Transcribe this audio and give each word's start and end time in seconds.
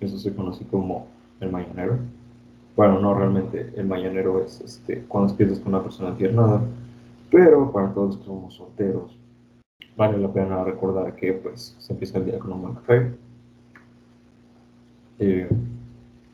Eso 0.00 0.18
se 0.18 0.34
conoce 0.34 0.64
como 0.66 1.06
el 1.40 1.50
mañanero. 1.50 1.98
Bueno, 2.76 3.00
no 3.00 3.14
realmente, 3.14 3.72
el 3.76 3.86
mañanero 3.86 4.42
es 4.42 4.60
este, 4.60 5.02
cuando 5.08 5.28
despiertas 5.28 5.58
con 5.58 5.74
una 5.74 5.82
persona 5.82 6.16
tiernada, 6.16 6.60
pero 7.30 7.72
para 7.72 7.92
todos 7.92 8.08
los 8.08 8.16
que 8.18 8.24
somos 8.24 8.54
solteros, 8.54 9.18
vale 9.96 10.18
la 10.18 10.32
pena 10.32 10.62
recordar 10.62 11.14
que 11.16 11.32
pues 11.32 11.74
se 11.78 11.92
empieza 11.92 12.18
el 12.18 12.26
día 12.26 12.38
con 12.38 12.52
un 12.52 12.62
buen 12.62 12.74
café. 12.74 13.14
Eh, 15.18 15.48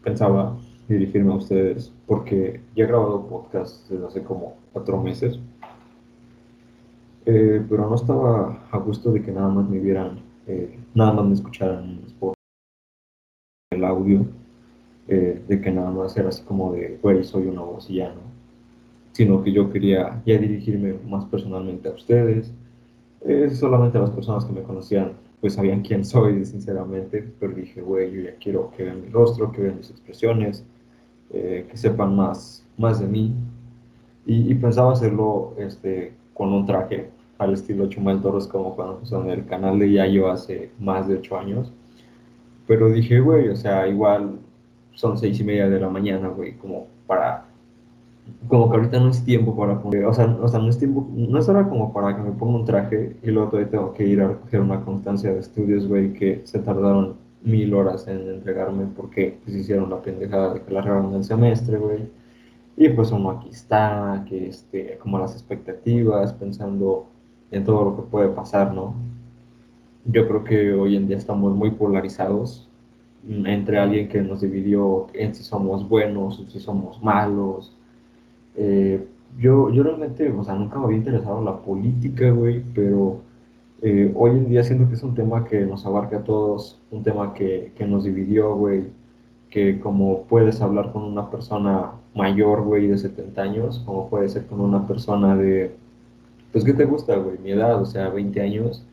pensaba 0.02 0.56
dirigirme 0.86 1.32
a 1.32 1.36
ustedes 1.36 1.90
porque 2.06 2.60
ya 2.76 2.84
he 2.84 2.86
grabado 2.86 3.26
podcast 3.26 3.88
desde 3.88 4.06
hace 4.06 4.22
como 4.22 4.56
cuatro 4.72 5.02
meses, 5.02 5.40
eh, 7.24 7.64
pero 7.68 7.88
no 7.88 7.94
estaba 7.94 8.58
a 8.70 8.78
gusto 8.78 9.12
de 9.12 9.22
que 9.22 9.32
nada 9.32 9.48
más 9.48 9.66
me 9.66 9.78
vieran, 9.78 10.20
eh, 10.46 10.78
nada 10.94 11.14
más 11.14 11.24
me 11.24 11.32
escucharan 11.32 11.84
en 11.84 12.04
audio, 13.84 14.26
de 15.06 15.60
que 15.62 15.70
nada 15.70 15.90
más 15.90 16.16
era 16.16 16.30
así 16.30 16.42
como 16.42 16.72
de, 16.72 16.98
güey, 17.02 17.24
soy 17.24 17.46
una 17.46 17.60
voz 17.60 17.90
y 17.90 17.96
ya 17.96 18.08
no, 18.08 18.22
sino 19.12 19.42
que 19.44 19.52
yo 19.52 19.70
quería 19.70 20.22
ya 20.24 20.38
dirigirme 20.38 20.94
más 21.06 21.26
personalmente 21.26 21.88
a 21.88 21.92
ustedes, 21.92 22.52
solamente 23.52 23.98
las 23.98 24.10
personas 24.10 24.46
que 24.46 24.52
me 24.52 24.62
conocían 24.62 25.12
pues 25.44 25.52
sabían 25.52 25.82
quién 25.82 26.06
soy, 26.06 26.42
sinceramente, 26.46 27.22
pero 27.38 27.52
dije, 27.52 27.82
güey, 27.82 28.10
yo 28.10 28.22
ya 28.22 28.34
quiero 28.36 28.70
que 28.70 28.82
vean 28.82 29.02
mi 29.02 29.10
rostro, 29.10 29.52
que 29.52 29.60
vean 29.60 29.76
mis 29.76 29.90
expresiones, 29.90 30.64
eh, 31.34 31.66
que 31.70 31.76
sepan 31.76 32.16
más, 32.16 32.64
más 32.78 32.98
de 32.98 33.06
mí. 33.06 33.30
Y, 34.24 34.54
pensaba 34.54 34.94
hacerlo 34.94 35.52
este, 35.58 36.14
con 36.32 36.50
un 36.50 36.64
traje 36.64 37.10
al 37.36 37.52
estilo 37.52 37.90
Chumel 37.90 38.22
Torres, 38.22 38.46
como 38.46 38.74
cuando 38.74 38.94
empezó 38.94 39.22
en 39.22 39.28
el 39.28 39.44
canal 39.44 39.78
de 39.78 39.92
Yayo 39.92 40.30
hace 40.30 40.70
más 40.80 41.08
de 41.08 41.16
ocho 41.16 41.36
años. 41.36 41.70
Pero 42.66 42.90
dije, 42.90 43.20
güey, 43.20 43.48
o 43.48 43.56
sea, 43.56 43.86
igual 43.88 44.38
son 44.94 45.18
seis 45.18 45.38
y 45.40 45.44
media 45.44 45.68
de 45.68 45.80
la 45.80 45.88
mañana, 45.88 46.28
güey, 46.28 46.54
como 46.54 46.86
para 47.06 47.46
como 48.48 48.70
que 48.70 48.76
ahorita 48.76 49.00
no 49.00 49.10
es 49.10 49.24
tiempo 49.24 49.56
para 49.56 49.80
poner, 49.80 50.04
o 50.06 50.14
sea, 50.14 50.26
o 50.40 50.48
sea, 50.48 50.58
no 50.58 50.70
es 50.70 50.78
tiempo, 50.78 51.06
no 51.12 51.38
es 51.38 51.48
hora 51.48 51.68
como 51.68 51.92
para 51.92 52.16
que 52.16 52.22
me 52.22 52.32
ponga 52.32 52.58
un 52.58 52.64
traje 52.64 53.16
y 53.22 53.30
luego 53.30 53.50
todavía 53.50 53.70
tengo 53.70 53.92
que 53.92 54.06
ir 54.06 54.20
a 54.22 54.28
recoger 54.28 54.60
una 54.60 54.80
constancia 54.84 55.32
de 55.32 55.40
estudios, 55.40 55.86
güey, 55.86 56.12
que 56.14 56.40
se 56.44 56.58
tardaron 56.58 57.16
mil 57.42 57.74
horas 57.74 58.08
en 58.08 58.28
entregarme 58.28 58.86
porque 58.96 59.38
pues, 59.44 59.56
hicieron 59.56 59.90
la 59.90 60.00
pendejada 60.00 60.54
de 60.54 60.62
que 60.62 60.72
la 60.72 60.80
regaron 60.80 61.14
el 61.14 61.24
semestre, 61.24 61.78
güey. 61.78 62.08
Y 62.76 62.88
pues 62.88 63.12
uno 63.12 63.30
aquí 63.30 63.50
está, 63.50 64.24
que 64.28 64.48
este, 64.48 64.98
como 64.98 65.18
las 65.18 65.32
expectativas, 65.34 66.32
pensando 66.32 67.06
en 67.50 67.64
todo 67.64 67.84
lo 67.84 67.96
que 67.96 68.02
puede 68.02 68.28
pasar, 68.28 68.72
¿no? 68.72 68.94
Yo 70.04 70.28
creo 70.28 70.44
que 70.44 70.72
hoy 70.74 70.96
en 70.96 71.08
día 71.08 71.16
estamos 71.16 71.54
muy 71.54 71.70
polarizados 71.70 72.68
entre 73.26 73.78
alguien 73.78 74.08
que 74.08 74.20
nos 74.20 74.42
dividió 74.42 75.06
en 75.14 75.34
si 75.34 75.42
somos 75.42 75.88
buenos 75.88 76.38
o 76.40 76.50
si 76.50 76.60
somos 76.60 77.02
malos, 77.02 77.74
eh, 78.56 79.06
yo, 79.38 79.70
yo 79.70 79.82
realmente, 79.82 80.30
o 80.30 80.44
sea, 80.44 80.54
nunca 80.54 80.78
me 80.78 80.84
había 80.84 80.98
interesado 80.98 81.42
la 81.42 81.56
política, 81.56 82.30
güey, 82.30 82.62
pero 82.74 83.20
eh, 83.82 84.12
hoy 84.14 84.32
en 84.32 84.48
día 84.48 84.62
siento 84.62 84.88
que 84.88 84.94
es 84.94 85.02
un 85.02 85.14
tema 85.14 85.44
que 85.44 85.60
nos 85.62 85.84
abarca 85.86 86.18
a 86.18 86.24
todos, 86.24 86.80
un 86.90 87.02
tema 87.02 87.34
que, 87.34 87.72
que 87.76 87.86
nos 87.86 88.04
dividió, 88.04 88.54
güey, 88.54 88.84
que 89.50 89.80
como 89.80 90.22
puedes 90.24 90.60
hablar 90.60 90.92
con 90.92 91.02
una 91.04 91.30
persona 91.30 91.92
mayor, 92.14 92.62
güey, 92.62 92.86
de 92.86 92.98
70 92.98 93.42
años, 93.42 93.82
como 93.84 94.08
puede 94.08 94.28
ser 94.28 94.46
con 94.46 94.60
una 94.60 94.86
persona 94.86 95.36
de, 95.36 95.74
pues, 96.52 96.64
¿qué 96.64 96.72
te 96.72 96.84
gusta, 96.84 97.16
güey? 97.16 97.38
Mi 97.38 97.50
edad, 97.52 97.80
o 97.80 97.86
sea, 97.86 98.08
20 98.10 98.40
años, 98.40 98.86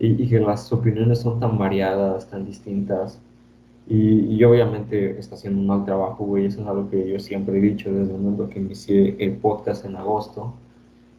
y, 0.00 0.22
y 0.22 0.28
que 0.28 0.40
las 0.40 0.72
opiniones 0.72 1.20
son 1.20 1.38
tan 1.38 1.58
variadas, 1.58 2.28
tan 2.28 2.44
distintas, 2.44 3.20
y, 3.90 4.44
obviamente 4.44 5.18
está 5.18 5.34
haciendo 5.34 5.60
un 5.60 5.66
mal 5.66 5.84
trabajo, 5.84 6.24
güey. 6.24 6.46
Eso 6.46 6.60
es 6.60 6.66
algo 6.68 6.88
que 6.88 7.08
yo 7.08 7.18
siempre 7.18 7.58
he 7.58 7.60
dicho 7.60 7.92
desde 7.92 8.14
el 8.14 8.20
momento 8.20 8.48
que 8.48 8.60
inicié 8.60 9.16
el 9.18 9.32
podcast 9.32 9.84
en 9.84 9.96
agosto. 9.96 10.54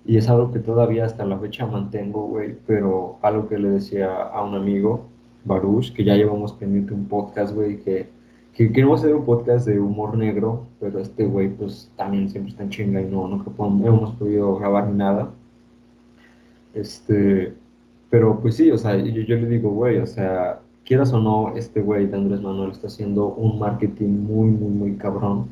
Y 0.06 0.16
es 0.16 0.30
algo 0.30 0.54
que 0.54 0.60
todavía 0.60 1.04
hasta 1.04 1.26
la 1.26 1.38
fecha 1.38 1.66
mantengo, 1.66 2.28
güey. 2.28 2.56
Pero 2.66 3.18
algo 3.24 3.50
que 3.50 3.58
le 3.58 3.72
decía 3.72 4.24
a 4.24 4.42
un 4.46 4.56
amigo, 4.56 5.08
Baruch, 5.44 5.92
que 5.94 6.06
ya 6.06 6.16
llevamos 6.16 6.54
pendiente 6.54 6.94
un 6.94 7.08
podcast, 7.10 7.54
güey, 7.54 7.78
que, 7.82 8.08
que 8.54 8.72
queremos 8.72 9.02
hacer 9.02 9.16
un 9.16 9.26
podcast 9.26 9.68
de 9.68 9.78
humor 9.78 10.18
negro. 10.18 10.66
Pero 10.80 11.00
este 11.00 11.26
güey, 11.26 11.50
pues 11.50 11.92
también 11.98 12.30
siempre 12.30 12.52
está 12.52 12.64
en 12.64 12.70
chinga 12.70 13.02
y 13.02 13.06
no, 13.06 13.28
nunca 13.28 13.52
hemos 13.86 14.16
podido 14.16 14.56
grabar 14.56 14.88
ni 14.88 14.98
nada. 14.98 15.30
Este. 16.74 17.54
Pero 18.12 18.40
pues 18.42 18.56
sí, 18.58 18.70
o 18.72 18.78
sea, 18.78 18.98
yo, 18.98 19.22
yo 19.22 19.38
le 19.38 19.48
digo, 19.48 19.72
güey, 19.72 19.98
o 20.00 20.06
sea, 20.06 20.60
quieras 20.86 21.14
o 21.14 21.20
no, 21.20 21.56
este 21.56 21.82
güey 21.82 22.08
de 22.08 22.18
Andrés 22.18 22.42
Manuel 22.42 22.72
está 22.72 22.88
haciendo 22.88 23.28
un 23.28 23.58
marketing 23.58 24.10
muy, 24.10 24.50
muy, 24.50 24.70
muy 24.70 24.98
cabrón. 24.98 25.48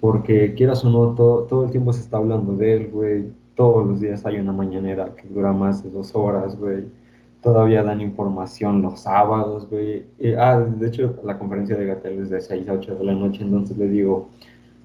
Porque 0.00 0.54
quieras 0.54 0.84
o 0.84 0.90
no, 0.90 1.14
todo, 1.14 1.44
todo 1.44 1.64
el 1.64 1.70
tiempo 1.70 1.92
se 1.92 2.02
está 2.02 2.18
hablando 2.18 2.54
de 2.56 2.74
él, 2.74 2.90
güey. 2.90 3.32
Todos 3.54 3.86
los 3.86 4.00
días 4.00 4.26
hay 4.26 4.36
una 4.38 4.52
mañanera 4.52 5.14
que 5.16 5.28
dura 5.28 5.52
más 5.52 5.82
de 5.82 5.90
dos 5.90 6.14
horas, 6.14 6.56
güey. 6.58 6.84
Todavía 7.42 7.82
dan 7.82 8.02
información 8.02 8.82
los 8.82 9.00
sábados, 9.00 9.68
güey. 9.70 10.04
ah, 10.38 10.60
de 10.60 10.86
hecho, 10.86 11.18
la 11.24 11.38
conferencia 11.38 11.76
de 11.76 11.86
Gatel 11.86 12.20
es 12.20 12.30
de 12.30 12.40
6 12.42 12.68
a 12.68 12.74
8 12.74 12.96
de 12.96 13.04
la 13.04 13.14
noche, 13.14 13.42
entonces 13.42 13.78
le 13.78 13.88
digo, 13.88 14.28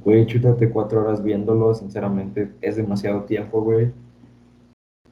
güey, 0.03 0.25
chútate 0.25 0.69
cuatro 0.69 1.01
horas 1.01 1.21
viéndolo, 1.23 1.73
sinceramente 1.73 2.51
es 2.61 2.77
demasiado 2.77 3.23
tiempo, 3.23 3.61
güey 3.61 3.91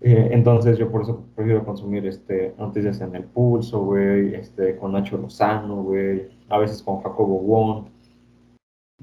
eh, 0.06 0.30
entonces 0.32 0.78
yo 0.78 0.92
por 0.92 1.04
eso 1.04 1.24
prefiero 1.34 1.64
consumir 1.64 2.06
este, 2.06 2.54
noticias 2.60 3.00
en 3.00 3.16
El 3.16 3.24
Pulso, 3.24 3.86
güey, 3.86 4.36
este, 4.36 4.76
con 4.76 4.92
Nacho 4.92 5.18
Lozano, 5.18 5.82
güey, 5.82 6.28
a 6.50 6.58
veces 6.58 6.84
con 6.84 7.02
Jacobo 7.02 7.40
Wong. 7.40 7.86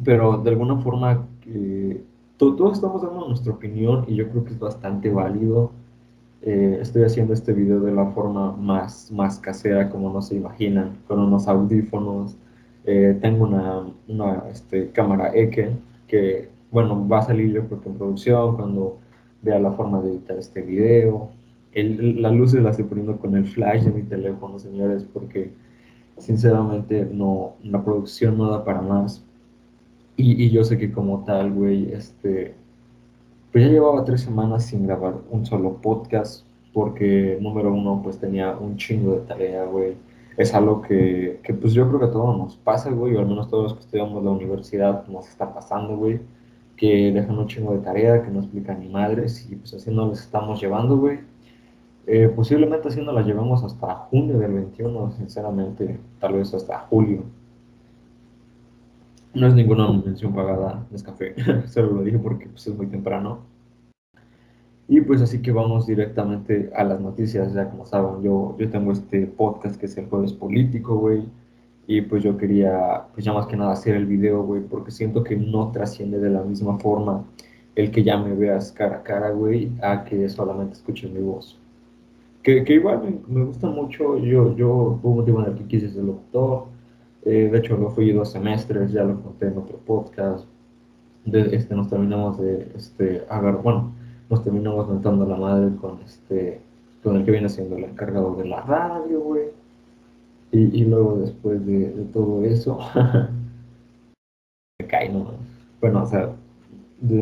Pero 0.05 0.37
de 0.37 0.51
alguna 0.51 0.77
forma 0.77 1.27
eh, 1.47 2.05
todos 2.37 2.75
estamos 2.75 3.01
dando 3.01 3.27
nuestra 3.27 3.51
opinión 3.51 4.05
y 4.09 4.17
yo 4.17 4.29
creo 4.29 4.45
que 4.45 4.51
es 4.51 4.59
bastante 4.59 5.09
válido. 5.11 5.73
Eh, 6.43 6.79
estoy 6.83 7.05
haciendo 7.05 7.33
este 7.33 7.55
video 7.55 7.81
de 7.81 7.93
la 7.93 8.07
forma 8.13 8.53
más, 8.53 9.11
más 9.11 9.39
casera, 9.39 9.89
como 9.89 10.13
no 10.13 10.21
se 10.21 10.37
imaginan, 10.37 10.99
con 11.09 11.19
unos 11.19 11.49
audífonos. 11.49 12.37
tengo 12.85 13.45
una, 13.45 13.87
una 14.09 14.45
este, 14.51 14.91
cámara 14.91 15.33
Eke 15.35 15.71
que, 16.09 16.51
bueno, 16.71 17.09
va 17.09 17.21
a 17.21 17.23
salir 17.23 17.53
yo 17.53 17.67
creo 17.67 17.81
que 17.81 17.89
en 17.89 17.95
producción 17.97 18.57
cuando 18.57 18.99
vea 19.43 19.59
la 19.59 19.73
forma 19.73 20.01
de 20.01 20.11
editar 20.11 20.39
este 20.39 20.63
video. 20.63 21.31
El, 21.73 22.21
las 22.21 22.33
luces 22.33 22.63
las 22.63 22.73
estoy 22.73 22.87
poniendo 22.87 23.19
con 23.19 23.37
el 23.37 23.47
flash 23.47 23.85
de 23.85 23.93
mi 23.93 24.03
teléfono, 24.03 24.59
señores, 24.59 25.05
porque 25.13 25.53
sinceramente 26.19 27.09
no, 27.11 27.55
la 27.63 27.83
producción 27.83 28.37
no 28.39 28.51
da 28.51 28.65
para 28.65 28.83
más. 28.83 29.25
Y, 30.17 30.45
y 30.45 30.51
yo 30.51 30.65
sé 30.65 30.79
que 30.79 30.93
como 30.93 31.25
tal, 31.25 31.53
güey, 31.53 31.93
este, 31.93 32.55
pues 33.53 33.65
ya 33.65 33.71
llevaba 33.71 34.05
tres 34.05 34.23
semanas 34.23 34.67
sin 34.67 34.87
grabar 34.87 35.15
un 35.31 35.47
solo 35.47 35.75
podcast, 35.77 36.45
porque 36.73 37.39
número 37.41 37.73
uno, 37.73 38.01
pues 38.03 38.19
tenía 38.19 38.57
un 38.57 38.77
chingo 38.77 39.15
de 39.15 39.21
tarea, 39.21 39.65
güey. 39.65 39.95
Es 40.37 40.55
algo 40.55 40.83
que, 40.83 41.41
que 41.43 41.55
pues 41.55 41.73
yo 41.73 41.87
creo 41.89 42.01
que 42.01 42.07
a 42.07 42.11
todos 42.11 42.37
nos 42.37 42.57
pasa, 42.57 42.91
güey, 42.91 43.15
o 43.15 43.21
al 43.21 43.27
menos 43.27 43.49
todos 43.49 43.65
los 43.65 43.75
que 43.75 43.81
estudiamos 43.81 44.23
la 44.23 44.31
universidad 44.31 45.07
nos 45.09 45.29
está 45.29 45.53
pasando, 45.53 45.97
güey 45.97 46.21
que 46.81 47.13
dejan 47.13 47.39
un 47.39 47.47
chingo 47.47 47.75
de 47.75 47.81
tarea, 47.81 48.23
que 48.23 48.31
no 48.31 48.41
explican 48.41 48.81
ni 48.81 48.89
madres, 48.89 49.47
y 49.51 49.55
pues 49.55 49.75
así 49.75 49.91
no 49.91 50.09
les 50.09 50.21
estamos 50.21 50.59
llevando, 50.59 50.97
güey. 50.97 51.19
Eh, 52.07 52.33
posiblemente 52.35 52.89
así 52.89 53.03
no 53.03 53.13
la 53.13 53.21
llevamos 53.21 53.63
hasta 53.63 53.95
junio 53.95 54.39
del 54.39 54.55
21, 54.55 55.13
sinceramente, 55.13 56.01
tal 56.19 56.33
vez 56.33 56.55
hasta 56.55 56.79
julio. 56.79 57.25
No 59.35 59.47
es 59.47 59.53
ninguna 59.53 59.93
mención 59.93 60.35
pagada, 60.35 60.87
es 60.91 61.03
café, 61.03 61.35
solo 61.69 61.97
lo 61.97 62.03
dije 62.03 62.19
porque 62.19 62.47
pues, 62.47 62.67
es 62.67 62.75
muy 62.75 62.87
temprano. 62.87 63.41
Y 64.89 65.03
pues 65.03 65.21
así 65.21 65.43
que 65.43 65.53
vamos 65.53 65.87
directamente 65.87 66.71
a 66.75 66.83
las 66.83 66.99
noticias, 66.99 67.53
ya 67.53 67.69
como 67.69 67.85
saben, 67.85 68.23
yo, 68.23 68.57
yo 68.59 68.71
tengo 68.71 68.93
este 68.93 69.27
podcast 69.27 69.79
que 69.79 69.85
es 69.85 69.99
el 69.99 70.07
jueves 70.07 70.33
político, 70.33 70.97
güey 70.97 71.25
y 71.91 72.03
pues 72.03 72.23
yo 72.23 72.37
quería, 72.37 73.03
pues 73.13 73.25
ya 73.25 73.33
más 73.33 73.49
que 73.49 73.57
nada 73.57 73.73
hacer 73.73 73.97
el 73.97 74.07
video, 74.07 74.45
güey, 74.45 74.63
porque 74.63 74.93
siento 74.93 75.25
que 75.25 75.37
no 75.37 75.73
trasciende 75.73 76.21
de 76.21 76.31
la 76.31 76.41
misma 76.43 76.79
forma 76.79 77.25
el 77.75 77.91
que 77.91 78.05
ya 78.05 78.17
me 78.17 78.33
veas 78.33 78.71
cara 78.71 78.99
a 78.99 79.03
cara, 79.03 79.31
güey, 79.31 79.73
a 79.83 80.05
que 80.05 80.29
solamente 80.29 80.75
escuches 80.75 81.11
mi 81.11 81.21
voz. 81.21 81.59
Que, 82.45 82.63
que 82.63 82.75
igual 82.75 83.03
me, 83.03 83.41
me, 83.41 83.45
gusta 83.45 83.67
mucho, 83.67 84.19
yo, 84.19 84.55
yo 84.55 85.01
hubo 85.03 85.19
un 85.19 85.25
tiempo 85.25 85.43
en 85.43 85.51
el 85.51 85.59
que 85.59 85.65
quise 85.65 85.91
ser 85.91 86.05
locutor, 86.05 86.67
eh, 87.25 87.49
de 87.51 87.59
hecho 87.59 87.77
lo 87.77 87.91
fui 87.91 88.13
dos 88.13 88.31
semestres, 88.31 88.93
ya 88.93 89.03
lo 89.03 89.21
conté 89.21 89.49
en 89.49 89.59
otro 89.59 89.79
podcast, 89.79 90.47
de, 91.25 91.57
este, 91.57 91.75
nos 91.75 91.89
terminamos 91.91 92.39
de, 92.39 92.71
este, 92.77 93.25
agarrar, 93.29 93.63
bueno, 93.63 93.91
nos 94.31 94.45
terminamos 94.45 94.89
mentando 94.89 95.27
la 95.27 95.37
madre 95.37 95.75
con 95.81 95.99
este, 96.05 96.61
con 97.03 97.17
el 97.17 97.25
que 97.25 97.33
viene 97.33 97.49
siendo 97.49 97.77
el 97.77 97.83
encargado 97.83 98.37
de 98.37 98.45
la 98.45 98.61
radio, 98.61 99.21
güey 99.23 99.60
y, 100.53 100.85
luego 100.85 101.17
después 101.17 101.65
de, 101.65 101.91
de 101.91 102.05
todo 102.07 102.45
eso, 102.45 102.79
me 104.81 104.87
cae, 104.87 105.09
¿no? 105.09 105.33
Bueno, 105.81 106.03
o 106.03 106.07
sea, 106.07 106.31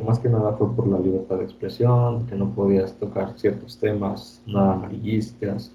más 0.05 0.19
que 0.19 0.29
nada 0.29 0.53
fue 0.55 0.75
por 0.75 0.89
la 0.89 0.99
libertad 0.99 1.39
de 1.39 1.45
expresión, 1.45 2.27
que 2.27 2.35
no 2.35 2.51
podías 2.51 2.95
tocar 2.95 3.39
ciertos 3.39 3.79
temas, 3.79 4.43
nada 4.47 4.75
amarillistas, 4.75 5.73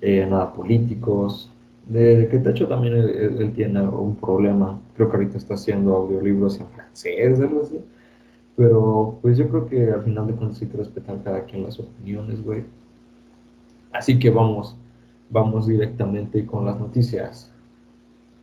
eh, 0.00 0.26
nada 0.28 0.52
políticos, 0.52 1.50
De 1.86 2.28
que 2.30 2.38
de 2.38 2.50
hecho 2.50 2.68
también 2.68 2.94
él, 2.94 3.52
tiene 3.54 3.80
un 3.82 4.14
problema. 4.16 4.78
Creo 4.96 5.10
que 5.10 5.16
ahorita 5.16 5.38
está 5.38 5.54
haciendo 5.54 5.96
audiolibros 5.96 6.60
en 6.60 6.66
francés. 6.68 7.40
Pero 8.56 9.18
pues 9.22 9.38
yo 9.38 9.48
creo 9.48 9.66
que 9.66 9.90
al 9.90 10.02
final 10.02 10.26
de 10.26 10.34
cuentas 10.34 10.62
hay 10.62 10.68
que 10.68 10.76
respetar 10.76 11.22
cada 11.24 11.44
quien 11.44 11.64
las 11.64 11.80
opiniones, 11.80 12.42
güey. 12.44 12.64
Así 13.92 14.18
que 14.18 14.30
vamos, 14.30 14.76
vamos 15.30 15.66
directamente 15.66 16.44
con 16.46 16.66
las 16.66 16.78
noticias. 16.78 17.52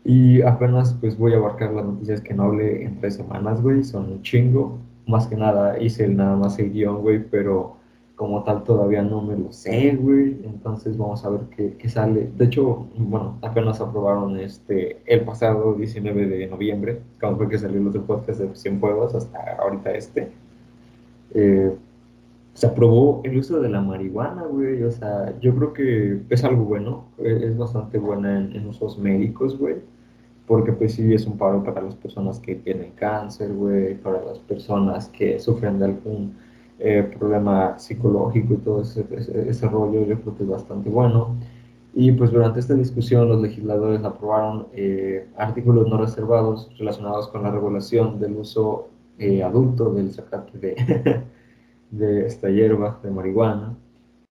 Y 0.04 0.42
apenas 0.42 0.94
pues 0.94 1.18
voy 1.18 1.34
a 1.34 1.38
abarcar 1.38 1.74
las 1.74 1.86
noticias 1.86 2.22
que 2.22 2.34
no 2.34 2.44
hablé 2.44 2.86
en 2.86 2.98
tres 3.00 3.16
semanas, 3.16 3.62
güey. 3.62 3.84
Son 3.84 4.12
un 4.12 4.22
chingo. 4.22 4.78
Más 5.06 5.28
que 5.28 5.36
nada 5.36 5.80
hice 5.82 6.06
el, 6.06 6.18
nada 6.18 6.36
más 6.36 6.58
el 6.60 6.72
guion, 6.72 7.02
güey, 7.02 7.24
pero 7.24 7.78
como 8.16 8.44
tal 8.44 8.64
todavía 8.64 9.04
no 9.04 9.22
me 9.22 9.38
lo 9.38 9.52
sé, 9.52 9.96
güey. 9.96 10.38
Entonces 10.44 10.98
vamos 10.98 11.24
a 11.26 11.30
ver 11.30 11.42
qué, 11.56 11.76
qué, 11.78 11.90
sale. 11.90 12.30
De 12.38 12.46
hecho, 12.46 12.88
bueno, 12.98 13.38
apenas 13.42 13.80
aprobaron 13.80 14.40
este 14.40 15.02
el 15.06 15.22
pasado 15.22 15.74
19 15.76 16.26
de 16.26 16.48
noviembre, 16.48 17.02
cuando 17.20 17.38
fue 17.38 17.50
que 17.50 17.58
salió 17.60 17.80
el 17.80 17.88
otro 17.88 18.04
podcast 18.06 18.40
de 18.40 18.56
Cienfuegos, 18.56 19.14
hasta 19.14 19.58
ahorita 19.60 19.92
este. 19.92 20.32
Eh, 21.34 21.76
se 22.58 22.66
aprobó 22.66 23.22
el 23.24 23.38
uso 23.38 23.62
de 23.62 23.70
la 23.70 23.82
marihuana, 23.82 24.42
güey. 24.42 24.82
O 24.82 24.90
sea, 24.90 25.40
yo 25.40 25.54
creo 25.56 25.74
que 25.74 26.22
es 26.28 26.44
algo 26.44 26.64
bueno. 26.64 27.06
Es 27.20 27.56
bastante 27.56 28.00
buena 28.00 28.36
en, 28.36 28.56
en 28.56 28.68
usos 28.68 28.98
médicos, 28.98 29.60
güey. 29.60 29.76
Porque 30.48 30.72
pues 30.72 30.96
sí 30.96 31.14
es 31.14 31.28
un 31.28 31.38
paro 31.38 31.64
para 31.64 31.84
las 31.84 31.94
personas 31.94 32.40
que 32.40 32.56
tienen 32.56 32.94
cáncer, 32.96 33.54
güey. 33.54 33.94
Para 33.94 34.24
las 34.26 34.40
personas 34.40 35.08
que 35.10 35.40
sufren 35.40 35.78
de 35.78 35.86
algún 35.86 36.34
eh, 36.80 37.08
problema 37.20 37.78
psicológico 37.78 38.56
y 38.56 38.58
todo 38.58 38.82
ese, 38.82 39.06
ese, 39.48 39.68
rollo, 39.68 40.04
yo 40.08 40.20
creo 40.20 40.36
que 40.36 40.44
es 40.44 40.50
bastante 40.50 40.90
bueno. 40.90 41.36
Y 41.94 42.12
pues 42.14 42.32
durante 42.32 42.60
esta 42.60 42.74
discusión 42.74 43.30
los 43.30 43.40
legisladores 43.40 44.04
aprobaron 44.04 44.66
eh, 44.74 45.28
artículos 45.38 45.88
no 45.88 46.00
reservados 46.00 46.72
relacionados 46.80 47.28
con 47.28 47.44
la 47.44 47.52
regulación 47.52 48.20
del 48.20 48.36
uso 48.38 48.88
eh, 49.20 49.44
adulto 49.44 49.94
del 49.94 50.12
zacate 50.12 50.58
de, 50.58 51.22
de 51.92 52.26
esta 52.26 52.50
hierba 52.50 53.00
de 53.04 53.12
marihuana. 53.12 53.76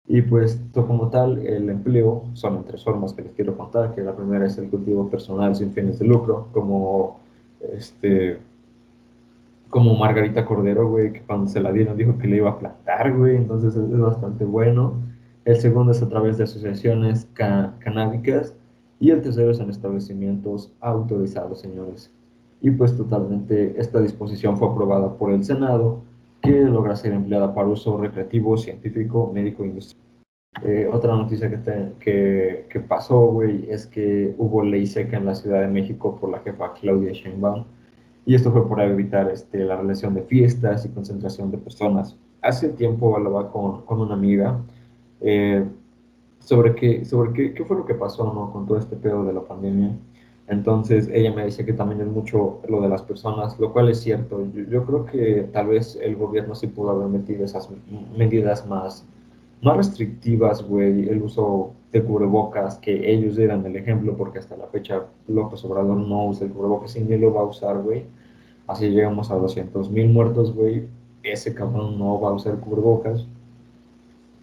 Y 0.05 0.21
pues 0.21 0.59
como 0.73 1.09
tal, 1.09 1.39
el 1.39 1.69
empleo 1.69 2.25
son 2.33 2.65
tres 2.65 2.83
formas 2.83 3.13
que 3.13 3.21
les 3.21 3.31
quiero 3.33 3.57
contar, 3.57 3.95
que 3.95 4.01
la 4.01 4.15
primera 4.15 4.45
es 4.45 4.57
el 4.57 4.69
cultivo 4.69 5.09
personal 5.09 5.55
sin 5.55 5.71
fines 5.71 5.99
de 5.99 6.05
lucro, 6.05 6.49
como 6.51 7.19
este 7.73 8.39
como 9.73 9.95
Margarita 9.95 10.45
Cordero, 10.45 10.87
güey, 10.87 11.13
que 11.13 11.21
cuando 11.21 11.47
se 11.47 11.59
la 11.59 11.71
dieron 11.71 11.97
dijo 11.97 12.19
que 12.19 12.27
le 12.27 12.35
iba 12.35 12.51
a 12.51 12.59
plantar, 12.59 13.17
güey, 13.17 13.37
entonces 13.37 13.75
es, 13.75 13.99
bastante 13.99 14.45
bueno. 14.45 14.93
El 15.45 15.55
segundo 15.55 15.91
es 15.93 16.03
a 16.03 16.09
través 16.09 16.37
de 16.37 16.43
asociaciones 16.43 17.27
canábicas 17.33 18.53
y 18.99 19.09
el 19.09 19.23
tercero 19.23 19.49
es 19.49 19.59
en 19.59 19.71
establecimientos 19.71 20.71
autorizados, 20.79 21.61
señores. 21.61 22.11
Y 22.61 22.69
pues 22.69 22.95
totalmente 22.95 23.73
esta 23.79 23.99
disposición 23.99 24.57
fue 24.57 24.67
aprobada 24.69 25.17
por 25.17 25.31
el 25.31 25.43
Senado, 25.43 26.02
que 26.43 26.51
logra 26.51 26.95
ser 26.95 27.13
empleada 27.13 27.53
para 27.55 27.69
uso 27.69 27.97
recreativo, 27.97 28.57
científico, 28.57 29.31
médico 29.33 29.63
industrial. 29.63 30.03
Eh, 30.61 30.87
otra 30.91 31.15
noticia 31.15 31.49
que, 31.49 31.93
que, 31.99 32.67
que 32.69 32.79
pasó, 32.81 33.27
güey, 33.27 33.65
es 33.69 33.87
que 33.87 34.35
hubo 34.37 34.61
ley 34.61 34.85
seca 34.85 35.17
en 35.17 35.25
la 35.25 35.33
Ciudad 35.33 35.61
de 35.61 35.67
México 35.67 36.17
por 36.19 36.29
la 36.29 36.39
jefa 36.39 36.73
Claudia 36.73 37.11
Sheinbaum, 37.11 37.65
y 38.25 38.35
esto 38.35 38.51
fue 38.51 38.67
para 38.69 38.85
evitar 38.85 39.29
este, 39.31 39.59
la 39.59 39.77
relación 39.77 40.13
de 40.13 40.21
fiestas 40.23 40.85
y 40.85 40.89
concentración 40.89 41.49
de 41.49 41.57
personas. 41.57 42.17
Hace 42.41 42.69
tiempo 42.69 43.15
hablaba 43.15 43.51
con, 43.51 43.81
con 43.81 44.01
una 44.01 44.13
amiga 44.13 44.59
eh, 45.21 45.65
sobre, 46.39 46.75
qué, 46.75 47.05
sobre 47.05 47.33
qué, 47.33 47.53
qué, 47.53 47.65
fue 47.65 47.77
lo 47.77 47.85
que 47.85 47.95
pasó 47.95 48.31
¿no? 48.33 48.51
con 48.51 48.65
todo 48.65 48.77
este 48.77 48.95
pedo 48.95 49.23
de 49.23 49.33
la 49.33 49.41
pandemia. 49.41 49.91
Entonces 50.47 51.09
ella 51.13 51.33
me 51.33 51.45
decía 51.45 51.65
que 51.65 51.73
también 51.73 52.01
es 52.01 52.07
mucho 52.07 52.59
lo 52.67 52.81
de 52.81 52.89
las 52.89 53.01
personas, 53.01 53.57
lo 53.59 53.71
cual 53.71 53.89
es 53.89 54.01
cierto. 54.01 54.45
Yo, 54.69 54.85
creo 54.85 55.05
que 55.05 55.49
tal 55.53 55.67
vez 55.67 55.97
el 56.01 56.15
gobierno 56.15 56.53
sí 56.53 56.67
pudo 56.67 56.91
haber 56.91 57.07
metido 57.07 57.45
esas 57.45 57.69
medidas 58.17 58.67
más, 58.67 59.05
más 59.61 59.77
restrictivas, 59.77 60.61
güey, 60.61 61.07
el 61.07 61.21
uso 61.21 61.71
de 61.93 62.03
cubrebocas, 62.03 62.77
que 62.77 63.09
ellos 63.11 63.37
eran 63.37 63.65
el 63.65 63.75
ejemplo, 63.77 64.17
porque 64.17 64.39
hasta 64.39 64.57
la 64.57 64.67
fecha 64.67 65.05
López 65.27 65.63
Obrador 65.63 65.97
no 65.97 66.27
usa 66.27 66.45
el 66.45 66.51
cubrebocas 66.51 66.95
y 66.97 67.01
ni 67.01 67.17
lo 67.17 67.33
va 67.33 67.41
a 67.41 67.45
usar, 67.45 67.81
güey. 67.81 68.03
Así 68.67 68.89
llegamos 68.89 69.31
a 69.31 69.35
200 69.35 69.89
mil 69.91 70.09
muertos, 70.09 70.53
güey. 70.53 70.87
Ese 71.21 71.53
cabrón 71.53 71.97
no 71.97 72.19
va 72.19 72.29
a 72.29 72.33
usar 72.33 72.59
cubrebocas. 72.59 73.27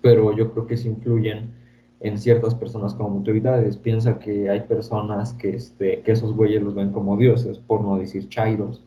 Pero 0.00 0.34
yo 0.34 0.50
creo 0.52 0.66
que 0.66 0.78
se 0.78 0.88
influyen 0.88 1.59
en 2.00 2.18
ciertas 2.18 2.54
personas 2.54 2.94
como 2.94 3.18
autoridades. 3.18 3.76
Piensa 3.76 4.18
que 4.18 4.50
hay 4.50 4.60
personas 4.60 5.34
que, 5.34 5.50
este, 5.50 6.00
que 6.00 6.12
esos 6.12 6.34
güeyes 6.34 6.62
los 6.62 6.74
ven 6.74 6.92
como 6.92 7.16
dioses, 7.16 7.58
por 7.58 7.82
no 7.82 7.96
decir 7.98 8.28
chairos 8.28 8.82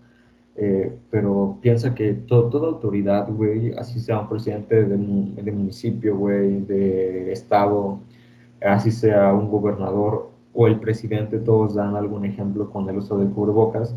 eh, 0.55 0.95
pero 1.09 1.57
piensa 1.61 1.95
que 1.95 2.13
toda 2.13 2.67
autoridad, 2.67 3.27
güey, 3.31 3.73
así 3.73 3.99
sea 3.99 4.19
un 4.19 4.29
presidente 4.29 4.83
de, 4.83 4.97
de 5.41 5.51
municipio, 5.51 6.15
güey, 6.15 6.61
de 6.61 7.31
estado, 7.31 7.99
así 8.61 8.91
sea 8.91 9.33
un 9.33 9.49
gobernador 9.49 10.29
o 10.53 10.67
el 10.67 10.79
presidente, 10.79 11.39
todos 11.39 11.73
dan 11.73 11.95
algún 11.95 12.25
ejemplo 12.25 12.69
con 12.69 12.87
el 12.87 12.97
uso 12.97 13.17
de 13.17 13.25
cubrebocas, 13.31 13.95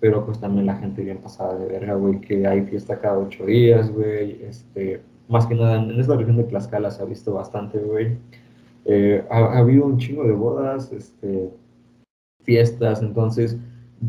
pero 0.00 0.24
pues 0.24 0.40
también 0.40 0.64
la 0.66 0.76
gente 0.76 1.02
bien 1.02 1.18
pasada 1.18 1.58
de 1.58 1.66
verga, 1.66 1.94
güey, 1.94 2.20
que 2.20 2.46
hay 2.46 2.62
fiesta 2.62 2.98
cada 2.98 3.18
ocho 3.18 3.44
días, 3.44 3.90
güey, 3.92 4.42
este, 4.44 5.02
más 5.28 5.46
que 5.46 5.54
nada 5.54 5.76
en 5.76 6.00
esta 6.00 6.16
región 6.16 6.38
de 6.38 6.44
Tlaxcala 6.44 6.90
se 6.90 7.02
ha 7.02 7.04
visto 7.04 7.34
bastante, 7.34 7.78
güey. 7.78 8.16
Eh, 8.88 9.24
ha, 9.30 9.38
ha, 9.38 9.58
habido 9.58 9.84
un 9.84 9.98
chingo 9.98 10.24
de 10.24 10.32
bodas, 10.32 10.90
este, 10.92 11.50
fiestas, 12.42 13.02
entonces 13.02 13.58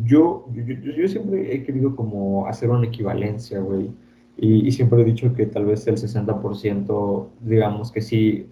yo, 0.06 0.46
yo, 0.54 1.08
siempre 1.08 1.54
he 1.54 1.64
querido 1.64 1.96
como 1.96 2.48
hacer 2.48 2.70
una 2.70 2.88
equivalencia, 2.88 3.60
güey. 3.60 3.92
Y, 4.38 4.72
siempre 4.72 5.02
he 5.02 5.06
dicho 5.06 5.34
que 5.34 5.46
tal 5.46 5.66
vez 5.66 5.86
el 5.88 5.98
60%, 5.98 7.28
digamos 7.42 7.92
que 7.92 8.02
sí, 8.02 8.48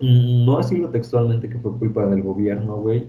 no 0.00 0.62
sido 0.62 0.88
textualmente 0.88 1.48
que 1.48 1.58
fue 1.58 1.76
culpa 1.78 2.06
del 2.06 2.22
gobierno, 2.22 2.76
güey, 2.76 3.06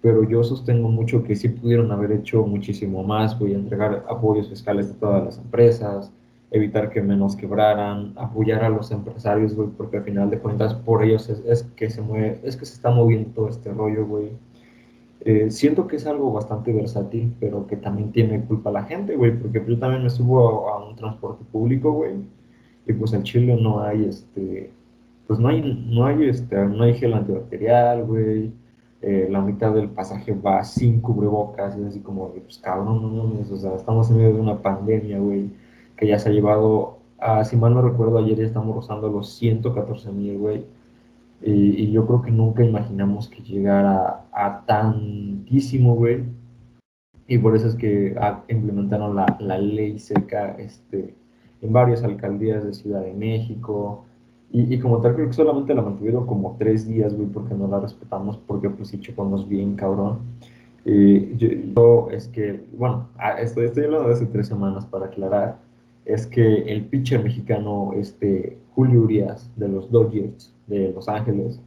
pero 0.00 0.26
yo 0.26 0.42
sostengo 0.42 0.88
mucho 0.88 1.22
que 1.22 1.36
sí 1.36 1.48
pudieron 1.50 1.92
haber 1.92 2.12
hecho 2.12 2.46
muchísimo 2.46 3.02
más, 3.02 3.38
güey, 3.38 3.52
entregar 3.54 4.06
apoyos 4.08 4.48
fiscales 4.48 4.90
a 4.90 4.98
todas 4.98 5.24
las 5.24 5.38
empresas, 5.38 6.10
evitar 6.50 6.90
que 6.90 7.00
menos 7.00 7.36
quebraran, 7.36 8.12
apoyar 8.16 8.64
a 8.64 8.68
los 8.68 8.90
empresarios, 8.90 9.54
güey, 9.54 9.68
porque 9.76 9.98
al 9.98 10.04
final 10.04 10.30
de 10.30 10.38
cuentas 10.38 10.74
por 10.74 11.04
ellos 11.04 11.28
es, 11.28 11.42
es 11.46 11.62
que 11.76 11.90
se 11.90 12.02
mueve, 12.02 12.40
es 12.42 12.56
que 12.56 12.66
se 12.66 12.74
está 12.74 12.90
moviendo 12.90 13.48
este 13.48 13.72
rollo, 13.72 14.06
güey. 14.06 14.30
Eh, 15.20 15.50
siento 15.50 15.86
que 15.86 15.96
es 15.96 16.06
algo 16.06 16.32
bastante 16.32 16.72
versátil, 16.72 17.34
pero 17.38 17.66
que 17.66 17.76
también 17.76 18.10
tiene 18.10 18.42
culpa 18.44 18.70
la 18.70 18.84
gente, 18.84 19.16
güey, 19.16 19.38
porque 19.38 19.62
yo 19.66 19.78
también 19.78 20.02
me 20.02 20.10
subo 20.10 20.68
a, 20.68 20.88
un 20.88 20.96
transporte 20.96 21.44
público, 21.52 21.92
güey, 21.92 22.14
y 22.86 22.92
pues 22.94 23.12
en 23.12 23.22
Chile 23.22 23.56
no 23.60 23.82
hay, 23.82 24.06
este, 24.06 24.70
pues 25.26 25.38
no 25.38 25.48
hay, 25.48 25.60
no 25.90 26.06
hay, 26.06 26.24
este, 26.28 26.56
no 26.64 26.82
hay 26.82 26.94
gel 26.94 27.12
antibacterial, 27.14 28.04
güey, 28.04 28.50
eh, 29.02 29.28
la 29.30 29.40
mitad 29.42 29.72
del 29.74 29.90
pasaje 29.90 30.32
va 30.34 30.64
sin 30.64 31.00
cubrebocas, 31.00 31.76
y 31.76 31.82
es 31.82 31.88
así 31.88 32.00
como, 32.00 32.30
pues 32.30 32.58
cabrón, 32.58 33.02
no 33.02 33.24
mames, 33.24 33.50
o 33.50 33.58
sea, 33.58 33.74
estamos 33.76 34.10
en 34.10 34.16
medio 34.16 34.34
de 34.34 34.40
una 34.40 34.60
pandemia, 34.62 35.18
güey, 35.18 35.50
que 36.00 36.08
ya 36.08 36.18
se 36.18 36.30
ha 36.30 36.32
llevado, 36.32 36.98
a, 37.18 37.44
si 37.44 37.56
mal 37.56 37.74
no 37.74 37.82
recuerdo, 37.82 38.18
ayer 38.18 38.38
ya 38.38 38.44
estamos 38.44 38.74
rozando 38.74 39.08
los 39.08 39.34
114 39.34 40.10
mil, 40.10 40.38
güey, 40.38 40.64
y, 41.42 41.90
yo 41.90 42.06
creo 42.06 42.22
que 42.22 42.30
nunca 42.30 42.64
imaginamos 42.64 43.28
que 43.28 43.42
llegara 43.42 44.24
a 44.32 44.64
tantísimo, 44.66 45.94
güey. 45.94 46.24
Y 47.26 47.38
por 47.38 47.56
eso 47.56 47.68
es 47.68 47.76
que 47.76 48.14
implementaron 48.48 49.16
la, 49.16 49.36
la, 49.40 49.58
ley 49.58 49.98
seca 49.98 50.56
este, 50.58 51.14
en 51.62 51.72
varias 51.72 52.02
alcaldías 52.02 52.64
de 52.64 52.74
Ciudad 52.74 53.02
de 53.02 53.14
México. 53.14 54.04
Y, 54.52 54.74
y, 54.74 54.80
como 54.80 55.00
tal, 55.00 55.14
creo 55.14 55.28
que 55.28 55.32
solamente 55.32 55.74
la 55.74 55.82
mantuvieron 55.82 56.26
como 56.26 56.56
tres 56.58 56.86
días, 56.86 57.14
güey, 57.14 57.28
porque 57.28 57.54
no 57.54 57.68
la 57.68 57.80
respetamos, 57.80 58.36
porque 58.36 58.68
pues 58.68 58.88
sí 58.88 59.00
chocamos 59.00 59.48
bien, 59.48 59.76
cabrón. 59.76 60.18
Y 60.84 61.36
yo, 61.36 62.08
es 62.10 62.28
que, 62.28 62.64
bueno, 62.76 63.08
estoy, 63.38 63.66
estoy 63.66 63.84
hablando 63.84 64.08
de 64.08 64.14
hace 64.14 64.26
tres 64.26 64.48
semanas 64.48 64.86
para 64.86 65.06
aclarar, 65.06 65.58
es 66.04 66.26
que 66.26 66.62
el 66.72 66.86
pitcher 66.86 67.22
mexicano, 67.22 67.92
este, 67.94 68.58
Julio 68.74 69.02
Urias, 69.02 69.50
de 69.56 69.68
los 69.68 69.90
Dodgers, 69.90 70.52
de 70.66 70.92
Los 70.92 71.08
Ángeles, 71.08 71.60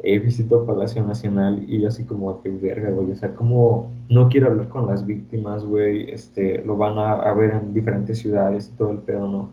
eh, 0.00 0.18
visitó 0.18 0.66
Palacio 0.66 1.02
Nacional 1.02 1.64
y 1.68 1.84
así 1.86 2.04
como 2.04 2.42
que 2.42 2.50
verga, 2.50 2.90
güey, 2.90 3.12
o 3.12 3.16
sea, 3.16 3.34
como 3.34 3.90
no 4.10 4.28
quiere 4.28 4.46
hablar 4.46 4.68
con 4.68 4.86
las 4.86 5.06
víctimas, 5.06 5.64
güey, 5.64 6.10
este, 6.10 6.62
lo 6.64 6.76
van 6.76 6.98
a, 6.98 7.12
a, 7.12 7.32
ver 7.34 7.52
en 7.52 7.72
diferentes 7.72 8.18
ciudades 8.18 8.70
y 8.72 8.76
todo 8.76 8.90
el 8.90 8.98
pedo, 8.98 9.26
¿no? 9.26 9.50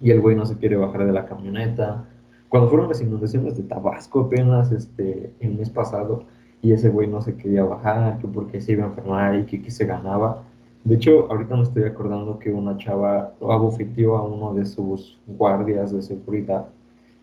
Y 0.00 0.10
el 0.10 0.20
güey 0.20 0.36
no 0.36 0.46
se 0.46 0.56
quiere 0.56 0.76
bajar 0.76 1.06
de 1.06 1.12
la 1.12 1.26
camioneta. 1.26 2.04
Cuando 2.48 2.68
fueron 2.68 2.88
las 2.88 3.00
inundaciones 3.00 3.56
de 3.56 3.64
Tabasco 3.64 4.20
apenas, 4.22 4.70
este, 4.72 5.32
el 5.40 5.54
mes 5.54 5.70
pasado, 5.70 6.24
y 6.60 6.72
ese 6.72 6.88
güey 6.88 7.08
no 7.08 7.20
se 7.20 7.36
quería 7.36 7.64
bajar, 7.64 8.18
que 8.18 8.28
porque 8.28 8.60
se 8.60 8.72
iba 8.72 8.84
a 8.84 8.88
enfermar 8.88 9.38
y 9.38 9.44
que, 9.44 9.60
que 9.60 9.70
se 9.70 9.86
ganaba. 9.86 10.44
De 10.84 10.96
hecho, 10.96 11.30
ahorita 11.30 11.56
me 11.56 11.62
estoy 11.62 11.84
acordando 11.84 12.38
que 12.38 12.52
una 12.52 12.76
chava 12.76 13.34
abofeteó 13.40 14.16
a 14.16 14.24
uno 14.24 14.52
de 14.54 14.66
sus 14.66 15.18
guardias 15.26 15.92
de 15.92 16.02
seguridad 16.02 16.66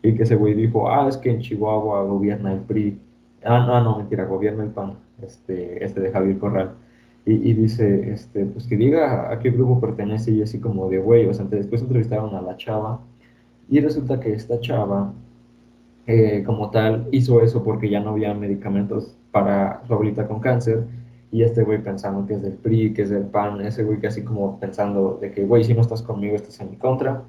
y 0.01 0.16
que 0.16 0.24
ese 0.24 0.36
güey 0.36 0.54
dijo, 0.54 0.89
ah, 0.89 1.08
es 1.10 1.18
que 1.18 1.30
en 1.30 1.39
Chihuahua 1.42 2.04
gobierna 2.04 2.54
el 2.54 2.62
PRI. 2.62 2.98
Ah, 3.44 3.66
no, 3.68 3.82
no, 3.82 3.98
mentira, 3.98 4.25
gobierna 4.25 4.63
el 4.63 4.70
PAN, 4.70 4.94
este, 5.22 5.84
este 5.84 6.00
de 6.00 6.12
Javier 6.12 6.38
Corral. 6.39 6.72
Y, 7.25 7.34
y 7.34 7.54
dice, 7.54 8.12
este, 8.12 8.46
pues 8.46 8.66
que 8.66 8.78
diga 8.78 9.32
a 9.32 9.39
qué 9.39 9.51
grupo 9.51 9.82
pertenece 9.82 10.32
y 10.32 10.42
así 10.42 10.60
como 10.60 10.89
de 10.89 11.00
güey, 11.00 11.28
o 11.28 11.34
sea, 11.34 11.46
después 11.46 11.82
entrevistaron 11.82 12.34
a 12.36 12.42
la 12.42 12.56
chava 12.56 13.01
y 13.70 13.82
resulta 13.82 14.20
que 14.20 14.34
esta 14.34 14.60
chava, 14.62 15.13
eh, 16.08 16.44
como 16.46 16.72
tal, 16.72 17.08
hizo 17.12 17.42
eso 17.42 17.63
porque 17.63 17.89
ya 17.89 18.00
no 18.00 18.12
había 18.12 18.34
medicamentos 18.34 19.16
para 19.32 19.84
su 19.86 19.94
abuelita 19.94 20.28
con 20.28 20.39
cáncer 20.39 20.86
y 21.32 21.44
este 21.44 21.64
güey 21.64 21.84
pensando 21.84 22.26
que 22.26 22.34
es 22.34 22.42
del 22.42 22.54
PRI, 22.54 22.94
que 22.94 23.04
es 23.04 23.10
del 23.10 23.26
PAN, 23.26 23.62
ese 23.62 23.84
güey 23.84 24.00
que 24.00 24.08
así 24.08 24.24
como 24.24 24.60
pensando 24.60 25.20
de 25.22 25.32
que, 25.32 25.46
güey, 25.46 25.64
si 25.64 25.74
no 25.74 25.82
estás 25.82 26.02
conmigo, 26.02 26.36
estás 26.36 26.60
en 26.62 26.72
mi 26.72 26.78
contra 26.78 27.24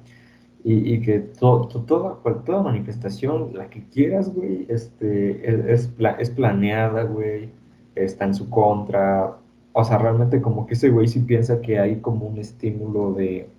y, 0.63 0.93
y 0.93 1.01
que 1.01 1.19
to, 1.19 1.67
to, 1.67 1.81
toda, 1.81 2.17
toda 2.43 2.61
manifestación, 2.63 3.51
la 3.53 3.69
que 3.69 3.83
quieras, 3.89 4.33
güey, 4.33 4.65
este, 4.69 5.71
es, 5.71 5.89
es, 5.89 5.93
es 6.19 6.29
planeada, 6.29 7.03
güey, 7.03 7.49
está 7.95 8.25
en 8.25 8.35
su 8.35 8.49
contra. 8.49 9.37
O 9.73 9.83
sea, 9.83 9.97
realmente 9.97 10.41
como 10.41 10.67
que 10.67 10.73
ese 10.73 10.89
güey 10.89 11.07
sí 11.07 11.21
piensa 11.21 11.61
que 11.61 11.79
hay 11.79 11.97
como 12.01 12.27
un 12.27 12.37
estímulo 12.37 13.13
de, 13.13 13.49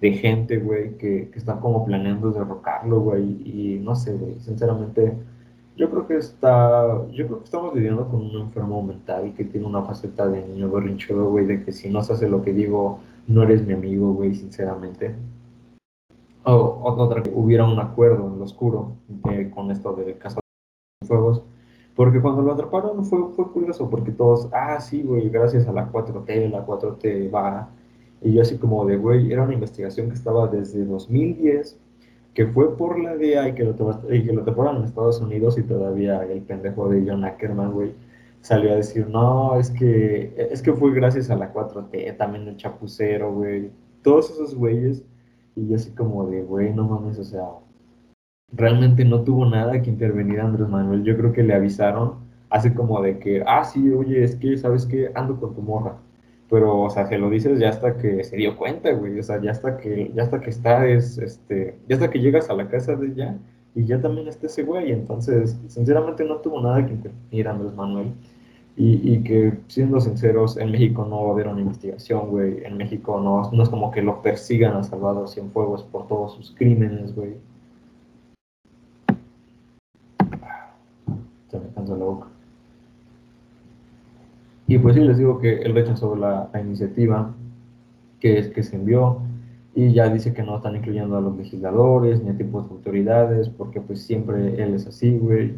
de 0.00 0.12
gente, 0.12 0.58
güey, 0.58 0.96
que, 0.98 1.30
que 1.30 1.38
están 1.38 1.60
como 1.60 1.84
planeando 1.84 2.30
derrocarlo, 2.30 3.00
güey, 3.00 3.22
y 3.44 3.80
no 3.82 3.94
sé, 3.96 4.14
güey, 4.14 4.38
sinceramente, 4.40 5.12
yo 5.80 5.90
creo 5.90 6.06
que 6.06 6.16
está, 6.18 7.06
yo 7.10 7.26
creo 7.26 7.38
que 7.38 7.44
estamos 7.44 7.74
viviendo 7.74 8.06
con 8.08 8.20
un 8.20 8.42
enfermo 8.42 8.82
mental 8.82 9.32
que 9.36 9.44
tiene 9.44 9.66
una 9.66 9.82
faceta 9.82 10.28
de 10.28 10.46
niño 10.46 10.70
berrinchudo, 10.70 11.30
güey, 11.30 11.46
de 11.46 11.64
que 11.64 11.72
si 11.72 11.88
no 11.90 12.02
se 12.02 12.12
hace 12.12 12.28
lo 12.28 12.42
que 12.42 12.52
digo, 12.52 13.00
no 13.26 13.42
eres 13.42 13.66
mi 13.66 13.72
amigo, 13.72 14.12
güey, 14.12 14.34
sinceramente 14.34 15.16
o 16.44 16.80
otra 16.84 17.22
que 17.22 17.30
hubiera 17.34 17.64
un 17.64 17.78
acuerdo 17.78 18.26
en 18.26 18.38
lo 18.38 18.44
oscuro 18.44 18.96
de, 19.08 19.50
con 19.50 19.70
esto 19.70 19.92
del 19.94 20.18
caso 20.18 20.40
de 21.00 21.06
fuegos. 21.06 21.42
Porque 21.94 22.20
cuando 22.20 22.42
lo 22.42 22.52
atraparon 22.52 23.04
fue, 23.04 23.28
fue 23.34 23.50
curioso, 23.50 23.90
porque 23.90 24.12
todos, 24.12 24.48
ah, 24.52 24.80
sí, 24.80 25.02
güey, 25.02 25.28
gracias 25.28 25.66
a 25.68 25.72
la 25.72 25.90
4T, 25.90 26.50
la 26.50 26.66
4T 26.66 27.34
va. 27.34 27.68
Y 28.22 28.32
yo 28.32 28.42
así 28.42 28.58
como 28.58 28.84
de, 28.86 28.96
güey, 28.96 29.32
era 29.32 29.42
una 29.42 29.54
investigación 29.54 30.08
que 30.08 30.14
estaba 30.14 30.46
desde 30.46 30.84
2010, 30.84 31.78
que 32.34 32.46
fue 32.46 32.76
por 32.76 32.98
la 32.98 33.16
DEA 33.16 33.48
y 33.48 33.54
que 33.54 33.64
lo, 33.64 33.74
y 34.10 34.24
que 34.24 34.32
lo 34.32 34.44
taparon 34.44 34.76
en 34.76 34.84
Estados 34.84 35.20
Unidos 35.20 35.58
y 35.58 35.62
todavía 35.62 36.22
el 36.24 36.42
pendejo 36.42 36.88
de 36.88 37.04
John 37.06 37.24
Ackerman, 37.24 37.72
güey, 37.72 37.92
salió 38.40 38.72
a 38.72 38.76
decir, 38.76 39.08
no, 39.08 39.58
es 39.58 39.70
que, 39.70 40.34
es 40.50 40.62
que 40.62 40.72
fue 40.72 40.92
gracias 40.94 41.30
a 41.30 41.36
la 41.36 41.52
4T, 41.52 42.16
también 42.16 42.48
el 42.48 42.56
chapucero, 42.56 43.32
güey. 43.32 43.70
Todos 44.02 44.30
esos 44.30 44.54
güeyes 44.54 45.04
y 45.56 45.68
yo 45.68 45.76
así 45.76 45.90
como 45.92 46.26
de, 46.26 46.42
güey, 46.42 46.72
no 46.72 46.84
mames, 46.88 47.18
o 47.18 47.24
sea, 47.24 47.48
realmente 48.52 49.04
no 49.04 49.22
tuvo 49.22 49.46
nada 49.46 49.80
que 49.82 49.90
intervenir 49.90 50.40
Andrés 50.40 50.68
Manuel. 50.68 51.04
Yo 51.04 51.16
creo 51.16 51.32
que 51.32 51.42
le 51.42 51.54
avisaron, 51.54 52.14
así 52.48 52.70
como 52.72 53.00
de 53.02 53.18
que, 53.18 53.42
ah, 53.46 53.64
sí, 53.64 53.90
oye, 53.90 54.24
es 54.24 54.36
que, 54.36 54.56
¿sabes 54.56 54.86
qué? 54.86 55.10
Ando 55.14 55.38
con 55.38 55.54
tu 55.54 55.62
morra. 55.62 55.98
Pero, 56.50 56.80
o 56.82 56.90
sea, 56.90 57.06
se 57.06 57.16
lo 57.16 57.30
dices 57.30 57.60
ya 57.60 57.68
hasta 57.70 57.96
que 57.96 58.24
se 58.24 58.36
dio 58.36 58.56
cuenta, 58.56 58.92
güey. 58.92 59.18
O 59.20 59.22
sea, 59.22 59.40
ya 59.40 59.52
hasta 59.52 59.76
que, 59.78 60.10
ya 60.14 60.24
hasta 60.24 60.40
que 60.40 60.50
está, 60.50 60.86
es, 60.86 61.16
este, 61.18 61.78
ya 61.88 61.96
hasta 61.96 62.10
que 62.10 62.18
llegas 62.20 62.50
a 62.50 62.54
la 62.54 62.68
casa 62.68 62.96
de 62.96 63.06
ella 63.08 63.38
y 63.74 63.84
ya 63.84 64.00
también 64.00 64.26
está 64.28 64.46
ese 64.46 64.64
güey. 64.64 64.90
Entonces, 64.92 65.56
sinceramente 65.68 66.24
no 66.24 66.38
tuvo 66.38 66.60
nada 66.60 66.84
que 66.84 66.92
intervenir 66.94 67.48
Andrés 67.48 67.74
Manuel. 67.74 68.12
Y, 68.76 69.12
y, 69.14 69.22
que, 69.22 69.58
siendo 69.68 70.00
sinceros, 70.00 70.56
en 70.56 70.70
México 70.72 71.04
no 71.04 71.24
va 71.24 71.30
a 71.30 71.32
haber 71.34 71.48
una 71.48 71.60
investigación, 71.60 72.30
güey. 72.30 72.64
En 72.64 72.76
México 72.76 73.20
no, 73.20 73.50
no 73.52 73.62
es 73.62 73.68
como 73.68 73.90
que 73.90 74.02
lo 74.02 74.22
persigan 74.22 74.76
a 74.76 74.82
Salvador 74.84 75.28
Cienfuegos 75.28 75.84
por 75.84 76.08
todos 76.08 76.34
sus 76.34 76.52
crímenes, 76.52 77.14
güey. 77.14 77.34
Se 81.50 81.58
me 81.58 81.68
cansa 81.74 81.96
la 81.96 82.04
boca. 82.04 82.28
Y 84.70 84.78
pues 84.78 84.94
sí, 84.94 85.02
les 85.02 85.18
digo 85.18 85.38
que 85.38 85.62
él 85.62 85.74
rechazó 85.74 86.16
la, 86.16 86.48
la 86.52 86.60
iniciativa 86.60 87.34
que, 88.20 88.38
es, 88.38 88.48
que 88.48 88.62
se 88.62 88.76
envió 88.76 89.18
y 89.74 89.92
ya 89.92 90.08
dice 90.08 90.32
que 90.32 90.42
no 90.42 90.56
están 90.56 90.76
incluyendo 90.76 91.16
a 91.16 91.20
los 91.20 91.36
legisladores 91.36 92.22
ni 92.22 92.30
a 92.30 92.36
tipos 92.36 92.68
de 92.68 92.74
autoridades 92.74 93.48
porque 93.48 93.80
pues 93.80 94.02
siempre 94.02 94.62
él 94.62 94.74
es 94.74 94.86
así, 94.86 95.18
güey 95.18 95.54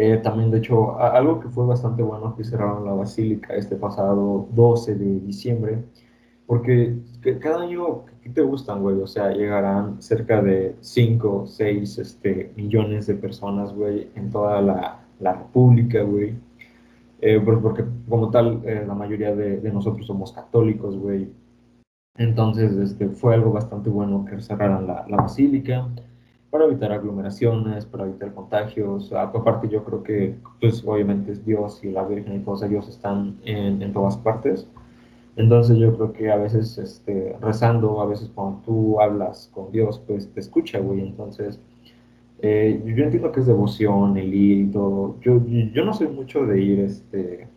eh, 0.00 0.16
también, 0.18 0.52
de 0.52 0.58
hecho, 0.58 0.96
algo 1.00 1.40
que 1.40 1.48
fue 1.48 1.66
bastante 1.66 2.04
bueno 2.04 2.36
que 2.36 2.44
cerraron 2.44 2.84
la 2.84 2.92
basílica 2.92 3.56
este 3.56 3.74
pasado 3.74 4.46
12 4.52 4.94
de 4.94 5.18
diciembre, 5.18 5.82
porque 6.46 6.94
cada 7.40 7.62
año, 7.62 8.04
¿qué 8.22 8.30
te 8.30 8.42
gustan, 8.42 8.80
güey? 8.80 9.00
O 9.00 9.08
sea, 9.08 9.32
llegarán 9.32 10.00
cerca 10.00 10.40
de 10.40 10.76
5, 10.82 11.46
6 11.48 11.98
este, 11.98 12.52
millones 12.54 13.08
de 13.08 13.14
personas, 13.14 13.74
güey, 13.74 14.08
en 14.14 14.30
toda 14.30 14.62
la, 14.62 15.00
la 15.18 15.32
República, 15.32 16.00
güey. 16.02 16.34
Eh, 17.20 17.40
porque 17.40 17.84
como 18.08 18.30
tal, 18.30 18.60
eh, 18.64 18.84
la 18.86 18.94
mayoría 18.94 19.34
de, 19.34 19.60
nosotros 19.72 20.06
somos 20.06 20.32
católicos, 20.32 20.96
güey. 20.96 21.28
Entonces, 22.16 22.76
este, 22.76 23.08
fue 23.08 23.34
algo 23.34 23.52
bastante 23.52 23.90
bueno 23.90 24.24
que 24.24 24.40
cerraran 24.40 24.86
la, 24.86 25.06
la 25.08 25.16
basílica 25.16 25.88
para 26.50 26.64
evitar 26.64 26.92
aglomeraciones, 26.92 27.86
para 27.86 28.04
evitar 28.04 28.32
contagios. 28.34 29.12
Aparte, 29.12 29.68
yo 29.68 29.84
creo 29.84 30.02
que, 30.02 30.36
pues, 30.60 30.82
obviamente 30.86 31.32
es 31.32 31.44
Dios 31.44 31.82
y 31.84 31.90
la 31.90 32.04
Virgen 32.04 32.36
y 32.36 32.44
todos 32.44 32.62
ellos 32.62 32.88
están 32.88 33.38
en, 33.44 33.82
en 33.82 33.92
todas 33.92 34.16
partes. 34.16 34.66
Entonces, 35.36 35.78
yo 35.78 35.94
creo 35.94 36.12
que 36.12 36.30
a 36.32 36.36
veces, 36.36 36.78
este, 36.78 37.36
rezando, 37.40 38.00
a 38.00 38.06
veces 38.06 38.30
cuando 38.34 38.60
tú 38.64 39.00
hablas 39.00 39.50
con 39.54 39.70
Dios, 39.70 40.00
pues 40.06 40.32
te 40.32 40.40
escucha, 40.40 40.80
güey. 40.80 41.00
Entonces, 41.00 41.60
eh, 42.40 42.80
yo 42.84 43.04
entiendo 43.04 43.32
que 43.32 43.40
es 43.40 43.46
devoción, 43.46 44.16
el 44.16 44.32
ir 44.32 44.58
y 44.58 44.70
todo. 44.70 45.16
Yo, 45.20 45.40
yo 45.46 45.84
no 45.84 45.92
soy 45.92 46.08
mucho 46.08 46.46
de 46.46 46.60
ir, 46.62 46.80
este, 46.80 47.48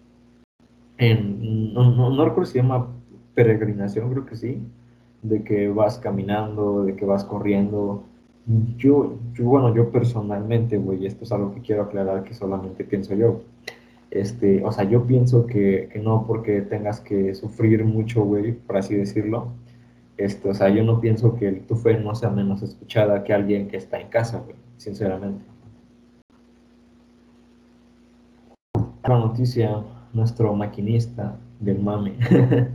en, 0.98 1.74
no, 1.74 1.92
no, 1.92 2.10
no 2.10 2.26
recuerdo 2.26 2.46
si 2.46 2.54
se 2.54 2.60
llama 2.60 2.88
peregrinación, 3.34 4.10
creo 4.12 4.26
que 4.26 4.36
sí, 4.36 4.62
de 5.22 5.44
que 5.44 5.70
vas 5.70 6.00
caminando, 6.00 6.84
de 6.84 6.96
que 6.96 7.06
vas 7.06 7.24
corriendo 7.24 8.04
yo, 8.78 9.18
yo, 9.34 9.46
bueno, 9.46 9.74
yo 9.74 9.92
personalmente, 9.92 10.78
güey, 10.78 11.06
esto 11.06 11.24
es 11.24 11.32
algo 11.32 11.54
que 11.54 11.62
quiero 11.62 11.84
aclarar 11.84 12.24
que 12.24 12.34
solamente 12.34 12.84
pienso 12.84 13.14
yo. 13.14 13.42
Este, 14.10 14.64
o 14.66 14.72
sea, 14.72 14.84
yo 14.84 15.06
pienso 15.06 15.46
que, 15.46 15.90
que 15.92 16.00
no 16.00 16.26
porque 16.28 16.62
tengas 16.62 17.00
que 17.00 17.34
sufrir 17.36 17.86
mucho, 17.86 18.24
güey, 18.24 18.54
por 18.54 18.78
así 18.78 18.96
decirlo. 18.96 19.50
Este, 20.18 20.50
o 20.50 20.54
sea, 20.54 20.70
yo 20.70 20.84
no 20.84 21.00
pienso 21.00 21.36
que 21.36 21.52
tu 21.52 21.76
fe 21.76 21.98
no 21.98 22.16
sea 22.16 22.30
menos 22.30 22.62
escuchada 22.62 23.24
que 23.24 23.34
alguien 23.34 23.68
que 23.68 23.78
está 23.78 24.00
en 24.00 24.10
casa, 24.10 24.40
güey, 24.40 24.56
sinceramente. 24.82 25.46
La 29.04 29.20
noticia, 29.20 29.84
nuestro 30.14 30.54
maquinista 30.56 31.38
del 31.60 31.80
mame 31.80 32.18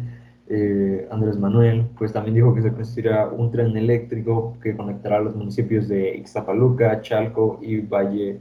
eh, 0.48 1.08
Andrés 1.10 1.36
Manuel, 1.36 1.86
pues 1.98 2.12
también 2.12 2.34
dijo 2.34 2.54
que 2.54 2.62
se 2.62 2.72
construirá 2.72 3.28
un 3.28 3.50
tren 3.50 3.76
eléctrico 3.76 4.56
que 4.62 4.76
conectará 4.76 5.20
los 5.20 5.34
municipios 5.34 5.88
de 5.88 6.16
Ixtapaluca, 6.18 7.00
Chalco 7.00 7.58
y 7.60 7.80
Valle 7.80 8.40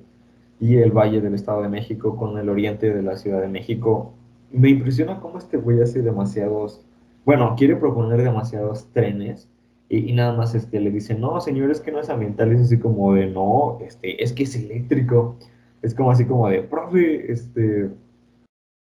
y 0.60 0.78
el 0.78 0.92
Valle 0.92 1.20
del 1.20 1.34
Estado 1.34 1.64
de 1.64 1.70
México 1.70 2.16
con 2.16 2.38
el 2.38 2.50
oriente 2.50 2.94
de 2.94 3.02
la 3.02 3.18
Ciudad 3.18 3.42
de 3.42 3.48
México. 3.48 4.14
Me 4.52 4.70
impresiona 4.70 5.20
cómo 5.20 5.40
este 5.40 5.58
güey 5.58 5.82
hace 5.82 6.04
demasiados, 6.04 6.86
bueno, 7.26 7.56
quiere 7.58 7.76
proponer 7.76 8.22
demasiados 8.22 8.86
trenes 8.94 9.50
y, 9.90 10.14
nada 10.14 10.34
más 10.36 10.56
este, 10.56 10.80
le 10.80 10.92
dice, 10.92 11.16
no, 11.16 11.40
señores, 11.42 11.80
que 11.82 11.92
no 11.92 12.00
es 12.00 12.10
ambiental, 12.10 12.52
es 12.52 12.62
así 12.62 12.80
como 12.80 13.14
de, 13.14 13.28
no, 13.28 13.78
este, 13.86 14.24
es 14.24 14.34
que 14.34 14.44
es 14.44 14.56
eléctrico. 14.56 15.38
Es 15.82 15.94
como 15.94 16.12
así 16.12 16.26
como 16.26 16.50
de, 16.50 16.64
profe, 16.64 17.32
este, 17.32 17.92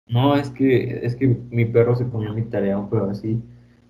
no, 0.07 0.37
es 0.37 0.51
que, 0.51 1.05
es 1.05 1.17
que 1.17 1.27
mi 1.51 1.65
perro 1.65 1.97
se 1.97 2.09
comió 2.09 2.33
mi 2.33 2.43
tarea, 2.43 2.79
un 2.79 2.89
pedo 2.91 3.11
así, 3.11 3.43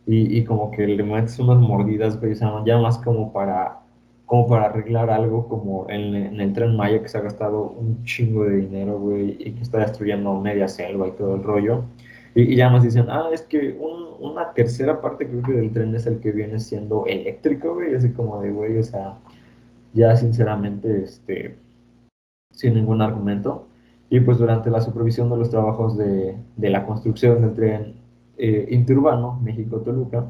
y, 0.07 0.39
y 0.39 0.45
como 0.45 0.71
que 0.71 0.87
le 0.87 1.03
metes 1.03 1.39
unas 1.39 1.59
mordidas, 1.59 2.19
ya 2.65 2.79
más 2.79 2.99
como 2.99 3.33
para, 3.33 3.81
como 4.27 4.49
para 4.49 4.67
arreglar 4.67 5.11
algo, 5.11 5.49
como 5.49 5.87
en, 5.91 6.15
en 6.15 6.41
el 6.41 6.53
Tren 6.53 6.77
Maya 6.77 7.03
que 7.03 7.09
se 7.09 7.19
ha 7.19 7.23
gastado 7.23 7.63
un 7.63 8.05
chingo 8.05 8.45
de 8.45 8.57
dinero, 8.57 8.99
güey, 8.99 9.37
y 9.39 9.53
que 9.53 9.63
está 9.63 9.79
destruyendo 9.81 10.41
media 10.41 10.69
selva 10.69 11.09
y 11.09 11.13
todo 11.13 11.35
el 11.37 11.43
rollo. 11.43 11.85
Y, 12.35 12.43
y 12.43 12.57
ya 12.57 12.69
más 12.71 12.83
dicen, 12.83 13.07
ah, 13.09 13.29
es 13.33 13.43
que 13.43 13.79
un, 13.79 14.15
una 14.21 14.53
tercera 14.53 15.01
parte 15.01 15.29
creo 15.29 15.43
que 15.43 15.53
del 15.53 15.73
tren 15.73 15.95
es 15.95 16.07
el 16.07 16.21
que 16.21 16.33
viene 16.33 16.59
siendo 16.59 17.07
eléctrico, 17.07 17.75
güey, 17.75 17.95
así 17.95 18.11
como 18.11 18.41
de, 18.41 18.51
güey, 18.51 18.79
o 18.79 18.83
sea, 18.83 19.19
ya 19.93 20.17
sinceramente, 20.17 21.05
este, 21.05 21.57
sin 22.51 22.75
ningún 22.75 23.03
argumento. 23.03 23.67
Y 24.11 24.21
pues 24.21 24.39
durante 24.39 24.71
la 24.71 24.81
supervisión 24.81 25.31
de 25.31 25.37
los 25.37 25.51
trabajos 25.51 25.97
de, 25.97 26.37
de 26.57 26.71
la 26.71 26.87
construcción 26.87 27.41
del 27.41 27.55
tren 27.55 27.95
eh, 28.37 28.67
interurbano 28.71 29.41
México-Toluca, 29.43 30.27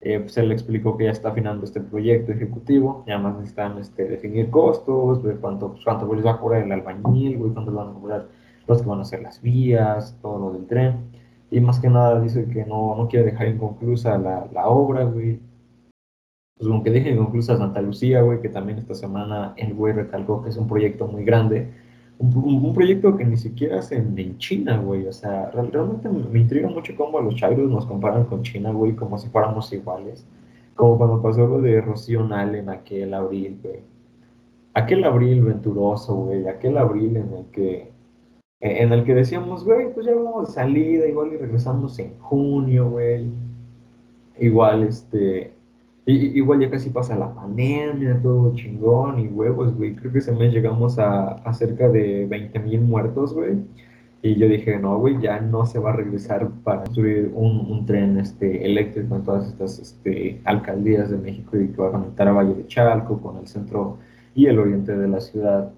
eh, 0.00 0.20
pues 0.20 0.36
él 0.36 0.52
explicó 0.52 0.96
que 0.96 1.04
ya 1.04 1.10
está 1.10 1.30
afinando 1.30 1.64
este 1.64 1.80
proyecto 1.80 2.32
ejecutivo, 2.32 3.04
y 3.06 3.10
además 3.10 3.36
necesitan 3.36 3.78
este, 3.78 4.04
definir 4.04 4.50
costos, 4.50 5.22
ver 5.22 5.38
cuánto, 5.38 5.72
pues, 5.72 5.84
cuánto 5.84 6.12
les 6.14 6.26
va 6.26 6.32
a 6.32 6.38
cobrar 6.38 6.62
el 6.62 6.72
albañil, 6.72 7.38
güey, 7.38 7.52
cuánto 7.52 7.72
van 7.72 7.88
a 7.88 7.92
cobrar 7.92 8.28
los 8.66 8.82
que 8.82 8.88
van 8.88 8.98
a 8.98 9.02
hacer 9.02 9.22
las 9.22 9.40
vías, 9.40 10.18
todo 10.20 10.38
lo 10.38 10.52
del 10.52 10.66
tren. 10.66 11.13
Y 11.50 11.60
más 11.60 11.80
que 11.80 11.88
nada 11.88 12.20
dice 12.20 12.46
que 12.46 12.64
no, 12.64 12.96
no 12.96 13.08
quiere 13.08 13.26
dejar 13.26 13.48
inconclusa 13.48 14.18
la, 14.18 14.48
la 14.52 14.68
obra, 14.68 15.04
güey. 15.04 15.40
Pues 16.56 16.70
aunque 16.70 16.90
deje 16.90 17.10
inconclusa 17.10 17.56
Santa 17.56 17.82
Lucía, 17.82 18.22
güey, 18.22 18.40
que 18.40 18.48
también 18.48 18.78
esta 18.78 18.94
semana 18.94 19.54
el 19.56 19.74
güey 19.74 19.92
recalcó 19.92 20.42
que 20.42 20.50
es 20.50 20.56
un 20.56 20.68
proyecto 20.68 21.06
muy 21.06 21.24
grande, 21.24 21.72
un, 22.18 22.74
proyecto 22.74 23.16
que 23.16 23.24
ni 23.24 23.36
siquiera 23.36 23.80
hacen 23.80 24.16
en 24.18 24.38
China, 24.38 24.78
güey. 24.78 25.06
O 25.06 25.12
sea, 25.12 25.50
realmente 25.50 26.08
me 26.08 26.40
intriga 26.40 26.68
mucho 26.68 26.94
cómo 26.96 27.20
los 27.20 27.34
chairos 27.34 27.70
nos 27.70 27.86
comparan 27.86 28.24
con 28.24 28.42
China, 28.42 28.70
güey, 28.70 28.94
como 28.94 29.18
si 29.18 29.28
fuéramos 29.28 29.72
iguales. 29.72 30.26
Como 30.74 30.98
cuando 30.98 31.22
pasó 31.22 31.46
lo 31.46 31.60
de 31.60 31.80
Rocío 31.80 32.24
en 32.24 32.68
aquel 32.68 33.14
abril, 33.14 33.58
güey. 33.62 33.80
Aquel 34.74 35.04
abril 35.04 35.42
venturoso, 35.42 36.14
güey. 36.14 36.46
Aquel 36.48 36.78
abril 36.78 37.16
en 37.16 37.32
el 37.34 37.44
que 37.46 37.92
en 38.64 38.94
el 38.94 39.04
que 39.04 39.14
decíamos, 39.14 39.62
güey, 39.62 39.92
pues 39.92 40.06
ya 40.06 40.14
vamos 40.14 40.48
de 40.48 40.54
salida, 40.54 41.06
igual 41.06 41.34
y 41.34 41.36
regresamos 41.36 41.98
en 41.98 42.18
junio, 42.18 42.88
güey. 42.88 43.26
Igual, 44.38 44.84
este, 44.84 45.52
igual 46.06 46.60
ya 46.60 46.70
casi 46.70 46.88
pasa 46.88 47.14
la 47.14 47.34
pandemia, 47.34 48.18
todo 48.22 48.54
chingón 48.54 49.20
y 49.20 49.28
huevos, 49.28 49.76
güey. 49.76 49.94
Creo 49.94 50.10
que 50.10 50.20
ese 50.20 50.32
mes 50.32 50.54
llegamos 50.54 50.98
a, 50.98 51.42
cerca 51.52 51.90
de 51.90 52.24
20 52.24 52.58
mil 52.60 52.80
muertos, 52.80 53.34
güey. 53.34 53.58
Y 54.22 54.36
yo 54.36 54.48
dije, 54.48 54.78
no, 54.78 54.98
güey, 54.98 55.20
ya 55.20 55.40
no 55.40 55.66
se 55.66 55.78
va 55.78 55.90
a 55.90 55.96
regresar 55.96 56.48
para 56.64 56.84
construir 56.84 57.32
un, 57.34 57.84
tren 57.84 58.18
este, 58.18 58.64
eléctrico 58.64 59.16
en 59.16 59.24
todas 59.24 59.46
estas 59.46 59.78
este, 59.78 60.40
alcaldías 60.44 61.10
de 61.10 61.18
México 61.18 61.58
y 61.60 61.68
que 61.68 61.82
va 61.82 61.88
a 61.88 61.92
conectar 61.92 62.28
a 62.28 62.32
Valle 62.32 62.54
de 62.54 62.66
Chalco 62.66 63.20
con 63.20 63.36
el 63.36 63.46
centro 63.46 63.98
y 64.34 64.46
el 64.46 64.58
oriente 64.58 64.96
de 64.96 65.08
la 65.08 65.20
ciudad. 65.20 65.70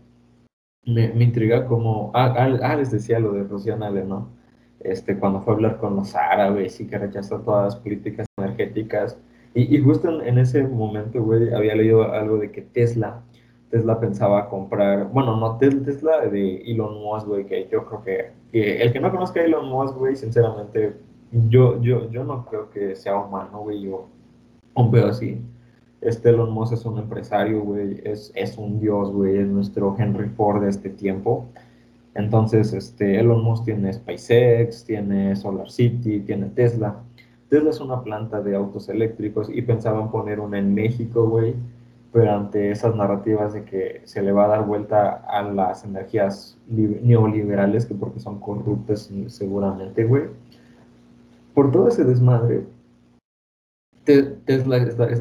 Me, 0.86 1.08
me 1.08 1.24
intriga 1.24 1.66
como, 1.66 2.10
ah, 2.14 2.34
ah, 2.38 2.58
ah, 2.62 2.76
les 2.76 2.90
decía 2.90 3.18
lo 3.18 3.32
de 3.32 3.44
Rocío 3.44 3.76
¿no? 3.76 4.28
Este, 4.80 5.18
cuando 5.18 5.40
fue 5.40 5.54
a 5.54 5.56
hablar 5.56 5.78
con 5.78 5.96
los 5.96 6.14
árabes 6.14 6.80
y 6.80 6.86
que 6.86 6.98
rechazó 6.98 7.40
todas 7.40 7.74
las 7.74 7.76
políticas 7.76 8.26
energéticas 8.38 9.18
y, 9.58 9.80
justo 9.80 10.20
en, 10.22 10.36
ese 10.36 10.64
momento, 10.64 11.22
güey, 11.22 11.50
había 11.54 11.74
leído 11.74 12.12
algo 12.12 12.36
de 12.36 12.50
que 12.52 12.60
Tesla, 12.60 13.22
Tesla 13.70 13.98
pensaba 13.98 14.50
comprar, 14.50 15.08
bueno, 15.08 15.34
no 15.38 15.56
Tesla 15.56 16.26
de 16.26 16.58
Elon 16.58 17.02
Musk, 17.02 17.26
güey, 17.26 17.46
que 17.46 17.66
yo 17.72 17.86
creo 17.86 18.04
que, 18.52 18.82
el 18.82 18.92
que 18.92 19.00
no 19.00 19.10
conozca 19.10 19.40
a 19.40 19.44
Elon 19.44 19.66
Musk, 19.70 19.96
güey, 19.96 20.14
sinceramente, 20.14 20.96
yo, 21.48 21.80
yo, 21.80 22.10
yo 22.10 22.22
no 22.22 22.44
creo 22.44 22.68
que 22.68 22.94
sea 22.96 23.16
humano, 23.16 23.60
güey, 23.60 23.80
yo 23.80 24.08
un 24.74 24.90
veo 24.90 25.06
así. 25.08 25.40
Este 26.00 26.28
Elon 26.28 26.52
Musk 26.52 26.74
es 26.74 26.84
un 26.84 26.98
empresario, 26.98 27.62
güey, 27.62 28.00
es, 28.04 28.32
es 28.34 28.58
un 28.58 28.78
dios, 28.78 29.10
güey, 29.10 29.38
es 29.38 29.46
nuestro 29.46 29.96
Henry 29.98 30.28
Ford 30.28 30.62
de 30.62 30.68
este 30.68 30.90
tiempo. 30.90 31.46
Entonces, 32.14 32.72
este, 32.72 33.18
Elon 33.18 33.42
Musk 33.42 33.64
tiene 33.64 33.92
SpaceX, 33.92 34.84
tiene 34.84 35.36
Solar 35.36 35.70
City, 35.70 36.20
tiene 36.20 36.46
Tesla. 36.46 36.96
Tesla 37.48 37.70
es 37.70 37.80
una 37.80 38.02
planta 38.02 38.40
de 38.40 38.56
autos 38.56 38.88
eléctricos 38.88 39.48
y 39.50 39.62
pensaban 39.62 40.10
poner 40.10 40.40
una 40.40 40.58
en 40.58 40.74
México, 40.74 41.28
güey, 41.28 41.54
pero 42.12 42.32
ante 42.34 42.70
esas 42.70 42.94
narrativas 42.96 43.52
de 43.52 43.64
que 43.64 44.00
se 44.04 44.22
le 44.22 44.32
va 44.32 44.46
a 44.46 44.48
dar 44.48 44.66
vuelta 44.66 45.24
a 45.28 45.42
las 45.42 45.84
energías 45.84 46.58
neoliberales, 46.68 47.86
que 47.86 47.94
porque 47.94 48.20
son 48.20 48.40
corruptas 48.40 49.10
seguramente, 49.28 50.04
güey, 50.04 50.24
por 51.54 51.70
todo 51.70 51.88
ese 51.88 52.04
desmadre, 52.04 52.64
Tesla 54.06 54.78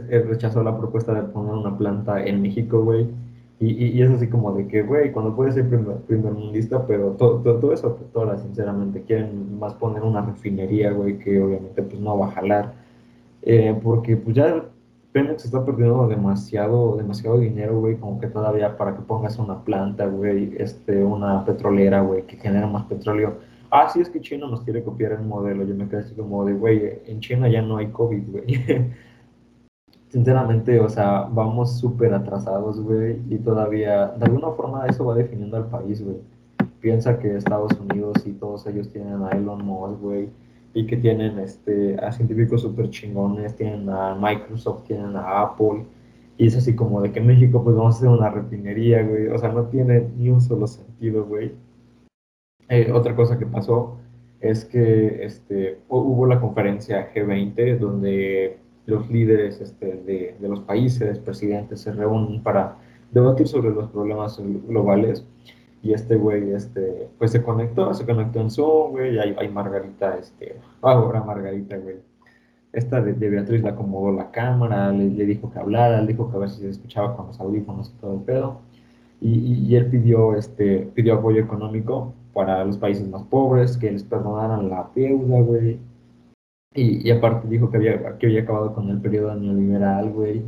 rechazó 0.09 0.63
la 0.63 0.77
propuesta 0.77 1.13
de 1.13 1.23
poner 1.23 1.53
una 1.53 1.77
planta 1.77 2.23
en 2.23 2.41
México, 2.41 2.83
güey, 2.83 3.07
y, 3.59 4.01
es 4.01 4.11
así 4.11 4.27
como 4.27 4.53
de 4.53 4.67
que, 4.67 4.81
güey, 4.81 5.11
cuando 5.13 5.35
puedes 5.35 5.55
ser 5.55 5.69
primer, 5.69 5.97
primer 6.01 6.33
mundista, 6.33 6.85
pero 6.85 7.11
todo, 7.11 7.71
eso 7.73 7.97
todas 8.11 8.41
sinceramente. 8.41 9.01
Quieren 9.03 9.57
más 9.59 9.73
poner 9.75 10.03
una 10.03 10.21
refinería, 10.21 10.91
güey, 10.91 11.17
que 11.19 11.41
obviamente 11.41 11.81
pues 11.81 11.99
no 12.01 12.17
va 12.19 12.27
a 12.27 12.31
jalar. 12.31 12.73
Eh, 13.43 13.79
porque 13.81 14.17
pues 14.17 14.35
ya 14.35 14.65
Pemex 15.13 15.45
está 15.45 15.65
perdiendo 15.65 16.07
demasiado, 16.07 16.97
demasiado 16.97 17.39
dinero, 17.39 17.79
güey, 17.79 17.95
como 17.97 18.19
que 18.19 18.27
todavía 18.27 18.77
para 18.77 18.95
que 18.95 19.01
pongas 19.03 19.37
una 19.39 19.63
planta, 19.63 20.05
güey, 20.07 20.55
este, 20.57 21.03
una 21.03 21.45
petrolera, 21.45 22.01
güey, 22.01 22.23
que 22.23 22.37
genera 22.37 22.67
más 22.67 22.83
petróleo. 22.85 23.35
Ah, 23.77 23.89
sí, 23.89 23.99
es 23.99 24.09
que 24.09 24.21
China 24.21 24.47
nos 24.47 24.61
quiere 24.61 24.83
copiar 24.83 25.11
el 25.13 25.21
modelo. 25.21 25.63
Yo 25.65 25.75
me 25.75 25.87
quedé 25.89 25.99
así 25.99 26.15
como 26.15 26.45
de, 26.45 26.53
güey, 26.53 26.99
en 27.07 27.19
China 27.19 27.49
ya 27.49 27.61
no 27.61 27.77
hay 27.77 27.87
COVID, 27.87 28.23
güey. 28.31 28.45
sinceramente, 30.15 30.79
o 30.79 30.87
sea, 30.87 31.27
vamos 31.29 31.77
súper 31.77 32.13
atrasados, 32.13 32.79
güey, 32.79 33.19
y 33.29 33.37
todavía, 33.37 34.07
de 34.17 34.25
alguna 34.25 34.49
forma, 34.51 34.85
eso 34.85 35.03
va 35.05 35.13
definiendo 35.13 35.57
al 35.57 35.67
país, 35.67 36.01
güey. 36.01 36.15
Piensa 36.79 37.19
que 37.19 37.35
Estados 37.35 37.73
Unidos 37.77 38.25
y 38.25 38.31
todos 38.31 38.65
ellos 38.67 38.89
tienen 38.89 39.21
a 39.23 39.31
Elon 39.31 39.65
Musk, 39.65 39.99
güey, 39.99 40.29
y 40.73 40.87
que 40.87 40.95
tienen 40.95 41.37
este, 41.39 41.97
a 41.99 42.13
científicos 42.13 42.61
súper 42.61 42.89
chingones, 42.91 43.57
tienen 43.57 43.89
a 43.89 44.15
Microsoft, 44.15 44.83
tienen 44.85 45.17
a 45.17 45.41
Apple, 45.41 45.85
y 46.37 46.47
es 46.47 46.55
así 46.55 46.75
como 46.75 47.01
de 47.01 47.11
que 47.11 47.19
México, 47.19 47.61
pues 47.61 47.75
vamos 47.75 47.95
a 47.95 47.97
hacer 47.97 48.09
una 48.09 48.29
refinería, 48.29 49.03
güey, 49.03 49.27
o 49.27 49.37
sea, 49.37 49.51
no 49.51 49.65
tiene 49.65 50.07
ni 50.17 50.29
un 50.29 50.39
solo 50.39 50.65
sentido, 50.65 51.25
güey. 51.25 51.51
Eh, 52.69 52.91
otra 52.91 53.15
cosa 53.15 53.37
que 53.37 53.45
pasó 53.45 53.97
es 54.39 54.65
que 54.65 55.23
este, 55.23 55.79
hubo 55.89 56.25
la 56.25 56.39
conferencia 56.39 57.11
G20 57.13 57.77
donde 57.79 58.57
los 58.85 59.09
líderes 59.09 59.61
este, 59.61 59.85
de, 59.85 60.35
de, 60.39 60.47
los 60.47 60.59
países, 60.61 61.19
presidentes, 61.19 61.81
se 61.81 61.91
reúnen 61.91 62.41
para 62.43 62.77
debatir 63.11 63.47
sobre 63.47 63.71
los 63.71 63.89
problemas 63.89 64.39
globales. 64.67 65.25
Y 65.81 65.93
este 65.93 66.15
güey, 66.15 66.51
este, 66.51 67.09
pues 67.17 67.31
se 67.31 67.43
conectó, 67.43 67.93
se 67.93 68.05
conectó 68.05 68.39
en 68.39 68.49
Zoom, 68.49 68.91
güey, 68.91 69.15
y 69.15 69.19
hay, 69.19 69.35
hay 69.37 69.49
Margarita, 69.49 70.17
este, 70.17 70.55
ahora 70.81 71.23
Margarita, 71.23 71.77
güey. 71.77 71.97
Esta 72.73 73.01
de, 73.01 73.13
Beatriz 73.13 73.63
le 73.63 73.69
acomodó 73.69 74.11
la 74.11 74.31
cámara, 74.31 74.91
le, 74.91 75.09
le, 75.09 75.25
dijo 75.25 75.51
que 75.51 75.59
hablara, 75.59 76.01
le 76.01 76.07
dijo 76.07 76.29
que 76.29 76.35
a 76.35 76.39
ver 76.39 76.49
si 76.49 76.61
se 76.61 76.69
escuchaba 76.69 77.15
con 77.15 77.27
los 77.27 77.39
audífonos 77.39 77.93
y 77.95 78.01
todo 78.01 78.15
el 78.15 78.21
pedo. 78.21 78.61
Y, 79.21 79.53
y, 79.53 79.75
él 79.75 79.87
pidió, 79.87 80.35
este, 80.35 80.89
pidió 80.93 81.15
apoyo 81.15 81.41
económico 81.41 82.13
para 82.35 82.63
los 82.65 82.77
países 82.77 83.07
más 83.09 83.23
pobres, 83.23 83.77
que 83.77 83.91
les 83.91 84.03
perdonaran 84.03 84.69
la 84.69 84.89
deuda, 84.93 85.41
güey, 85.41 85.79
y, 86.75 87.09
aparte 87.09 87.47
dijo 87.47 87.71
que 87.71 87.77
había, 87.77 88.17
que 88.17 88.27
había 88.27 88.41
acabado 88.41 88.73
con 88.73 88.89
el 88.89 88.99
periodo 88.99 89.33
neoliberal, 89.35 90.11
güey. 90.11 90.41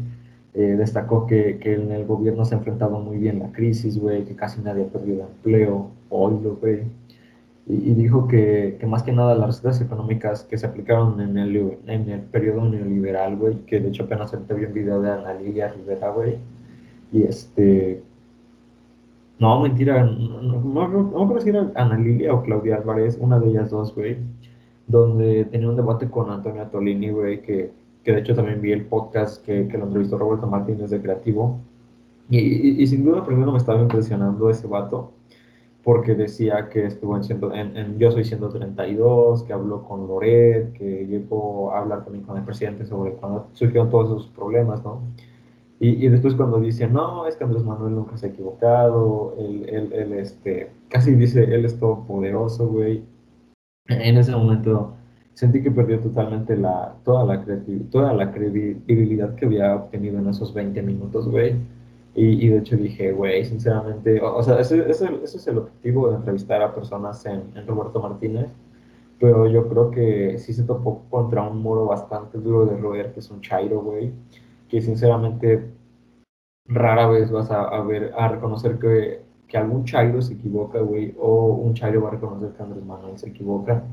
Eh, 0.53 0.75
destacó 0.77 1.25
que, 1.25 1.57
que, 1.59 1.75
en 1.75 1.91
el 1.91 2.05
gobierno 2.05 2.43
se 2.43 2.55
ha 2.55 2.57
enfrentado 2.57 2.99
muy 2.99 3.17
bien 3.17 3.39
la 3.39 3.51
crisis, 3.51 3.97
güey, 3.99 4.25
que 4.25 4.35
casi 4.35 4.61
nadie 4.61 4.83
ha 4.83 4.87
perdido 4.87 5.21
empleo, 5.21 5.91
lo 6.11 6.55
güey. 6.55 6.81
Y, 7.67 7.93
dijo 7.93 8.27
que, 8.27 8.77
que, 8.79 8.85
más 8.87 9.03
que 9.03 9.13
nada 9.13 9.35
las 9.35 9.47
recetas 9.47 9.81
económicas 9.81 10.43
que 10.43 10.57
se 10.57 10.65
aplicaron 10.65 11.21
en 11.21 11.37
el, 11.37 11.77
en 11.87 12.09
el 12.09 12.21
periodo 12.21 12.65
neoliberal, 12.65 13.37
güey, 13.37 13.55
que 13.65 13.79
de 13.79 13.89
hecho 13.89 14.03
apenas 14.03 14.31
se 14.31 14.53
vi 14.53 14.65
un 14.65 14.73
video 14.73 15.01
de 15.01 15.11
Ana 15.11 15.33
Lilia 15.33 15.69
Rivera, 15.69 16.09
güey, 16.11 16.37
y 17.11 17.23
este... 17.23 18.03
No, 19.39 19.61
mentira, 19.61 20.03
no, 20.03 20.41
no, 20.41 20.87
no, 20.87 21.25
no 21.25 21.39
si 21.39 21.49
era 21.49 21.71
Ana 21.75 21.97
Lilia 21.97 22.33
o 22.33 22.41
Claudia 22.41 22.77
Álvarez, 22.77 23.17
una 23.21 23.39
de 23.39 23.49
ellas 23.49 23.69
dos, 23.69 23.93
güey 23.93 24.17
donde 24.87 25.45
tenía 25.45 25.69
un 25.69 25.75
debate 25.75 26.09
con 26.09 26.31
Antonio 26.31 26.65
Tolini, 26.67 27.09
güey, 27.11 27.41
que, 27.41 27.71
que 28.03 28.13
de 28.13 28.21
hecho 28.21 28.33
también 28.33 28.61
vi 28.61 28.71
el 28.71 28.85
podcast 28.85 29.45
que, 29.45 29.67
que 29.67 29.77
lo 29.77 29.85
entrevistó 29.85 30.17
Roberto 30.17 30.47
Martínez 30.47 30.89
de 30.89 31.01
Creativo. 31.01 31.59
Y, 32.29 32.81
y, 32.81 32.87
sin 32.87 33.05
duda 33.05 33.25
primero 33.25 33.51
me 33.51 33.57
estaba 33.57 33.81
impresionando 33.81 34.49
ese 34.49 34.67
vato, 34.67 35.11
porque 35.83 36.15
decía 36.15 36.67
que 36.69 36.85
estuvo 36.85 37.15
en, 37.15 37.23
ciento, 37.23 37.53
en, 37.53 37.97
Yo 37.99 38.11
Soy 38.11 38.25
132, 38.25 39.43
que 39.43 39.53
habló 39.53 39.83
con 39.83 40.07
Loret, 40.07 40.73
que 40.73 41.05
llegó 41.05 41.71
a 41.71 41.79
hablar 41.79 42.03
también 42.03 42.25
con 42.25 42.37
el 42.37 42.43
presidente 42.43 42.85
sobre 42.85 43.13
cuando 43.13 43.47
surgieron 43.53 43.89
todos 43.89 44.07
esos 44.07 44.27
problemas, 44.27 44.83
¿no? 44.83 45.01
Y, 45.79 46.05
y, 46.05 46.09
después 46.09 46.33
cuando 46.33 46.59
dice, 46.59 46.87
no, 46.87 47.27
es 47.27 47.35
que 47.35 47.43
Andrés 47.43 47.63
Manuel 47.63 47.93
nunca 47.95 48.17
se 48.17 48.27
ha 48.27 48.29
equivocado, 48.29 49.35
él, 49.37 49.65
él, 49.69 49.93
él 49.93 50.13
este, 50.13 50.71
casi 50.89 51.13
dice, 51.13 51.43
él 51.43 51.65
es 51.65 51.79
todopoderoso, 51.79 52.67
güey, 52.67 53.03
en 53.89 54.17
ese 54.17 54.31
momento 54.31 54.93
sentí 55.33 55.61
que 55.61 55.71
perdió 55.71 55.99
totalmente 55.99 56.57
la, 56.57 56.95
toda, 57.03 57.25
la 57.25 57.45
toda 57.91 58.13
la 58.13 58.31
credibilidad 58.31 59.35
que 59.35 59.45
había 59.45 59.75
obtenido 59.75 60.19
en 60.19 60.27
esos 60.27 60.53
20 60.53 60.81
minutos, 60.81 61.27
güey. 61.29 61.55
Y, 62.15 62.47
de 62.47 62.57
hecho 62.57 62.75
dije, 62.75 63.11
güey, 63.11 63.45
sinceramente, 63.45 64.19
o, 64.19 64.41
sea, 64.41 64.59
ese, 64.59 64.89
ese, 64.89 65.07
es 65.23 65.47
el 65.47 65.59
objetivo 65.59 66.09
de 66.09 66.15
entrevistar 66.15 66.63
a 66.63 66.73
personas 66.73 67.23
en, 67.27 67.43
en, 67.55 67.67
Roberto 67.67 68.01
Martínez, 68.01 68.47
pero 69.19 69.47
yo 69.47 69.69
creo 69.69 69.91
que 69.91 70.39
sí 70.39 70.51
se 70.51 70.63
topó 70.63 71.03
contra 71.11 71.43
un 71.43 71.61
muro 71.61 71.85
bastante 71.85 72.39
duro 72.39 72.65
de 72.65 72.75
roer, 72.75 73.13
que 73.13 73.19
es 73.19 73.29
un 73.29 73.41
Chairo, 73.41 73.81
güey, 73.81 74.11
que 74.69 74.81
sinceramente 74.81 75.71
rara 76.65 77.07
vez 77.07 77.31
vas 77.31 77.49
a, 77.51 77.81
ver, 77.81 78.13
a 78.17 78.27
reconocer 78.27 78.77
que 78.79 79.27
que 79.47 79.57
algún 79.57 79.85
Chairo 79.85 80.21
se 80.21 80.33
equivoca, 80.33 80.79
güey, 80.79 81.15
o 81.19 81.47
un 81.47 81.73
Chairo 81.73 82.01
va 82.01 82.09
a 82.09 82.11
reconocer 82.11 82.49
que 82.51 82.63
Andrés 82.63 82.85
Manuel 82.85 83.17
se 83.17 83.29
equivoca. 83.29 83.83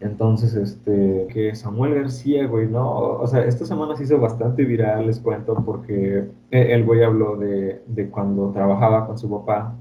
Entonces, 0.00 0.54
este, 0.54 1.26
que 1.30 1.54
Samuel 1.54 1.94
García, 1.94 2.46
güey, 2.46 2.66
no, 2.66 2.90
o 2.90 3.26
sea, 3.26 3.44
esta 3.44 3.66
semana 3.66 3.96
se 3.96 4.04
hizo 4.04 4.18
bastante 4.18 4.64
viral, 4.64 5.06
les 5.06 5.20
cuento, 5.20 5.54
porque 5.64 6.24
el 6.50 6.84
güey 6.84 7.04
habló 7.04 7.36
de, 7.36 7.82
de 7.86 8.08
cuando 8.08 8.50
trabajaba 8.50 9.06
con 9.06 9.18
su 9.18 9.30
papá 9.30 9.76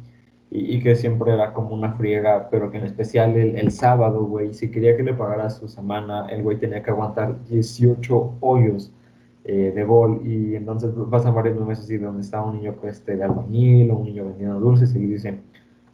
y, 0.51 0.81
que 0.81 0.95
siempre 0.95 1.33
era 1.33 1.53
como 1.53 1.73
una 1.75 1.93
friega, 1.93 2.49
pero 2.51 2.69
que 2.71 2.79
en 2.79 2.85
especial 2.85 3.35
el, 3.37 3.55
el 3.55 3.71
sábado, 3.71 4.25
güey, 4.25 4.53
si 4.53 4.69
quería 4.71 4.97
que 4.97 5.03
le 5.03 5.13
pagara 5.13 5.49
su 5.49 5.67
semana, 5.69 6.27
el 6.29 6.43
güey 6.43 6.57
tenía 6.57 6.83
que 6.83 6.91
aguantar 6.91 7.43
18 7.45 8.37
hoyos 8.41 8.91
eh, 9.51 9.71
de 9.73 9.83
bol 9.83 10.21
y 10.23 10.55
entonces 10.55 10.91
pasan 11.09 11.33
varios 11.33 11.59
meses 11.65 11.85
así 11.85 11.97
donde 11.97 12.21
está 12.21 12.39
un 12.39 12.57
niño 12.57 12.75
este, 12.83 13.17
de 13.17 13.23
albañil 13.23 13.89
o 13.89 13.97
un 13.97 14.05
niño 14.05 14.25
vendiendo 14.25 14.59
dulces 14.59 14.95
y 14.95 14.99
dicen, 14.99 15.41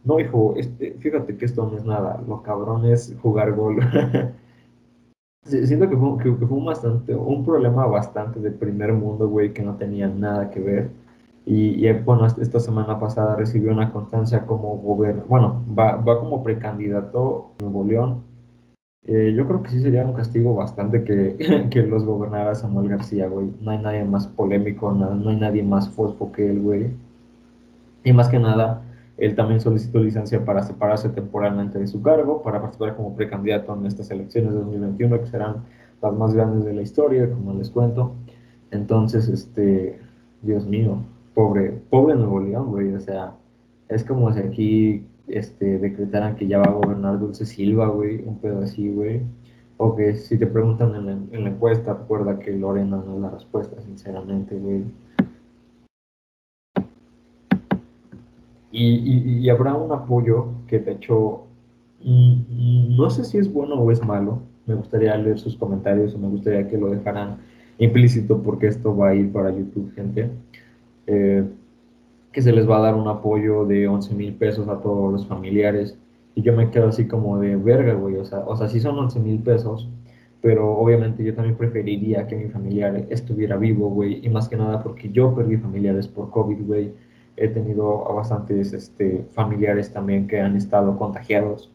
No, 0.04 0.20
hijo, 0.20 0.52
este, 0.58 0.92
fíjate 0.98 1.38
que 1.38 1.46
esto 1.46 1.66
no 1.66 1.74
es 1.78 1.84
nada, 1.86 2.22
lo 2.28 2.42
cabrón 2.42 2.84
es 2.84 3.16
jugar 3.22 3.54
gol. 3.54 3.78
Siento 5.44 5.88
que 5.88 5.96
fue, 5.96 6.18
que, 6.18 6.36
que 6.38 6.46
fue 6.46 6.58
un 6.58 6.66
bastante, 6.66 7.14
un 7.14 7.46
problema 7.46 7.86
bastante 7.86 8.40
de 8.40 8.50
primer 8.50 8.92
mundo, 8.92 9.26
güey, 9.26 9.54
que 9.54 9.62
no 9.62 9.76
tenía 9.76 10.06
nada 10.06 10.50
que 10.50 10.60
ver. 10.60 10.90
Y, 11.46 11.86
y, 11.88 11.92
bueno, 12.04 12.26
esta 12.26 12.60
semana 12.60 13.00
pasada 13.00 13.36
recibió 13.36 13.72
una 13.72 13.90
constancia 13.90 14.44
como 14.44 14.76
gobierno, 14.76 15.24
bueno, 15.28 15.64
va, 15.78 15.96
va 15.96 16.20
como 16.20 16.42
precandidato 16.42 17.52
a 17.58 17.62
Nuevo 17.62 17.84
León. 17.84 18.22
Eh, 19.06 19.32
yo 19.36 19.46
creo 19.46 19.62
que 19.62 19.70
sí 19.70 19.80
sería 19.80 20.04
un 20.04 20.14
castigo 20.14 20.54
bastante 20.54 21.04
que, 21.04 21.68
que 21.70 21.82
los 21.82 22.04
gobernara 22.04 22.54
Samuel 22.54 22.88
García, 22.88 23.28
güey. 23.28 23.52
No 23.60 23.70
hay 23.70 23.78
nadie 23.78 24.04
más 24.04 24.26
polémico, 24.26 24.92
no, 24.92 25.14
no 25.14 25.30
hay 25.30 25.36
nadie 25.36 25.62
más 25.62 25.88
fosfo 25.88 26.32
que 26.32 26.50
él, 26.50 26.60
güey. 26.60 26.90
Y 28.04 28.12
más 28.12 28.28
que 28.28 28.38
nada, 28.38 28.82
él 29.16 29.34
también 29.34 29.60
solicitó 29.60 29.98
licencia 30.00 30.44
para 30.44 30.62
separarse 30.62 31.08
temporalmente 31.08 31.78
de 31.78 31.86
su 31.86 32.02
cargo, 32.02 32.42
para 32.42 32.60
participar 32.60 32.96
como 32.96 33.16
precandidato 33.16 33.74
en 33.74 33.86
estas 33.86 34.10
elecciones 34.10 34.52
de 34.52 34.58
2021, 34.58 35.20
que 35.20 35.26
serán 35.26 35.64
las 36.02 36.12
más 36.14 36.34
grandes 36.34 36.64
de 36.64 36.74
la 36.74 36.82
historia, 36.82 37.30
como 37.30 37.54
les 37.54 37.70
cuento. 37.70 38.14
Entonces, 38.70 39.28
este, 39.28 39.98
Dios 40.42 40.66
mío, 40.66 40.98
pobre, 41.34 41.70
pobre 41.90 42.14
Nuevo 42.14 42.40
León, 42.40 42.70
güey, 42.70 42.92
o 42.94 43.00
sea, 43.00 43.34
es 43.88 44.04
como 44.04 44.32
si 44.32 44.40
aquí, 44.40 45.04
este, 45.28 45.78
decretaran 45.78 46.36
que 46.36 46.46
ya 46.46 46.58
va 46.58 46.64
a 46.66 46.72
gobernar 46.72 47.18
Dulce 47.18 47.46
Silva, 47.46 47.88
güey, 47.88 48.22
un 48.24 48.38
pedo 48.38 48.62
así, 48.62 48.90
güey. 48.90 49.20
O 49.78 49.94
que 49.94 50.14
si 50.16 50.38
te 50.38 50.46
preguntan 50.46 50.94
en 50.94 51.06
la, 51.06 51.12
en 51.12 51.44
la 51.44 51.50
encuesta, 51.50 51.92
recuerda 51.94 52.38
que 52.38 52.52
Lorena 52.52 52.96
no 53.04 53.16
es 53.16 53.20
la 53.20 53.30
respuesta, 53.30 53.80
sinceramente, 53.82 54.56
güey. 54.58 54.84
Y, 58.72 58.94
y- 58.94 59.38
y 59.40 59.50
habrá 59.50 59.74
un 59.74 59.92
apoyo 59.92 60.48
que 60.66 60.78
de 60.80 60.92
hecho 60.92 61.44
mm, 62.04 62.96
no 62.96 63.08
sé 63.10 63.24
si 63.24 63.38
es 63.38 63.52
bueno 63.52 63.74
o 63.76 63.90
es 63.90 64.04
malo. 64.04 64.40
Me 64.66 64.74
gustaría 64.74 65.16
leer 65.16 65.38
sus 65.38 65.56
comentarios 65.56 66.14
o 66.14 66.18
me 66.18 66.28
gustaría 66.28 66.66
que 66.68 66.76
lo 66.76 66.90
dejaran 66.90 67.38
implícito 67.78 68.42
porque 68.42 68.66
esto 68.66 68.96
va 68.96 69.10
a 69.10 69.14
ir 69.14 69.30
para 69.32 69.50
YouTube, 69.50 69.92
gente. 69.94 70.30
Eh, 71.06 71.44
que 72.36 72.42
se 72.42 72.52
les 72.52 72.68
va 72.68 72.78
a 72.78 72.80
dar 72.82 72.94
un 72.96 73.08
apoyo 73.08 73.64
de 73.66 73.88
once 73.88 74.14
mil 74.14 74.34
pesos 74.36 74.68
a 74.68 74.80
todos 74.80 75.12
los 75.12 75.26
familiares. 75.26 75.98
Y 76.36 76.42
yo 76.42 76.52
me 76.54 76.70
quedo 76.70 76.88
así 76.88 77.08
como 77.08 77.38
de 77.40 77.56
verga, 77.56 77.94
güey. 77.94 78.16
O 78.18 78.24
sea, 78.26 78.40
o 78.40 78.56
sea, 78.56 78.68
sí 78.68 78.80
son 78.80 78.98
once 78.98 79.18
mil 79.20 79.40
pesos, 79.42 79.88
pero 80.42 80.76
obviamente 80.78 81.24
yo 81.24 81.34
también 81.34 81.56
preferiría 81.56 82.26
que 82.26 82.36
mi 82.36 82.48
familiar 82.50 83.06
estuviera 83.10 83.56
vivo, 83.56 83.88
güey. 83.90 84.24
Y 84.24 84.28
más 84.28 84.48
que 84.50 84.56
nada 84.56 84.82
porque 84.82 85.10
yo 85.10 85.34
perdí 85.34 85.56
familiares 85.56 86.08
por 86.08 86.30
COVID, 86.30 86.60
güey. 86.66 86.92
He 87.36 87.48
tenido 87.48 88.08
a 88.10 88.14
bastantes 88.14 88.72
este, 88.74 89.24
familiares 89.34 89.92
también 89.92 90.26
que 90.28 90.40
han 90.40 90.56
estado 90.56 90.96
contagiados. 90.98 91.70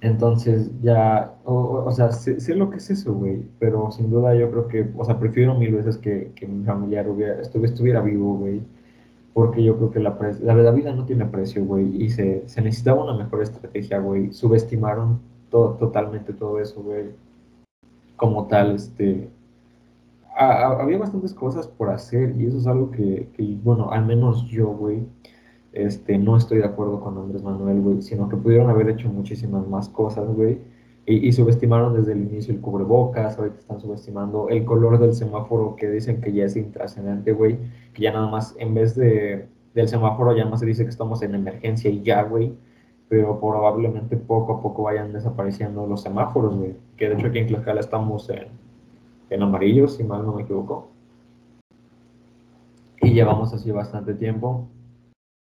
Entonces 0.00 0.70
ya, 0.82 1.34
o, 1.44 1.84
o- 1.86 1.90
sea, 1.92 2.12
sé, 2.12 2.54
lo 2.54 2.70
que 2.70 2.76
es 2.78 2.90
eso, 2.90 3.14
güey, 3.14 3.42
pero 3.58 3.90
sin 3.90 4.10
duda 4.10 4.34
yo 4.36 4.50
creo 4.50 4.68
que, 4.68 4.86
o 4.96 5.04
sea, 5.04 5.18
prefiero 5.18 5.56
mil 5.58 5.74
veces 5.74 5.98
que, 5.98 6.30
que 6.36 6.46
mi 6.46 6.64
familiar 6.64 7.08
hubiera, 7.08 7.40
estuvi- 7.42 7.64
estuviera 7.64 8.00
vivo, 8.00 8.36
güey, 8.36 8.62
porque 9.34 9.62
yo 9.62 9.76
creo 9.76 9.90
que 9.90 10.00
la, 10.00 10.18
la, 10.42 10.54
la 10.54 10.70
vida 10.72 10.92
no 10.94 11.04
tiene 11.04 11.24
precio, 11.26 11.64
güey, 11.64 12.02
y 12.02 12.10
se, 12.10 12.48
se 12.48 12.60
necesitaba 12.62 13.04
una 13.04 13.16
mejor 13.16 13.42
estrategia, 13.42 13.98
güey. 14.00 14.32
Subestimaron 14.32 15.20
todo, 15.50 15.74
totalmente 15.74 16.32
todo 16.32 16.58
eso, 16.60 16.82
güey. 16.82 17.06
Como 18.16 18.46
tal, 18.48 18.74
este, 18.74 19.28
a- 20.36 20.80
había 20.80 20.98
bastantes 20.98 21.34
cosas 21.34 21.66
por 21.68 21.90
hacer 21.90 22.34
y 22.40 22.46
eso 22.46 22.58
es 22.58 22.66
algo 22.66 22.90
que, 22.90 23.28
que, 23.34 23.56
bueno, 23.62 23.90
al 23.90 24.04
menos 24.06 24.44
yo, 24.48 24.68
güey, 24.68 25.02
este, 25.72 26.18
no 26.18 26.36
estoy 26.36 26.58
de 26.58 26.64
acuerdo 26.64 27.00
con 27.00 27.16
Andrés 27.18 27.42
Manuel, 27.42 27.80
güey, 27.80 28.02
sino 28.02 28.28
que 28.28 28.36
pudieron 28.36 28.70
haber 28.70 28.88
hecho 28.90 29.08
muchísimas 29.08 29.66
más 29.68 29.88
cosas, 29.88 30.26
güey. 30.28 30.58
Y, 31.08 31.26
y 31.26 31.32
subestimaron 31.32 31.94
desde 31.94 32.12
el 32.12 32.20
inicio 32.20 32.52
el 32.52 32.60
cubrebocas, 32.60 33.38
ahorita 33.38 33.58
están 33.58 33.80
subestimando 33.80 34.50
el 34.50 34.66
color 34.66 34.98
del 34.98 35.14
semáforo 35.14 35.74
que 35.74 35.88
dicen 35.88 36.20
que 36.20 36.34
ya 36.34 36.44
es 36.44 36.54
intrascendente, 36.54 37.32
güey, 37.32 37.56
que 37.94 38.02
ya 38.02 38.12
nada 38.12 38.28
más, 38.28 38.54
en 38.58 38.74
vez 38.74 38.94
de, 38.94 39.48
del 39.74 39.88
semáforo 39.88 40.36
ya 40.36 40.44
más 40.44 40.60
se 40.60 40.66
dice 40.66 40.84
que 40.84 40.90
estamos 40.90 41.22
en 41.22 41.34
emergencia 41.34 41.90
y 41.90 42.02
ya, 42.02 42.24
güey, 42.24 42.52
pero 43.08 43.40
probablemente 43.40 44.18
poco 44.18 44.52
a 44.52 44.62
poco 44.62 44.82
vayan 44.82 45.14
desapareciendo 45.14 45.86
los 45.86 46.02
semáforos, 46.02 46.54
güey, 46.54 46.76
que 46.98 47.08
de 47.08 47.14
hecho 47.14 47.28
aquí 47.28 47.38
en 47.38 47.46
Tlaxcala 47.46 47.80
estamos 47.80 48.28
en, 48.28 48.48
en 49.30 49.42
amarillo, 49.42 49.88
si 49.88 50.04
mal 50.04 50.26
no 50.26 50.34
me 50.34 50.42
equivoco, 50.42 50.88
y 53.00 53.14
llevamos 53.14 53.54
así 53.54 53.70
bastante 53.70 54.12
tiempo. 54.12 54.68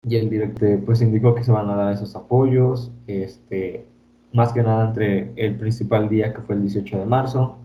Y 0.06 0.16
el 0.16 0.28
director 0.28 0.84
pues 0.84 1.00
indicó 1.00 1.34
que 1.34 1.42
se 1.42 1.52
van 1.52 1.70
a 1.70 1.76
dar 1.76 1.94
esos 1.94 2.14
apoyos, 2.14 2.92
este, 3.06 3.86
más 4.34 4.52
que 4.52 4.62
nada 4.62 4.88
entre 4.88 5.32
el 5.36 5.56
principal 5.56 6.08
día 6.08 6.34
que 6.34 6.42
fue 6.42 6.56
el 6.56 6.62
18 6.62 6.98
de 6.98 7.06
marzo, 7.06 7.56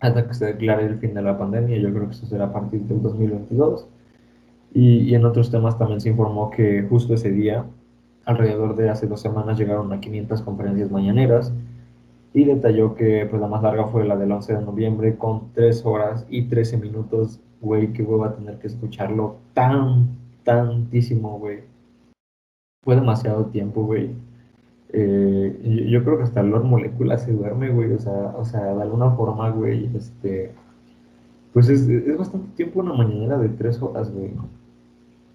hasta 0.00 0.26
que 0.26 0.34
se 0.34 0.46
declare 0.46 0.86
el 0.86 0.98
fin 0.98 1.14
de 1.14 1.22
la 1.22 1.38
pandemia, 1.38 1.78
yo 1.78 1.92
creo 1.92 2.06
que 2.06 2.14
eso 2.14 2.26
será 2.26 2.46
a 2.46 2.52
partir 2.52 2.80
del 2.82 3.02
2022. 3.02 3.86
Y, 4.74 5.00
y 5.00 5.14
en 5.14 5.24
otros 5.26 5.50
temas 5.50 5.78
también 5.78 6.00
se 6.00 6.08
informó 6.08 6.50
que 6.50 6.82
justo 6.88 7.14
ese 7.14 7.30
día, 7.30 7.66
alrededor 8.24 8.74
de 8.74 8.88
hace 8.88 9.06
dos 9.06 9.20
semanas, 9.20 9.58
llegaron 9.58 9.92
a 9.92 10.00
500 10.00 10.40
conferencias 10.42 10.90
mañaneras 10.90 11.52
y 12.32 12.44
detalló 12.44 12.94
que 12.94 13.26
pues 13.28 13.40
la 13.40 13.48
más 13.48 13.62
larga 13.62 13.86
fue 13.88 14.06
la 14.06 14.16
del 14.16 14.32
11 14.32 14.54
de 14.54 14.62
noviembre 14.62 15.16
con 15.18 15.52
3 15.52 15.84
horas 15.84 16.26
y 16.30 16.44
13 16.44 16.78
minutos, 16.78 17.38
güey, 17.60 17.92
que 17.92 18.02
voy 18.02 18.26
a 18.26 18.32
tener 18.32 18.58
que 18.58 18.68
escucharlo 18.68 19.36
tan, 19.52 20.16
tantísimo, 20.42 21.38
güey. 21.38 21.60
Fue 22.82 22.94
demasiado 22.94 23.44
tiempo, 23.46 23.84
güey. 23.84 24.10
Eh, 24.92 25.86
yo, 25.88 26.04
creo 26.04 26.18
que 26.18 26.24
hasta 26.24 26.42
Lord 26.42 26.64
Molecula 26.64 27.16
se 27.18 27.32
duerme, 27.32 27.70
güey. 27.70 27.92
O 27.92 27.98
sea, 27.98 28.34
o 28.36 28.44
sea, 28.44 28.74
de 28.74 28.82
alguna 28.82 29.10
forma, 29.12 29.50
güey, 29.50 29.90
este, 29.96 30.52
pues 31.52 31.68
es, 31.68 31.88
es 31.88 32.16
bastante 32.16 32.54
tiempo 32.56 32.80
una 32.80 32.92
mañanera 32.92 33.38
de 33.38 33.48
tres 33.48 33.80
horas, 33.82 34.12
güey. 34.12 34.32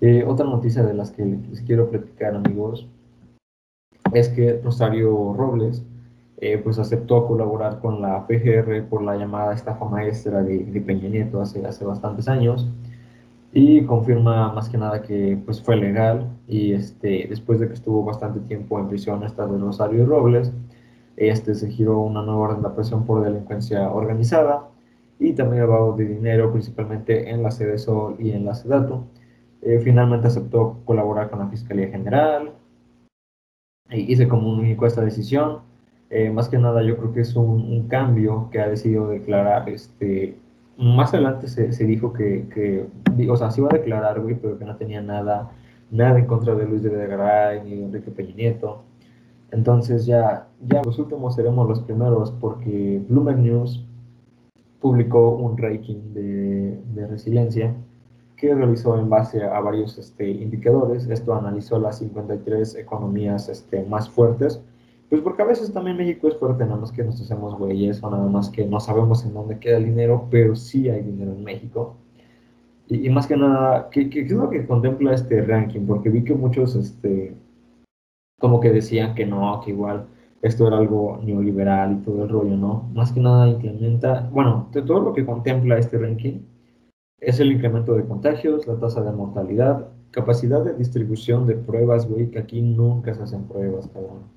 Eh, 0.02 0.24
otra 0.28 0.46
noticia 0.46 0.84
de 0.84 0.94
las 0.94 1.12
que 1.12 1.26
les 1.26 1.62
quiero 1.62 1.90
platicar, 1.90 2.36
amigos, 2.36 2.88
es 4.14 4.30
que 4.30 4.62
Rosario 4.64 5.34
Robles, 5.34 5.84
eh, 6.40 6.60
pues 6.64 6.78
aceptó 6.78 7.26
colaborar 7.26 7.80
con 7.80 8.02
la 8.02 8.28
PGR 8.28 8.84
por 8.88 9.02
la 9.02 9.16
llamada 9.16 9.56
estafa 9.56 9.86
maestra 9.86 10.44
de, 10.44 10.66
de 10.66 10.82
Peña 10.82 11.10
Nieto 11.10 11.42
hace, 11.42 11.66
hace 11.66 11.84
bastantes 11.84 12.28
años 12.28 12.70
y 13.54 13.84
confirma 13.86 14.52
más 14.54 14.70
que 14.70 14.78
nada 14.78 15.02
que 15.02 15.38
pues 15.46 15.62
fue 15.62 15.78
legal 15.78 16.30
y 16.48 16.74
este, 16.74 17.28
después 17.30 17.60
de 17.60 17.68
que 17.68 17.74
estuvo 17.74 18.04
bastante 18.04 18.40
tiempo 18.42 18.80
en 18.80 18.88
prisión 18.88 19.24
esta 19.24 19.48
de 19.48 19.58
Rosario 19.58 20.06
Robles, 20.06 20.52
este 21.16 21.56
se 21.56 21.70
giró 21.70 22.00
una 22.02 22.22
nueva 22.22 22.42
orden 22.50 22.62
de 22.62 22.70
presión 22.70 23.06
por 23.06 23.24
delincuencia 23.24 23.90
organizada 23.90 24.70
y 25.20 25.34
también 25.34 25.64
lavado 25.64 25.96
de 25.96 26.06
dinero, 26.06 26.52
principalmente 26.52 27.30
en 27.30 27.44
la 27.44 27.52
Sol 27.52 28.16
y 28.20 28.32
en 28.32 28.46
la 28.46 28.54
Sedato. 28.54 29.06
Eh, 29.62 29.80
finalmente 29.84 30.28
aceptó 30.28 30.80
colaborar 30.86 31.30
con 31.30 31.40
la 31.40 31.48
Fiscalía 31.48 31.90
General 31.90 32.54
y, 33.90 34.14
y 34.14 34.16
se 34.16 34.28
comunicó 34.28 34.86
esta 34.86 35.02
decisión. 35.02 35.62
Eh, 36.10 36.30
más 36.30 36.50
que 36.50 36.58
nada 36.58 36.84
yo 36.84 36.98
creo 36.98 37.14
que 37.14 37.22
es 37.22 37.36
un, 37.36 37.64
un, 37.64 37.88
cambio 37.88 38.50
que 38.52 38.62
ha 38.62 38.70
decidido 38.70 39.10
declarar 39.10 39.68
este, 39.68 40.38
más 40.78 41.14
adelante 41.14 41.48
se, 41.48 41.74
se 41.74 41.84
dijo 41.86 42.14
que, 42.14 42.48
que, 42.54 43.30
o 43.30 43.36
sea, 43.38 43.52
se 43.52 43.62
iba 43.62 43.70
a 43.72 43.78
declarar, 43.78 44.20
güey, 44.22 44.36
pero 44.36 44.58
que 44.58 44.66
no 44.66 44.76
tenía 44.76 45.02
nada, 45.02 45.52
nada 45.92 46.20
en 46.20 46.26
contra 46.26 46.56
de 46.56 46.66
Luis 46.66 46.84
de 46.84 46.90
Videgaray 46.90 47.64
ni 47.64 47.76
de 47.76 47.86
Enrique 47.86 48.12
Peña. 48.12 48.56
Entonces 49.52 50.06
ya, 50.06 50.48
ya 50.62 50.82
los 50.84 51.00
últimos 51.00 51.36
seremos 51.36 51.68
los 51.68 51.80
primeros 51.82 52.32
porque 52.32 53.02
Bloomberg 53.08 53.40
News 53.40 53.86
publicó 54.82 55.30
un 55.30 55.58
ranking 55.58 56.14
de, 56.14 56.80
de 56.94 57.08
resiliencia 57.08 57.74
que 58.36 58.54
realizó 58.54 58.98
en 59.00 59.10
base 59.10 59.44
a 59.44 59.60
varios 59.60 59.98
este, 59.98 60.30
indicadores. 60.30 61.08
Esto 61.08 61.34
analizó 61.34 61.80
las 61.80 61.98
53 62.00 62.76
economías 62.76 63.50
este, 63.50 63.84
más 63.84 64.10
fuertes. 64.10 64.62
Pues 65.10 65.22
porque 65.22 65.42
a 65.42 65.46
veces 65.46 65.72
también 65.72 65.98
México 65.98 66.28
es 66.28 66.36
fuerte, 66.38 66.66
nada 66.66 66.78
más 66.78 66.92
que 66.92 67.04
nos 67.04 67.22
hacemos 67.22 67.58
güeyes 67.58 68.04
o 68.04 68.10
nada 68.10 68.28
más 68.28 68.50
que 68.50 68.66
no 68.66 68.80
sabemos 68.80 69.26
en 69.26 69.34
dónde 69.34 69.58
queda 69.60 69.78
el 69.78 69.86
dinero, 69.86 70.28
pero 70.30 70.56
sí 70.56 70.90
hay 70.90 71.02
dinero 71.02 71.32
en 71.32 71.44
México. 71.44 71.96
Y, 72.90 73.10
más 73.10 73.28
que 73.28 73.36
nada, 73.38 73.90
¿qué, 73.90 74.10
¿qué, 74.10 74.22
es 74.22 74.32
lo 74.32 74.50
que 74.50 74.66
contempla 74.66 75.14
este 75.14 75.42
ranking? 75.42 75.86
Porque 75.86 76.10
vi 76.10 76.24
que 76.24 76.34
muchos 76.34 76.76
este, 76.76 77.36
como 78.40 78.60
que 78.60 78.72
decían 78.72 79.16
que 79.16 79.26
no, 79.26 79.62
que 79.62 79.72
igual 79.72 80.08
esto 80.42 80.68
era 80.68 80.78
algo 80.78 81.20
neoliberal 81.24 81.94
y 81.94 82.06
todo 82.06 82.24
el 82.24 82.30
rollo, 82.30 82.56
¿no? 82.56 82.90
Más 82.94 83.12
que 83.12 83.20
nada 83.20 83.50
implementa, 83.50 84.30
bueno, 84.32 84.70
de 84.72 84.82
todo 84.84 85.02
lo 85.02 85.14
que 85.14 85.26
contempla 85.26 85.78
este 85.78 85.98
ranking 85.98 86.42
es 87.20 87.40
el 87.40 87.52
incremento 87.52 87.94
de 87.96 88.06
contagios, 88.06 88.68
la 88.68 88.80
tasa 88.80 89.02
de 89.04 89.12
mortalidad, 89.12 89.90
capacidad 90.12 90.64
de 90.64 90.76
distribución 90.76 91.48
de 91.48 91.56
pruebas, 91.56 92.08
güey, 92.08 92.30
que 92.30 92.40
aquí 92.40 92.62
nunca 92.62 93.14
se 93.14 93.24
hacen 93.24 93.48
pruebas, 93.48 93.88
cabrón. 93.88 94.37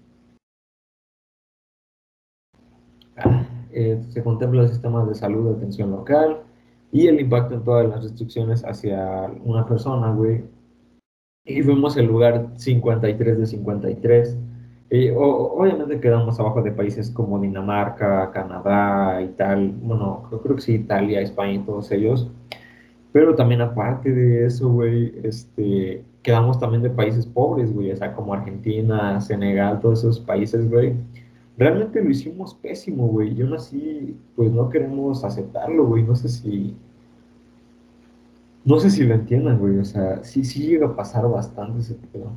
Eh, 3.73 4.01
se 4.09 4.23
contempla 4.23 4.63
el 4.63 4.69
sistema 4.69 5.05
de 5.05 5.15
salud 5.15 5.51
de 5.51 5.57
atención 5.57 5.91
local 5.91 6.43
y 6.93 7.07
el 7.07 7.21
impacto 7.21 7.55
en 7.55 7.65
todas 7.65 7.89
las 7.89 8.03
restricciones 8.03 8.65
hacia 8.65 9.31
una 9.45 9.67
persona, 9.67 10.13
güey. 10.13 10.45
y 11.45 11.63
fuimos 11.63 11.97
el 11.97 12.07
lugar 12.07 12.49
53 12.57 13.39
de 13.39 13.47
53. 13.47 14.39
Y, 14.91 15.11
obviamente 15.11 16.01
quedamos 16.01 16.41
abajo 16.41 16.63
de 16.63 16.73
países 16.73 17.11
como 17.11 17.39
Dinamarca, 17.39 18.31
Canadá, 18.33 19.23
Italia, 19.23 19.73
bueno, 19.83 20.29
creo 20.43 20.57
que 20.57 20.63
sí, 20.63 20.75
Italia, 20.75 21.21
España 21.21 21.55
y 21.55 21.59
todos 21.61 21.91
ellos. 21.93 22.29
Pero 23.13 23.35
también 23.35 23.61
aparte 23.61 24.13
de 24.13 24.47
eso, 24.47 24.69
güey, 24.69 25.13
este, 25.25 26.05
quedamos 26.23 26.59
también 26.59 26.83
de 26.83 26.91
países 26.91 27.27
pobres, 27.27 27.73
güey, 27.73 27.93
o 27.93 27.97
sea, 27.97 28.15
como 28.15 28.35
Argentina, 28.35 29.21
Senegal, 29.21 29.81
todos 29.81 30.01
esos 30.01 30.21
países, 30.21 30.69
güey. 30.69 30.95
Realmente 31.61 32.03
lo 32.03 32.09
hicimos 32.09 32.55
pésimo, 32.55 33.07
güey, 33.09 33.39
y 33.39 33.43
aún 33.43 33.53
así, 33.53 34.17
pues 34.35 34.51
no 34.51 34.71
queremos 34.71 35.23
aceptarlo, 35.25 35.85
güey, 35.87 36.03
no 36.03 36.17
sé 36.17 36.31
si, 36.31 36.75
no 38.65 38.81
sé 38.81 38.89
si 38.91 39.05
lo 39.05 39.15
entiendan, 39.15 39.59
güey, 39.59 39.77
o 39.79 39.85
sea, 39.85 40.25
sí, 40.25 40.43
sí 40.43 40.67
llega 40.67 40.87
a 40.87 40.97
pasar 40.97 41.29
bastante 41.29 41.81
ese 41.81 41.97
pedo. 41.97 42.33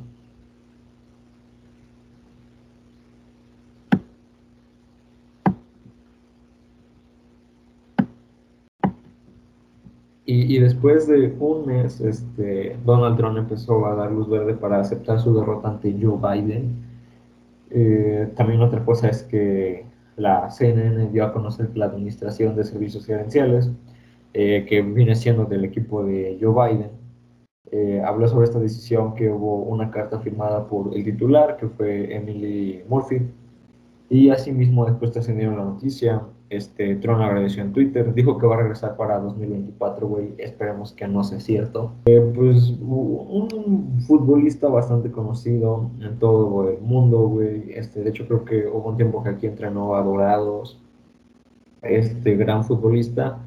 Y, 10.26 10.54
y, 10.54 10.58
después 10.58 11.06
de 11.08 11.34
un 11.40 11.64
mes, 11.66 11.98
este, 12.00 12.76
Donald 12.84 13.16
Trump 13.16 13.38
empezó 13.38 13.86
a 13.86 13.94
dar 13.94 14.12
luz 14.12 14.28
verde 14.28 14.52
para 14.52 14.80
aceptar 14.80 15.18
su 15.18 15.34
derrota 15.34 15.68
ante 15.68 15.96
Joe 15.98 16.18
Biden. 16.18 16.83
Eh, 17.76 18.30
también 18.36 18.60
otra 18.62 18.84
cosa 18.84 19.08
es 19.08 19.24
que 19.24 19.84
la 20.16 20.48
CNN 20.48 21.08
dio 21.10 21.24
a 21.24 21.32
conocer 21.32 21.76
la 21.76 21.86
Administración 21.86 22.54
de 22.54 22.62
Servicios 22.62 23.04
Gerenciales, 23.04 23.68
eh, 24.32 24.64
que 24.68 24.80
viene 24.80 25.16
siendo 25.16 25.44
del 25.44 25.64
equipo 25.64 26.04
de 26.04 26.38
Joe 26.40 26.68
Biden, 26.70 26.90
eh, 27.72 28.00
habló 28.04 28.28
sobre 28.28 28.44
esta 28.44 28.60
decisión 28.60 29.14
que 29.16 29.28
hubo 29.28 29.56
una 29.64 29.90
carta 29.90 30.20
firmada 30.20 30.68
por 30.68 30.94
el 30.94 31.02
titular, 31.02 31.56
que 31.56 31.66
fue 31.66 32.14
Emily 32.14 32.84
Murphy, 32.88 33.22
y 34.10 34.30
asimismo 34.30 34.86
después 34.86 35.12
trascendieron 35.12 35.56
la 35.56 35.64
noticia 35.64 36.22
este, 36.50 36.96
Tron 36.96 37.22
agradeció 37.22 37.62
en 37.62 37.72
Twitter, 37.72 38.12
dijo 38.14 38.38
que 38.38 38.46
va 38.46 38.54
a 38.54 38.58
regresar 38.58 38.96
para 38.96 39.18
2024, 39.18 40.06
güey, 40.06 40.34
esperemos 40.38 40.92
que 40.92 41.08
no 41.08 41.24
sea 41.24 41.40
cierto. 41.40 41.92
Eh, 42.06 42.32
pues 42.34 42.70
un 42.80 44.00
futbolista 44.06 44.68
bastante 44.68 45.10
conocido 45.10 45.90
en 46.00 46.18
todo 46.18 46.68
el 46.68 46.80
mundo, 46.80 47.28
güey, 47.28 47.72
este, 47.72 48.02
de 48.02 48.10
hecho 48.10 48.26
creo 48.26 48.44
que 48.44 48.66
hubo 48.66 48.90
un 48.90 48.96
tiempo 48.96 49.22
que 49.22 49.30
aquí 49.30 49.46
entrenó 49.46 49.94
a 49.96 50.02
Dorados, 50.02 50.80
este 51.82 52.36
gran 52.36 52.64
futbolista, 52.64 53.38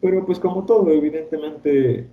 pero 0.00 0.24
pues 0.24 0.38
como 0.38 0.64
todo, 0.64 0.90
evidentemente, 0.90 2.08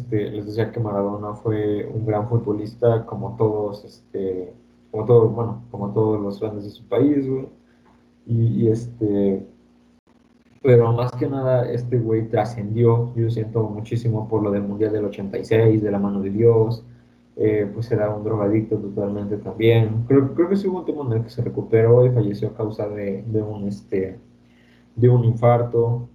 este, 0.00 0.30
les 0.30 0.46
decía 0.46 0.70
que 0.72 0.80
Maradona 0.80 1.34
fue 1.34 1.86
un 1.86 2.06
gran 2.06 2.28
futbolista, 2.28 3.04
como 3.04 3.36
todos, 3.36 3.84
este, 3.84 4.52
como 4.92 5.04
todos, 5.06 5.34
bueno, 5.34 5.64
como 5.72 5.92
todos 5.92 6.20
los 6.20 6.38
grandes 6.38 6.64
de 6.64 6.70
su 6.70 6.84
país, 6.84 7.26
y 8.24 8.68
este 8.68 9.44
pero 10.62 10.92
más 10.92 11.10
que 11.12 11.28
nada 11.28 11.70
este 11.70 11.98
güey 11.98 12.28
trascendió, 12.28 13.12
yo 13.16 13.30
siento 13.30 13.64
muchísimo 13.64 14.28
por 14.28 14.42
lo 14.42 14.50
del 14.52 14.62
Mundial 14.62 14.92
del 14.92 15.06
86, 15.06 15.82
de 15.82 15.90
la 15.90 15.98
mano 15.98 16.20
de 16.20 16.30
Dios, 16.30 16.84
eh, 17.36 17.68
pues 17.74 17.90
era 17.90 18.14
un 18.14 18.22
drogadicto 18.22 18.76
totalmente 18.78 19.38
también. 19.38 20.04
Creo, 20.06 20.32
creo 20.34 20.48
que 20.48 20.56
sí 20.56 20.68
hubo 20.68 20.80
un 20.80 20.84
tema 20.86 21.04
en 21.06 21.12
el 21.14 21.24
que 21.24 21.30
se 21.30 21.42
recuperó 21.42 22.06
y 22.06 22.10
falleció 22.10 22.48
a 22.48 22.54
causa 22.54 22.88
de, 22.88 23.24
de 23.26 23.42
un, 23.42 23.66
este, 23.66 24.20
de 24.94 25.08
un 25.08 25.24
infarto. 25.24 26.08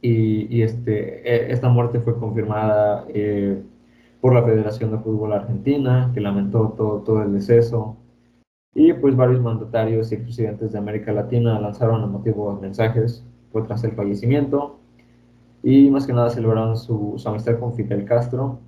Y, 0.00 0.56
y 0.56 0.62
este, 0.62 1.28
e, 1.28 1.52
esta 1.52 1.68
muerte 1.68 1.98
fue 2.00 2.16
confirmada 2.18 3.04
eh, 3.08 3.60
por 4.20 4.34
la 4.34 4.42
Federación 4.42 4.90
de 4.90 4.98
Fútbol 4.98 5.32
Argentina, 5.32 6.10
que 6.14 6.20
lamentó 6.20 6.74
todo, 6.76 7.00
todo 7.02 7.22
el 7.22 7.32
deceso. 7.32 7.96
Y 8.74 8.92
pues 8.92 9.16
varios 9.16 9.40
mandatarios 9.40 10.12
y 10.12 10.16
presidentes 10.16 10.72
de 10.72 10.78
América 10.78 11.12
Latina 11.12 11.58
lanzaron 11.60 12.02
emotivos 12.02 12.60
mensajes 12.60 13.24
fue 13.52 13.62
tras 13.62 13.84
el 13.84 13.92
fallecimiento 13.92 14.78
y 15.62 15.90
más 15.90 16.06
que 16.06 16.12
nada 16.12 16.30
celebraron 16.30 16.76
su, 16.76 17.14
su 17.16 17.28
amistad 17.28 17.58
con 17.58 17.74
Fidel 17.74 18.04
Castro, 18.04 18.60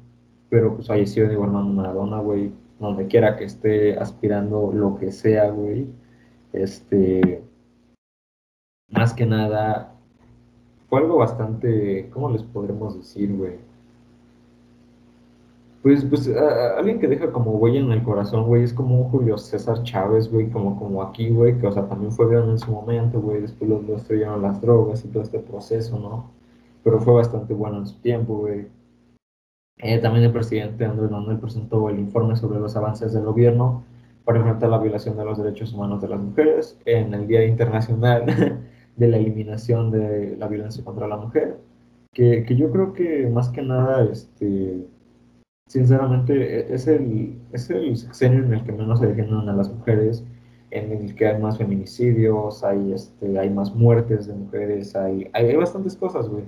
pero 0.49 0.75
pues 0.75 0.89
falleció 0.89 1.29
Diego 1.29 1.45
Armando 1.45 1.73
Maradona, 1.73 2.19
güey, 2.21 2.53
donde 2.79 3.07
quiera 3.07 3.37
que 3.37 3.45
esté 3.45 3.97
aspirando 3.99 4.73
lo 4.73 4.97
que 4.97 5.13
sea, 5.13 5.51
güey. 5.51 5.87
Este, 6.53 7.43
más 8.89 9.15
que 9.15 9.27
nada, 9.27 9.95
fue 10.89 11.01
algo 11.01 11.19
bastante, 11.19 12.11
¿cómo 12.13 12.31
les 12.31 12.43
podremos 12.43 12.97
decir, 12.97 13.33
güey? 13.37 13.70
Pues, 15.83 16.05
pues 16.05 16.29
a- 16.29 16.77
alguien 16.79 16.99
que 17.01 17.09
deja 17.09 17.33
como 17.33 17.53
huella 17.53 17.81
en 17.81 17.91
el 17.91 18.03
corazón, 18.03 18.45
güey, 18.45 18.65
es 18.65 18.75
como 18.75 19.01
un 19.01 19.09
Julio 19.11 19.39
César 19.39 19.83
Chávez, 19.83 20.31
güey, 20.31 20.51
como, 20.51 20.79
como 20.79 21.03
aquí, 21.03 21.31
güey, 21.31 21.59
que, 21.59 21.67
o 21.67 21.73
sea, 21.73 21.89
también 21.89 22.13
fue 22.13 22.29
grande 22.29 22.53
en 22.53 22.59
su 22.59 22.71
momento, 22.71 23.21
güey, 23.21 23.41
después 23.41 23.71
lo, 23.71 23.97
estrellaron 23.97 24.43
las 24.43 24.61
drogas 24.61 25.05
y 25.05 25.09
todo 25.09 25.23
este 25.23 25.39
proceso, 25.39 25.99
¿no? 25.99 26.31
Pero 26.85 27.01
fue 27.01 27.15
bastante 27.15 27.55
bueno 27.55 27.79
en 27.79 27.87
su 27.87 27.99
tiempo, 28.01 28.39
güey. 28.39 28.67
Eh, 29.79 29.99
también 29.99 30.25
el 30.27 30.33
presidente 30.33 30.85
Andrés 30.85 31.11
Manuel 31.11 31.39
presentó 31.39 31.89
el 31.89 31.99
informe 31.99 32.37
sobre 32.37 32.61
los 32.61 32.77
avances 32.77 33.15
del 33.15 33.25
gobierno 33.25 33.83
para 34.25 34.39
enfrentar 34.39 34.69
la 34.69 34.79
violación 34.79 35.17
de 35.17 35.25
los 35.25 35.39
derechos 35.39 35.73
humanos 35.73 36.03
de 36.03 36.09
las 36.09 36.21
mujeres 36.21 36.79
en 36.85 37.15
el 37.15 37.27
Día 37.27 37.47
Internacional 37.47 38.27
de 38.97 39.09
la 39.09 39.17
Eliminación 39.17 39.91
de 39.91 40.37
la 40.37 40.47
Violencia 40.49 40.85
contra 40.85 41.09
la 41.09 41.17
Mujer, 41.17 41.59
que, 42.13 42.45
que 42.45 42.57
yo 42.57 42.71
creo 42.71 42.93
que 42.93 43.29
más 43.29 43.49
que 43.49 43.63
nada, 43.63 44.05
este 44.05 44.87
Sinceramente, 45.71 46.33
e-, 46.35 46.75
es 46.75 46.89
el, 46.89 47.39
es 47.53 47.71
el 47.71 47.97
sexenio 47.97 48.41
en 48.45 48.53
el 48.53 48.65
que 48.65 48.73
menos 48.73 48.99
se 48.99 49.07
defienden 49.07 49.49
a 49.49 49.53
las 49.53 49.73
mujeres, 49.73 50.25
en 50.73 50.91
el 50.91 51.15
que 51.15 51.29
hay 51.29 51.41
más 51.41 51.59
feminicidios, 51.59 52.65
hay, 52.65 52.93
este, 52.93 53.39
hay 53.39 53.51
más 53.51 53.73
muertes 53.73 54.27
de 54.27 54.35
mujeres, 54.35 54.97
hay, 54.97 55.31
hay 55.33 55.55
bastantes 55.55 55.97
cosas, 55.97 56.29
güey. 56.29 56.43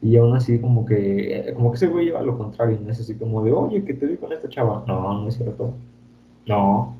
Y 0.00 0.16
aún 0.16 0.36
así, 0.36 0.60
como 0.60 0.86
que, 0.86 1.52
como 1.56 1.72
que 1.72 1.76
ese 1.76 1.88
güey 1.88 2.06
lleva 2.06 2.22
lo 2.22 2.38
contrario, 2.38 2.78
no 2.80 2.92
es 2.92 3.00
así 3.00 3.16
como 3.16 3.42
de, 3.42 3.50
oye, 3.52 3.84
que 3.84 3.94
te 3.94 4.06
vi 4.06 4.16
con 4.16 4.32
esta 4.32 4.48
chava. 4.48 4.84
No, 4.86 5.22
no 5.22 5.28
es 5.28 5.34
cierto. 5.36 5.74
No. 6.46 6.96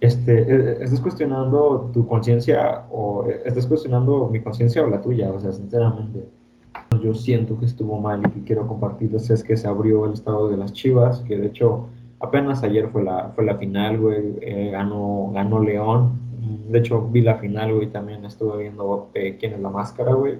Este, 0.00 0.40
e-, 0.40 0.82
e-, 0.82 0.84
estás 0.84 1.00
cuestionando 1.00 1.90
tu 1.92 2.06
conciencia 2.06 2.86
o 2.92 3.26
estás 3.44 3.66
cuestionando 3.66 4.28
mi 4.28 4.40
conciencia 4.40 4.84
o 4.84 4.88
la 4.88 5.00
tuya, 5.00 5.32
o 5.32 5.40
sea, 5.40 5.50
sinceramente 5.52 6.28
yo 7.02 7.14
siento 7.14 7.58
que 7.58 7.66
estuvo 7.66 7.98
mal 7.98 8.20
y 8.26 8.30
que 8.30 8.44
quiero 8.44 8.66
compartirles 8.66 9.30
es 9.30 9.42
que 9.42 9.56
se 9.56 9.68
abrió 9.68 10.06
el 10.06 10.12
estado 10.12 10.48
de 10.48 10.56
las 10.56 10.72
Chivas, 10.72 11.20
que 11.20 11.36
de 11.36 11.46
hecho 11.46 11.88
apenas 12.20 12.62
ayer 12.62 12.88
fue 12.88 13.02
la, 13.02 13.32
fue 13.34 13.44
la 13.44 13.56
final, 13.56 13.98
güey, 13.98 14.36
eh, 14.40 14.70
ganó, 14.72 15.30
ganó 15.32 15.60
León. 15.60 16.18
De 16.68 16.78
hecho, 16.78 17.08
vi 17.08 17.20
la 17.22 17.36
final, 17.36 17.74
güey, 17.74 17.88
también 17.88 18.24
estuve 18.24 18.62
viendo 18.62 19.10
eh, 19.14 19.36
quién 19.38 19.54
es 19.54 19.60
la 19.60 19.70
máscara, 19.70 20.14
güey. 20.14 20.38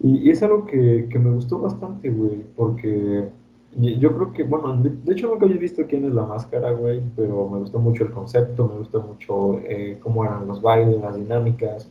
Y, 0.00 0.28
y, 0.28 0.30
es 0.30 0.42
algo 0.42 0.66
que, 0.66 1.08
que 1.10 1.18
me 1.18 1.30
gustó 1.30 1.58
bastante, 1.58 2.10
güey, 2.10 2.42
porque 2.56 3.28
yo 3.76 4.14
creo 4.14 4.32
que, 4.32 4.42
bueno, 4.42 4.76
de, 4.76 4.90
de, 4.90 5.12
hecho 5.12 5.28
nunca 5.28 5.46
había 5.46 5.56
visto 5.58 5.82
quién 5.86 6.04
es 6.04 6.12
la 6.12 6.26
máscara, 6.26 6.72
güey, 6.72 7.00
pero 7.16 7.48
me 7.48 7.58
gustó 7.58 7.78
mucho 7.78 8.04
el 8.04 8.10
concepto, 8.10 8.68
me 8.68 8.78
gustó 8.78 9.00
mucho 9.02 9.60
eh, 9.60 9.98
cómo 10.02 10.24
eran 10.24 10.46
los 10.46 10.60
bailes, 10.60 11.00
las 11.00 11.16
dinámicas. 11.16 11.90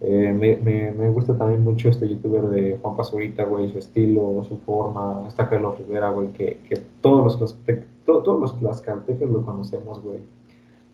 Eh, 0.00 0.32
me, 0.32 0.56
me, 0.56 0.92
me, 0.92 1.10
gusta 1.10 1.36
también 1.36 1.62
mucho 1.62 1.88
este 1.88 2.08
youtuber 2.08 2.42
de 2.48 2.78
Juan 2.82 2.96
Pazurita, 2.96 3.44
güey, 3.44 3.70
su 3.70 3.78
estilo, 3.78 4.44
su 4.46 4.58
forma. 4.58 5.24
Está 5.28 5.48
Carlos 5.48 5.78
Rivera, 5.78 6.10
güey, 6.10 6.28
que, 6.32 6.60
que 6.68 6.76
todos 7.00 7.40
los 7.40 7.56
to, 8.04 8.22
todos 8.22 8.40
los 8.40 8.58
tlaxcaltecas 8.58 9.30
lo 9.30 9.44
conocemos, 9.44 10.02
güey. 10.02 10.18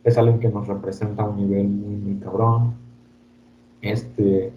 Es 0.05 0.17
alguien 0.19 0.39
que 0.41 0.49
nos 0.49 0.67
representa 0.69 1.23
a 1.25 1.29
un 1.29 1.37
nivel 1.37 1.69
muy, 1.69 1.97
muy 1.97 2.21
cabrón. 2.21 2.75
Este, 3.83 4.53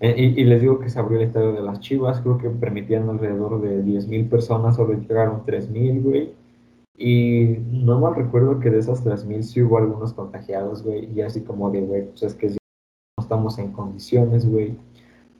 eh, 0.00 0.14
y, 0.16 0.40
y, 0.40 0.44
les 0.44 0.60
digo 0.62 0.78
que 0.80 0.88
se 0.90 0.98
abrió 0.98 1.18
el 1.18 1.26
estadio 1.26 1.52
de 1.52 1.62
las 1.62 1.80
Chivas, 1.80 2.20
creo 2.20 2.38
que 2.38 2.50
permitían 2.50 3.08
alrededor 3.08 3.60
de 3.60 3.84
10.000 3.84 4.28
personas, 4.28 4.76
solo 4.76 4.94
llegaron 4.94 5.44
3.000, 5.46 6.02
güey. 6.02 6.32
Y 6.98 7.58
no 7.70 8.00
mal 8.00 8.14
recuerdo 8.14 8.58
que 8.60 8.70
de 8.70 8.78
esas 8.78 9.04
3.000 9.04 9.42
sí 9.42 9.62
hubo 9.62 9.78
algunos 9.78 10.12
contagiados, 10.12 10.82
güey, 10.82 11.08
y 11.12 11.22
así 11.22 11.42
como 11.42 11.70
de, 11.70 11.80
güey, 11.82 12.06
pues 12.06 12.22
es 12.24 12.34
que 12.34 12.61
estamos 13.32 13.58
en 13.58 13.72
condiciones, 13.72 14.46
güey, 14.46 14.76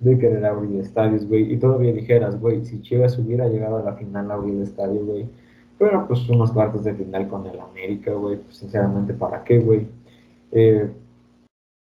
de 0.00 0.18
querer 0.18 0.46
abrir 0.46 0.81
estadios, 0.81 1.26
güey. 1.26 1.52
Y 1.52 1.59
todavía 1.59 1.92
dijeras, 1.92 2.40
güey, 2.40 2.64
si 2.64 2.81
Chivas 2.81 3.18
hubiera 3.18 3.48
llegado 3.48 3.76
a 3.76 3.83
la 3.83 3.92
final 3.92 4.31
a 4.31 4.35
abrir 4.35 4.55
el 4.55 4.62
estadio, 4.62 5.05
güey. 5.05 5.26
Pero 5.78 6.07
pues 6.09 6.26
unos 6.31 6.52
cuartos 6.52 6.85
de 6.85 6.94
final 6.94 7.28
con 7.28 7.46
el 7.46 7.61
América, 7.61 8.14
güey. 8.14 8.38
Pues 8.38 8.57
sinceramente, 8.57 9.12
¿para 9.12 9.44
qué, 9.44 9.59
güey? 9.59 9.88
Eh, 10.52 10.90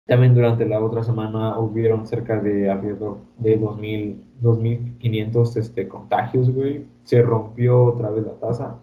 también 0.07 0.35
durante 0.35 0.67
la 0.67 0.83
otra 0.85 1.05
semana 1.05 1.57
hubieron 1.61 2.05
cerca 2.05 2.41
de 2.41 2.69
alrededor 2.69 3.19
de 3.39 3.61
2.000, 3.61 4.17
2.500 4.43 5.57
este, 5.57 5.87
contagios, 5.87 6.51
güey. 6.51 6.85
Se 7.05 7.23
rompió 7.23 7.85
otra 7.85 8.11
vez 8.11 8.27
la 8.27 8.33
tasa 8.33 8.77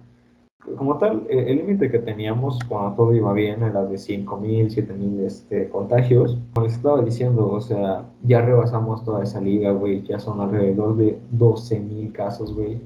como 0.77 0.97
tal, 0.97 1.25
el 1.29 1.57
límite 1.57 1.89
que 1.89 1.99
teníamos 1.99 2.59
cuando 2.67 2.95
todo 2.95 3.13
iba 3.13 3.31
bien 3.33 3.63
era 3.63 3.85
de 3.85 3.95
5.000, 3.95 4.69
7.000 4.69 5.19
este, 5.21 5.69
contagios. 5.69 6.37
Como 6.53 6.65
les 6.65 6.75
estaba 6.75 7.01
diciendo, 7.01 7.49
o 7.49 7.61
sea, 7.61 8.05
ya 8.23 8.41
rebasamos 8.41 9.03
toda 9.03 9.23
esa 9.23 9.39
liga, 9.39 9.71
güey, 9.71 10.03
ya 10.03 10.19
son 10.19 10.41
alrededor 10.41 10.97
de 10.97 11.17
12.000 11.33 12.11
casos, 12.11 12.53
güey. 12.53 12.79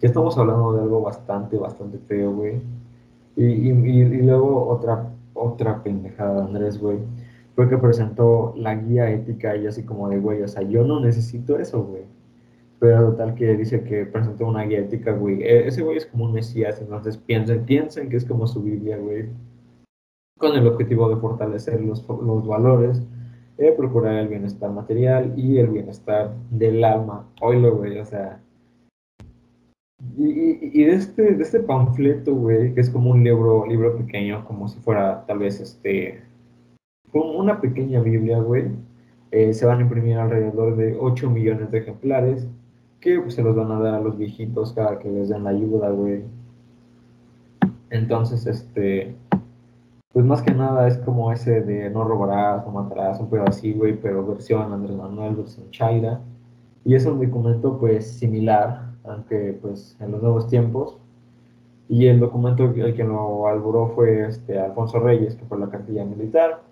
Ya 0.00 0.08
estamos 0.08 0.36
hablando 0.36 0.74
de 0.74 0.82
algo 0.82 1.00
bastante, 1.00 1.56
bastante 1.56 1.98
feo, 1.98 2.32
güey. 2.32 2.60
Y, 3.36 3.44
y, 3.44 3.70
y, 3.70 4.22
luego 4.22 4.68
otra, 4.68 5.10
otra 5.32 5.82
pendejada 5.82 6.34
de 6.34 6.42
Andrés, 6.42 6.78
güey, 6.78 6.98
fue 7.56 7.68
que 7.68 7.78
presentó 7.78 8.52
la 8.56 8.74
guía 8.74 9.10
ética 9.10 9.56
y 9.56 9.66
así 9.66 9.82
como 9.82 10.08
de, 10.08 10.18
güey, 10.18 10.42
o 10.42 10.48
sea, 10.48 10.62
yo 10.62 10.84
no 10.84 11.00
necesito 11.00 11.58
eso, 11.58 11.82
güey. 11.84 12.02
Pero 12.78 13.14
tal 13.14 13.34
que 13.34 13.56
dice 13.56 13.82
que 13.84 14.04
presentó 14.06 14.46
una 14.46 14.64
guía 14.64 14.80
ética, 14.80 15.12
güey. 15.12 15.42
E, 15.42 15.68
ese 15.68 15.82
güey 15.82 15.96
es 15.96 16.06
como 16.06 16.24
un 16.24 16.32
mesías, 16.32 16.80
entonces 16.80 17.16
piensen, 17.16 17.64
piensen 17.64 18.08
que 18.08 18.16
es 18.16 18.24
como 18.24 18.46
su 18.46 18.62
Biblia, 18.62 18.98
güey. 18.98 19.26
Con 20.38 20.56
el 20.56 20.66
objetivo 20.66 21.08
de 21.08 21.16
fortalecer 21.16 21.80
los, 21.80 22.06
los 22.08 22.46
valores, 22.46 23.02
de 23.56 23.72
procurar 23.72 24.16
el 24.16 24.28
bienestar 24.28 24.70
material 24.70 25.32
y 25.36 25.58
el 25.58 25.68
bienestar 25.68 26.34
del 26.50 26.84
alma. 26.84 27.28
Oílo, 27.40 27.76
güey, 27.76 27.98
o 27.98 28.04
sea, 28.04 28.40
y, 30.16 30.80
y, 30.80 30.84
de, 30.84 30.92
este, 30.92 31.34
de 31.34 31.42
este 31.42 31.60
panfleto, 31.60 32.34
güey, 32.34 32.74
que 32.74 32.80
es 32.80 32.90
como 32.90 33.10
un 33.10 33.24
libro, 33.24 33.66
libro 33.66 33.96
pequeño, 33.96 34.44
como 34.44 34.68
si 34.68 34.78
fuera 34.80 35.24
tal 35.26 35.38
vez 35.38 35.60
este, 35.60 36.22
como 37.10 37.38
una 37.38 37.60
pequeña 37.60 38.00
Biblia, 38.00 38.38
güey, 38.38 38.66
eh, 39.30 39.52
se 39.54 39.66
van 39.66 39.78
a 39.78 39.82
imprimir 39.82 40.16
alrededor 40.18 40.76
de 40.76 40.96
8 40.98 41.30
millones 41.30 41.70
de 41.70 41.78
ejemplares 41.78 42.46
que 43.04 43.20
pues, 43.20 43.34
se 43.34 43.42
los 43.42 43.54
van 43.54 43.70
a 43.70 43.78
dar 43.78 43.94
a 43.94 44.00
los 44.00 44.16
viejitos 44.16 44.72
cada 44.72 44.98
que 44.98 45.10
les 45.10 45.28
den 45.28 45.44
la 45.44 45.50
ayuda, 45.50 45.90
güey. 45.90 46.24
Entonces, 47.90 48.46
este, 48.46 49.14
pues 50.14 50.24
más 50.24 50.40
que 50.40 50.54
nada 50.54 50.88
es 50.88 50.96
como 50.98 51.30
ese 51.30 51.60
de 51.60 51.90
no 51.90 52.04
robarás, 52.04 52.64
no 52.64 52.72
matarás, 52.72 53.20
un 53.20 53.28
pedo 53.28 53.44
así, 53.46 53.74
güey, 53.74 54.00
pero 54.00 54.26
versión 54.26 54.72
Andrés 54.72 54.96
Manuel, 54.96 55.36
versión 55.36 55.70
Chaira. 55.70 56.22
Y 56.82 56.94
es 56.94 57.04
un 57.04 57.22
documento, 57.22 57.78
pues, 57.78 58.10
similar 58.10 58.94
aunque 59.04 59.58
pues 59.60 59.98
en 60.00 60.12
los 60.12 60.22
nuevos 60.22 60.48
tiempos. 60.48 60.96
Y 61.90 62.06
el 62.06 62.20
documento 62.20 62.64
el 62.64 62.94
que 62.94 63.04
lo 63.04 63.46
alboró 63.46 63.88
fue 63.94 64.26
este, 64.28 64.58
Alfonso 64.58 64.98
Reyes, 64.98 65.36
que 65.36 65.44
fue 65.44 65.58
la 65.58 65.68
cartilla 65.68 66.06
militar. 66.06 66.62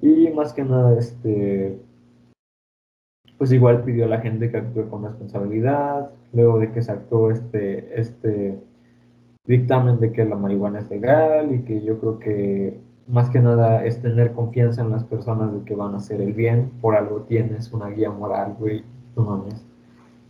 Y 0.00 0.30
más 0.30 0.52
que 0.52 0.62
nada, 0.62 0.96
este, 0.96 1.80
pues 3.38 3.52
igual 3.52 3.84
pidió 3.84 4.04
a 4.04 4.08
la 4.08 4.20
gente 4.20 4.50
que 4.50 4.58
actúe 4.58 4.88
con 4.90 5.04
responsabilidad, 5.04 6.10
luego 6.32 6.58
de 6.58 6.72
que 6.72 6.82
se 6.82 6.92
actuó 6.92 7.30
este, 7.30 7.98
este 7.98 8.58
dictamen 9.46 10.00
de 10.00 10.12
que 10.12 10.24
la 10.24 10.36
marihuana 10.36 10.80
es 10.80 10.90
legal 10.90 11.54
y 11.54 11.60
que 11.60 11.82
yo 11.82 11.98
creo 12.00 12.18
que 12.18 12.80
más 13.06 13.30
que 13.30 13.40
nada 13.40 13.84
es 13.86 14.02
tener 14.02 14.32
confianza 14.32 14.82
en 14.82 14.90
las 14.90 15.04
personas 15.04 15.52
de 15.54 15.64
que 15.64 15.74
van 15.74 15.94
a 15.94 15.98
hacer 15.98 16.20
el 16.20 16.34
bien, 16.34 16.70
por 16.80 16.96
algo 16.96 17.22
tienes 17.22 17.72
una 17.72 17.88
guía 17.88 18.10
moral, 18.10 18.56
güey, 18.58 18.82
no 19.16 19.22
mames. 19.22 19.64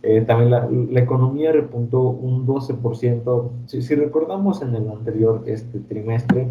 Eh, 0.01 0.21
también 0.21 0.51
la, 0.51 0.69
la, 0.69 0.99
economía 1.01 1.51
repuntó 1.51 2.01
un 2.01 2.47
12%. 2.47 3.49
Si, 3.65 3.81
si, 3.81 3.95
recordamos 3.95 4.61
en 4.61 4.73
el 4.73 4.89
anterior 4.89 5.43
este 5.45 5.79
trimestre, 5.79 6.47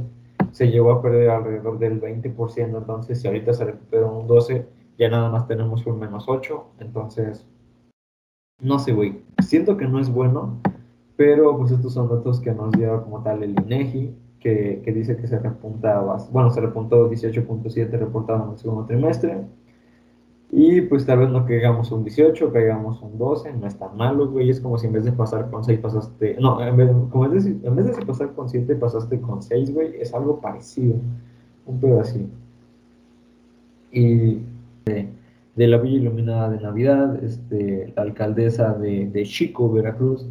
se 0.53 0.71
llegó 0.71 0.93
a 0.93 1.01
perder 1.01 1.31
alrededor 1.31 1.79
del 1.79 1.99
20%. 1.99 2.77
Entonces, 2.77 3.21
si 3.21 3.27
ahorita 3.27 3.55
se 3.55 3.65
recuperó 3.65 4.19
un 4.19 4.29
12%, 4.29 4.65
ya 4.99 5.09
nada 5.09 5.31
más 5.31 5.47
tenemos 5.47 5.87
un 5.87 5.99
menos 5.99 6.27
8%. 6.27 6.63
Entonces, 6.81 7.47
no 8.61 8.79
sé, 8.79 8.93
güey. 8.93 9.23
Siento 9.43 9.77
que 9.77 9.87
no 9.87 10.01
es 10.01 10.11
bueno, 10.13 10.61
pero 11.17 11.57
pues 11.57 11.71
estos 11.71 11.95
son 11.95 12.09
datos 12.09 12.41
que 12.41 12.53
nos 12.53 12.73
dio 12.73 13.03
como 13.05 13.23
tal 13.23 13.43
el 13.43 13.51
INEGI, 13.51 14.15
que, 14.41 14.83
que 14.85 14.93
dice 14.93 15.17
que 15.17 15.27
se 15.27 15.39
repuntaba, 15.39 16.17
bueno, 16.31 16.51
se 16.51 16.61
repuntó 16.61 17.11
18.7 17.11 17.91
reportado 17.91 18.45
en 18.45 18.51
el 18.53 18.59
segundo 18.59 18.85
trimestre 18.85 19.45
y 20.51 20.81
pues 20.83 21.05
tal 21.05 21.19
vez 21.19 21.31
no 21.31 21.45
caigamos 21.45 21.93
un 21.93 22.05
18, 22.05 22.53
caigamos 22.53 23.03
un 23.03 23.19
12, 23.19 23.53
no 23.53 23.67
es 23.67 23.77
tan 23.79 23.97
malo, 23.97 24.31
güey. 24.31 24.49
Es 24.49 24.61
como 24.61 24.79
si 24.79 24.87
en 24.87 24.95
vez 24.95 25.05
de 25.05 25.13
pasar 25.13 25.51
con 25.51 25.63
6 25.63 25.79
pasaste. 25.81 26.37
No, 26.41 26.65
en 26.65 26.77
vez, 26.77 26.91
como 27.11 27.27
en 27.27 27.33
vez 27.77 27.97
de 27.97 28.07
pasar 28.07 28.33
con 28.33 28.49
7 28.49 28.75
pasaste 28.77 29.21
con 29.21 29.43
6, 29.43 29.75
güey. 29.75 30.01
Es 30.01 30.15
algo 30.15 30.41
parecido. 30.41 30.97
Un 31.67 31.81
pedo 31.81 32.01
así. 32.01 32.27
Y 33.93 34.39
de, 35.57 35.67
la 35.67 35.79
Villa 35.79 35.97
Iluminada 35.97 36.51
de 36.51 36.61
Navidad, 36.61 37.23
este, 37.23 37.93
la 37.97 38.03
alcaldesa 38.03 38.75
de, 38.75 39.23
Chico, 39.25 39.71
Veracruz, 39.73 40.27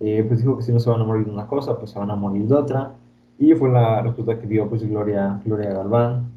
eh, 0.00 0.24
pues 0.26 0.40
dijo 0.40 0.56
que 0.56 0.64
si 0.64 0.72
no 0.72 0.80
se 0.80 0.90
van 0.90 1.00
a 1.00 1.04
morir 1.04 1.26
de 1.26 1.32
una 1.32 1.46
cosa, 1.46 1.78
pues 1.78 1.90
se 1.90 1.98
van 1.98 2.10
a 2.10 2.16
morir 2.16 2.46
de 2.46 2.54
otra. 2.54 2.94
Y 3.38 3.54
fue 3.54 3.70
la 3.70 4.02
respuesta 4.02 4.38
que 4.38 4.46
dio 4.46 4.68
pues 4.68 4.86
Gloria, 4.88 5.40
Gloria 5.44 5.72
Galván, 5.72 6.30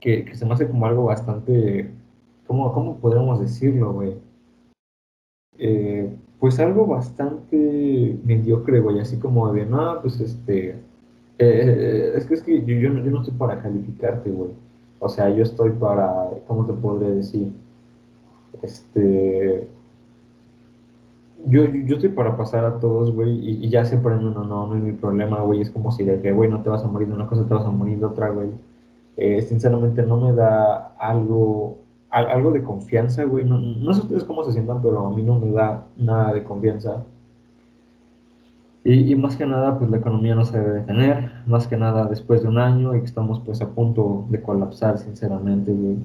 que, 0.00 0.34
se 0.34 0.46
me 0.46 0.54
hace 0.54 0.68
como 0.68 0.86
algo 0.86 1.04
bastante 1.04 1.90
¿cómo, 2.46 2.72
cómo 2.72 2.96
podríamos 2.98 3.40
decirlo, 3.40 3.92
güey? 3.92 4.14
Eh, 5.58 6.14
pues 6.38 6.58
algo 6.58 6.86
bastante 6.86 8.18
mediocre, 8.24 8.80
güey, 8.80 8.98
así 9.00 9.18
como 9.18 9.52
de, 9.52 9.64
no, 9.64 10.00
pues 10.02 10.20
este, 10.20 10.76
eh, 11.38 12.12
es 12.16 12.26
que 12.26 12.34
es 12.34 12.42
que 12.42 12.64
yo, 12.64 12.74
yo, 12.74 12.90
no, 12.90 13.20
estoy 13.20 13.34
para 13.38 13.62
calificarte, 13.62 14.30
güey. 14.30 14.50
O 15.04 15.08
sea, 15.08 15.28
yo 15.30 15.42
estoy 15.42 15.70
para, 15.70 16.30
¿cómo 16.46 16.64
te 16.64 16.72
podría 16.72 17.10
decir? 17.10 17.52
Este, 18.62 19.68
yo, 21.44 21.64
yo 21.64 21.96
estoy 21.96 22.10
para 22.10 22.36
pasar 22.36 22.64
a 22.64 22.78
todos, 22.78 23.12
güey, 23.12 23.64
y, 23.64 23.68
ya 23.68 23.84
se 23.84 23.98
ponen 23.98 24.26
uno, 24.26 24.44
no, 24.44 24.68
no 24.68 24.76
es 24.76 24.82
mi 24.82 24.92
problema, 24.92 25.40
güey, 25.40 25.60
es 25.60 25.70
como 25.70 25.90
si 25.90 26.04
de 26.04 26.20
que, 26.20 26.30
güey, 26.30 26.48
no 26.48 26.62
te 26.62 26.70
vas 26.70 26.84
a 26.84 26.86
morir 26.86 27.08
de 27.08 27.14
una 27.14 27.26
cosa, 27.26 27.46
te 27.48 27.52
vas 27.52 27.66
a 27.66 27.70
morir 27.70 27.98
de 27.98 28.06
otra, 28.06 28.30
güey. 28.30 28.50
sinceramente 29.42 30.02
no 30.04 30.18
me 30.18 30.32
da 30.32 30.94
algo 30.98 31.82
algo 32.12 32.52
de 32.52 32.62
confianza, 32.62 33.24
güey. 33.24 33.44
No, 33.44 33.58
no, 33.58 33.94
sé 33.94 34.02
ustedes 34.02 34.24
cómo 34.24 34.44
se 34.44 34.52
sientan, 34.52 34.82
pero 34.82 35.06
a 35.06 35.10
mí 35.10 35.22
no 35.22 35.38
me 35.38 35.50
da 35.50 35.86
nada 35.96 36.32
de 36.32 36.44
confianza. 36.44 37.04
Y, 38.84 39.14
más 39.14 39.36
que 39.36 39.46
nada, 39.46 39.78
pues 39.78 39.90
la 39.90 39.98
economía 39.98 40.34
no 40.34 40.44
se 40.44 40.58
debe 40.58 40.80
detener. 40.80 41.30
Más 41.46 41.68
que 41.68 41.76
nada 41.76 42.06
después 42.06 42.42
de 42.42 42.48
un 42.48 42.58
año 42.58 42.94
y 42.96 43.00
que 43.00 43.06
estamos 43.06 43.40
pues 43.40 43.62
a 43.62 43.68
punto 43.68 44.26
de 44.28 44.42
colapsar, 44.42 44.98
sinceramente, 44.98 45.72
güey. 45.72 45.98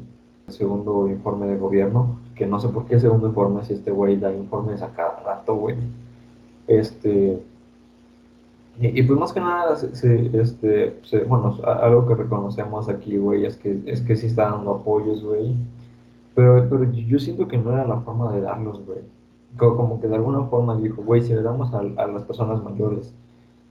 El 0.48 0.54
segundo 0.54 1.08
informe 1.08 1.48
de 1.48 1.58
gobierno, 1.58 2.20
que 2.36 2.46
no 2.46 2.60
sé 2.60 2.70
por 2.70 2.86
qué 2.86 3.00
segundo 3.00 3.28
informe 3.28 3.66
si 3.66 3.74
este 3.74 3.92
güey 3.92 4.18
da 4.18 4.32
informes 4.34 4.82
a 4.82 4.90
cada 4.94 5.20
rato, 5.26 5.56
güey. 5.56 5.76
Este... 6.68 7.42
Y, 8.80 9.02
pues 9.02 9.20
más 9.20 9.34
que 9.34 9.40
nada, 9.40 9.76
se, 9.76 10.40
este, 10.40 11.00
bueno, 11.28 11.58
algo 11.66 12.08
que 12.08 12.14
reconocemos 12.14 12.88
aquí, 12.88 13.18
güey, 13.18 13.44
es 13.48 13.58
que, 13.58 13.82
es 13.88 14.02
que 14.02 14.16
sí 14.16 14.28
está 14.28 14.52
dando 14.52 14.76
apoyos, 14.76 15.24
güey 15.24 15.56
pero, 16.38 16.70
pero 16.70 16.92
yo 16.92 17.18
siento 17.18 17.48
que 17.48 17.58
no 17.58 17.72
era 17.72 17.88
la 17.88 18.00
forma 18.02 18.32
de 18.32 18.42
darlos, 18.42 18.86
güey. 18.86 19.00
Como 19.56 20.00
que 20.00 20.08
de 20.08 20.16
alguna 20.16 20.44
forma 20.46 20.78
dijo, 20.78 21.02
güey, 21.04 21.22
si 21.22 21.34
le 21.34 21.42
damos 21.42 21.74
a, 21.74 21.80
a 21.80 22.08
las 22.08 22.24
personas 22.24 22.64
mayores 22.64 23.14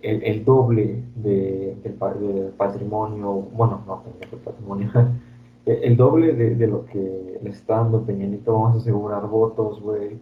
el, 0.02 0.22
el 0.22 0.44
doble 0.44 1.02
de, 1.16 1.76
del, 1.82 2.52
patrimonio, 2.56 3.32
bueno, 3.52 3.82
no, 3.86 4.02
el 4.20 4.38
patrimonio, 4.38 4.90
el 5.66 5.96
doble 5.96 6.32
de, 6.32 6.54
de, 6.54 6.66
lo 6.66 6.86
que 6.86 7.40
le 7.42 7.50
está 7.50 7.76
dando 7.76 8.02
Peñanito, 8.02 8.52
vamos 8.52 8.74
a 8.74 8.78
asegurar 8.78 9.26
votos, 9.28 9.80
güey. 9.80 10.18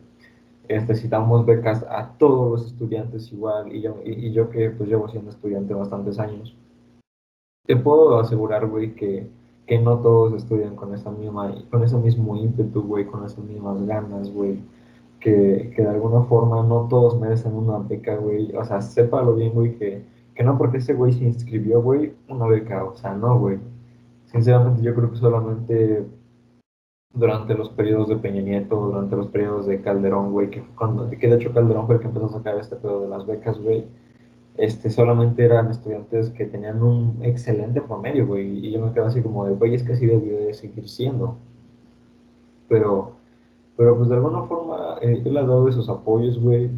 Necesitamos 0.68 1.44
becas 1.44 1.84
a 1.90 2.12
todos 2.18 2.50
los 2.50 2.66
estudiantes 2.72 3.30
igual, 3.32 3.74
y 3.74 3.82
yo, 3.82 3.96
y, 4.04 4.12
y 4.12 4.32
yo 4.32 4.48
que 4.48 4.70
pues 4.70 4.88
llevo 4.88 5.08
siendo 5.08 5.30
estudiante 5.30 5.74
bastantes 5.74 6.18
años, 6.18 6.56
te 7.66 7.76
puedo 7.76 8.18
asegurar, 8.18 8.66
güey, 8.66 8.94
que 8.94 9.28
que 9.66 9.78
no 9.78 9.98
todos 9.98 10.34
estudian 10.34 10.76
con 10.76 10.94
esa 10.94 11.10
misma, 11.10 11.54
con 11.70 11.82
ese 11.82 11.96
mismo 11.96 12.36
ímpetu, 12.36 12.82
güey, 12.82 13.06
con 13.06 13.24
esas 13.24 13.44
mismas 13.44 13.84
ganas, 13.86 14.30
güey. 14.30 14.58
Que, 15.24 15.72
que, 15.74 15.82
de 15.82 15.88
alguna 15.88 16.22
forma 16.24 16.62
no 16.62 16.86
todos 16.88 17.18
merecen 17.18 17.54
una 17.54 17.78
beca, 17.78 18.16
güey. 18.16 18.54
O 18.56 18.64
sea, 18.64 18.82
sépalo 18.82 19.34
bien, 19.34 19.52
güey, 19.54 19.76
que, 19.78 20.04
que 20.34 20.44
no 20.44 20.58
porque 20.58 20.78
ese 20.78 20.94
güey 20.94 21.12
se 21.12 21.24
inscribió, 21.24 21.82
güey, 21.82 22.12
una 22.28 22.46
beca. 22.46 22.84
O 22.84 22.94
sea, 22.94 23.14
no, 23.14 23.38
güey. 23.38 23.58
Sinceramente, 24.26 24.82
yo 24.82 24.94
creo 24.94 25.10
que 25.10 25.16
solamente 25.16 26.06
durante 27.14 27.54
los 27.54 27.70
periodos 27.70 28.08
de 28.08 28.16
Peña 28.16 28.42
Nieto, 28.42 28.76
durante 28.76 29.16
los 29.16 29.28
periodos 29.28 29.66
de 29.66 29.80
Calderón, 29.80 30.32
güey, 30.32 30.50
que, 30.50 30.62
cuando, 30.76 31.08
que 31.10 31.28
de 31.28 31.36
hecho 31.36 31.52
Calderón 31.52 31.86
fue 31.86 31.96
el 31.96 32.00
que 32.02 32.08
empezó 32.08 32.26
a 32.26 32.30
sacar 32.30 32.58
este 32.58 32.76
pedo 32.76 33.02
de 33.02 33.08
las 33.08 33.26
becas, 33.26 33.58
güey 33.60 33.86
este, 34.56 34.90
solamente 34.90 35.44
eran 35.44 35.70
estudiantes 35.70 36.30
que 36.30 36.46
tenían 36.46 36.82
un 36.82 37.18
excelente 37.22 37.80
promedio, 37.80 38.26
güey, 38.26 38.66
y 38.66 38.72
yo 38.72 38.80
me 38.84 38.92
quedo 38.92 39.06
así 39.06 39.20
como 39.22 39.46
de, 39.46 39.54
güey, 39.54 39.74
es 39.74 39.82
que 39.82 39.92
así 39.94 40.06
debió 40.06 40.38
de 40.38 40.54
seguir 40.54 40.88
siendo. 40.88 41.36
Pero, 42.68 43.13
pero 43.76 43.96
pues 43.96 44.08
de 44.08 44.16
alguna 44.16 44.42
forma, 44.42 44.98
eh, 45.02 45.22
él 45.24 45.36
ha 45.36 45.42
dado 45.42 45.68
esos 45.68 45.88
apoyos, 45.88 46.40
güey. 46.40 46.70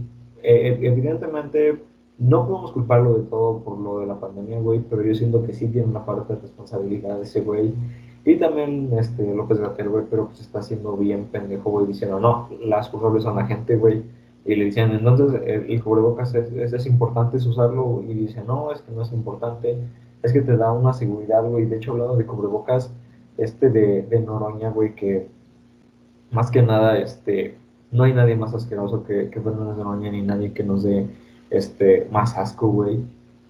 Eh, 0.42 0.78
evidentemente, 0.82 1.82
no 2.18 2.46
podemos 2.46 2.72
culparlo 2.72 3.14
de 3.14 3.24
todo 3.24 3.58
por 3.60 3.78
lo 3.78 4.00
de 4.00 4.06
la 4.06 4.18
pandemia, 4.18 4.60
güey, 4.60 4.80
pero 4.88 5.02
yo 5.02 5.14
siento 5.14 5.44
que 5.44 5.52
sí 5.52 5.68
tiene 5.68 5.88
una 5.88 6.04
parte 6.06 6.34
de 6.34 6.40
responsabilidad 6.40 7.20
ese 7.20 7.40
güey. 7.40 7.74
Y 8.24 8.36
también 8.36 8.90
este, 8.98 9.34
López 9.34 9.60
Gatel, 9.60 9.88
güey, 9.88 10.04
pero 10.10 10.26
pues 10.26 10.40
está 10.40 10.60
haciendo 10.60 10.96
bien 10.96 11.26
pendejo, 11.26 11.70
güey, 11.70 11.86
diciendo, 11.86 12.18
no, 12.18 12.48
las 12.64 12.88
culpables 12.88 13.22
son 13.22 13.36
la 13.36 13.46
gente, 13.46 13.76
güey 13.76 14.02
y 14.46 14.54
le 14.54 14.66
decían, 14.66 14.92
entonces 14.92 15.42
el, 15.44 15.82
cubrebocas 15.82 16.34
es, 16.34 16.52
es, 16.52 16.86
importante 16.86 17.36
usarlo 17.36 18.02
y 18.06 18.14
dice, 18.14 18.44
no, 18.46 18.70
es 18.72 18.80
que 18.80 18.92
no 18.92 19.02
es 19.02 19.12
importante, 19.12 19.76
es 20.22 20.32
que 20.32 20.40
te 20.40 20.56
da 20.56 20.72
una 20.72 20.92
seguridad, 20.92 21.42
güey. 21.42 21.66
De 21.66 21.76
hecho, 21.76 21.92
hablando 21.92 22.16
de 22.16 22.26
cubrebocas, 22.26 22.92
este 23.38 23.70
de, 23.70 24.02
de 24.02 24.20
Noroña, 24.20 24.70
güey, 24.70 24.94
que 24.94 25.26
más 26.30 26.50
que 26.50 26.62
nada, 26.62 26.98
este, 26.98 27.56
no 27.92 28.04
hay 28.04 28.12
nadie 28.12 28.36
más 28.36 28.54
asqueroso 28.54 29.04
que, 29.04 29.30
que 29.30 29.40
Fernández 29.40 29.76
Noroña 29.76 30.10
ni 30.10 30.22
nadie 30.22 30.52
que 30.52 30.62
nos 30.62 30.82
dé 30.82 31.06
este, 31.50 32.08
más 32.10 32.36
asco, 32.36 32.68
güey. 32.68 33.00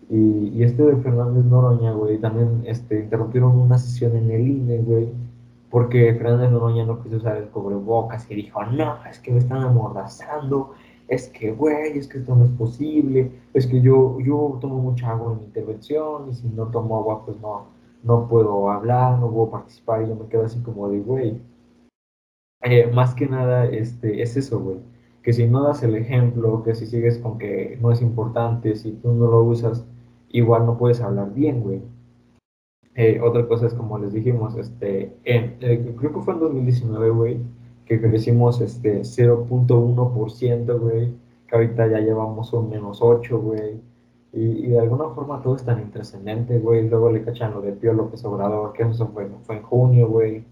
Y, 0.09 0.53
y, 0.55 0.63
este 0.63 0.85
de 0.85 0.97
Fernández 0.97 1.45
Noroña, 1.45 1.93
güey, 1.93 2.19
también 2.19 2.63
este, 2.65 3.01
interrumpieron 3.01 3.59
una 3.59 3.79
sesión 3.79 4.17
en 4.17 4.31
el 4.31 4.47
INE, 4.47 4.79
güey, 4.79 5.09
porque 5.71 6.15
Fernández 6.15 6.51
Noroña 6.51 6.85
no 6.85 7.03
quiso 7.03 7.17
usar 7.17 7.37
el 7.39 7.49
cubrebocas 7.49 8.31
y 8.31 8.37
dijo, 8.37 8.65
no, 8.65 8.99
es 9.11 9.19
que 9.19 9.33
me 9.33 9.39
están 9.39 9.63
amordazando, 9.63 10.75
es 11.09 11.29
que, 11.29 11.53
güey, 11.53 11.99
es 11.99 12.09
que 12.09 12.19
esto 12.19 12.35
no 12.37 12.45
es 12.45 12.51
posible, 12.51 13.33
es 13.55 13.67
que 13.67 13.81
yo, 13.81 14.19
yo 14.21 14.59
tomo 14.61 14.79
mucha 14.79 15.11
agua 15.11 15.33
en 15.33 15.39
mi 15.39 15.45
intervención 15.45 16.31
y 16.31 16.35
si 16.35 16.49
no 16.49 16.67
tomo 16.67 16.99
agua, 16.99 17.25
pues 17.25 17.41
no, 17.41 17.67
no 18.03 18.29
puedo 18.29 18.71
hablar, 18.71 19.19
no 19.19 19.31
puedo 19.31 19.51
participar 19.51 20.03
y 20.03 20.09
yo 20.09 20.17
me 20.17 20.27
quedo 20.29 20.45
así 20.45 20.61
como 20.61 20.89
de, 20.89 21.01
güey, 21.01 21.41
eh, 22.67 22.91
más 22.93 23.15
que 23.15 23.27
nada 23.27 23.67
este, 23.67 24.23
es 24.23 24.37
eso, 24.37 24.61
güey, 24.61 24.79
que 25.23 25.33
si 25.33 25.47
no 25.47 25.63
das 25.63 25.83
el 25.83 25.95
ejemplo, 25.95 26.63
que 26.65 26.75
si 26.75 26.87
sigues 26.87 27.19
con 27.19 27.39
que 27.39 27.79
no 27.81 27.93
es 27.93 28.03
importante, 28.03 28.75
si 28.75 28.93
tú 28.93 29.13
no 29.13 29.27
lo 29.27 29.45
usas, 29.45 29.87
igual 30.31 30.67
no 30.67 30.77
puedes 30.77 31.01
hablar 31.01 31.33
bien, 31.33 31.63
güey. 31.63 31.83
Eh, 32.97 33.21
otra 33.23 33.47
cosa 33.47 33.67
es 33.67 33.75
como 33.75 33.99
les 33.99 34.13
dijimos, 34.13 34.57
este, 34.57 35.15
eh, 35.25 35.95
creo 35.99 36.13
que 36.13 36.21
fue 36.21 36.35
en 36.35 36.41
2019, 36.41 37.11
güey, 37.11 37.39
que 37.85 38.01
crecimos 38.01 38.61
este 38.61 39.05
0.1%, 39.05 40.79
güey, 40.81 41.13
que 41.47 41.55
ahorita 41.55 41.87
ya 41.89 42.01
llevamos 42.01 42.53
un 42.53 42.69
menos 42.71 43.01
8, 43.01 43.41
güey. 43.41 43.81
Y, 44.33 44.67
y, 44.67 44.69
de 44.71 44.81
alguna 44.81 45.09
forma 45.11 45.41
todo 45.41 45.57
es 45.57 45.65
tan 45.65 45.81
intrascendente, 45.81 46.59
güey. 46.59 46.89
Luego 46.89 47.11
le 47.11 47.23
cachan 47.23 47.55
lo 47.55 47.63
de 47.63 47.73
Pío 47.73 47.93
López 47.93 48.25
Obrador, 48.25 48.73
que 48.73 48.83
eso 48.83 49.09
fue, 49.09 49.29
fue 49.45 49.57
en 49.57 49.63
junio, 49.63 50.09
güey. 50.09 50.45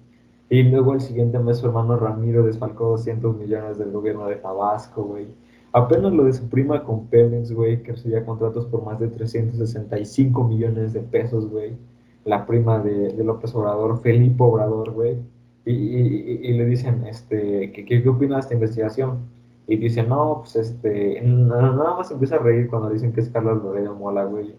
Y 0.50 0.62
luego 0.64 0.94
el 0.94 1.00
siguiente 1.00 1.38
mes 1.38 1.58
su 1.58 1.66
hermano 1.66 1.96
Ramiro 1.96 2.44
desfalcó 2.44 2.90
200 2.90 3.36
millones 3.36 3.78
del 3.78 3.90
gobierno 3.92 4.26
de 4.26 4.36
Tabasco, 4.36 5.04
güey. 5.04 5.26
Apenas 5.72 6.12
lo 6.12 6.24
de 6.24 6.32
su 6.32 6.48
prima 6.48 6.84
con 6.84 7.06
Pemex, 7.06 7.52
güey, 7.52 7.82
que 7.82 7.92
recibía 7.92 8.24
contratos 8.24 8.66
por 8.66 8.84
más 8.84 9.00
de 9.00 9.08
365 9.08 10.44
millones 10.44 10.92
de 10.92 11.00
pesos, 11.00 11.50
güey. 11.50 11.76
La 12.24 12.46
prima 12.46 12.78
de, 12.78 13.12
de 13.12 13.24
López 13.24 13.54
Obrador, 13.54 14.00
Felipe 14.00 14.42
Obrador, 14.42 14.92
güey 14.92 15.18
y, 15.66 15.72
y, 15.72 16.52
le 16.52 16.66
dicen, 16.66 17.06
este, 17.06 17.72
¿qué, 17.72 17.84
qué, 17.84 18.08
opina 18.08 18.36
de 18.36 18.40
esta 18.40 18.54
investigación? 18.54 19.20
Y 19.66 19.76
dice, 19.76 20.02
no, 20.02 20.40
pues 20.40 20.56
este, 20.56 21.20
nada 21.22 21.96
más 21.96 22.10
empieza 22.10 22.36
a 22.36 22.38
reír 22.40 22.68
cuando 22.68 22.90
dicen 22.90 23.12
que 23.12 23.20
es 23.20 23.30
Carlos 23.30 23.62
Loredo 23.62 23.94
Mola, 23.94 24.24
güey. 24.24 24.54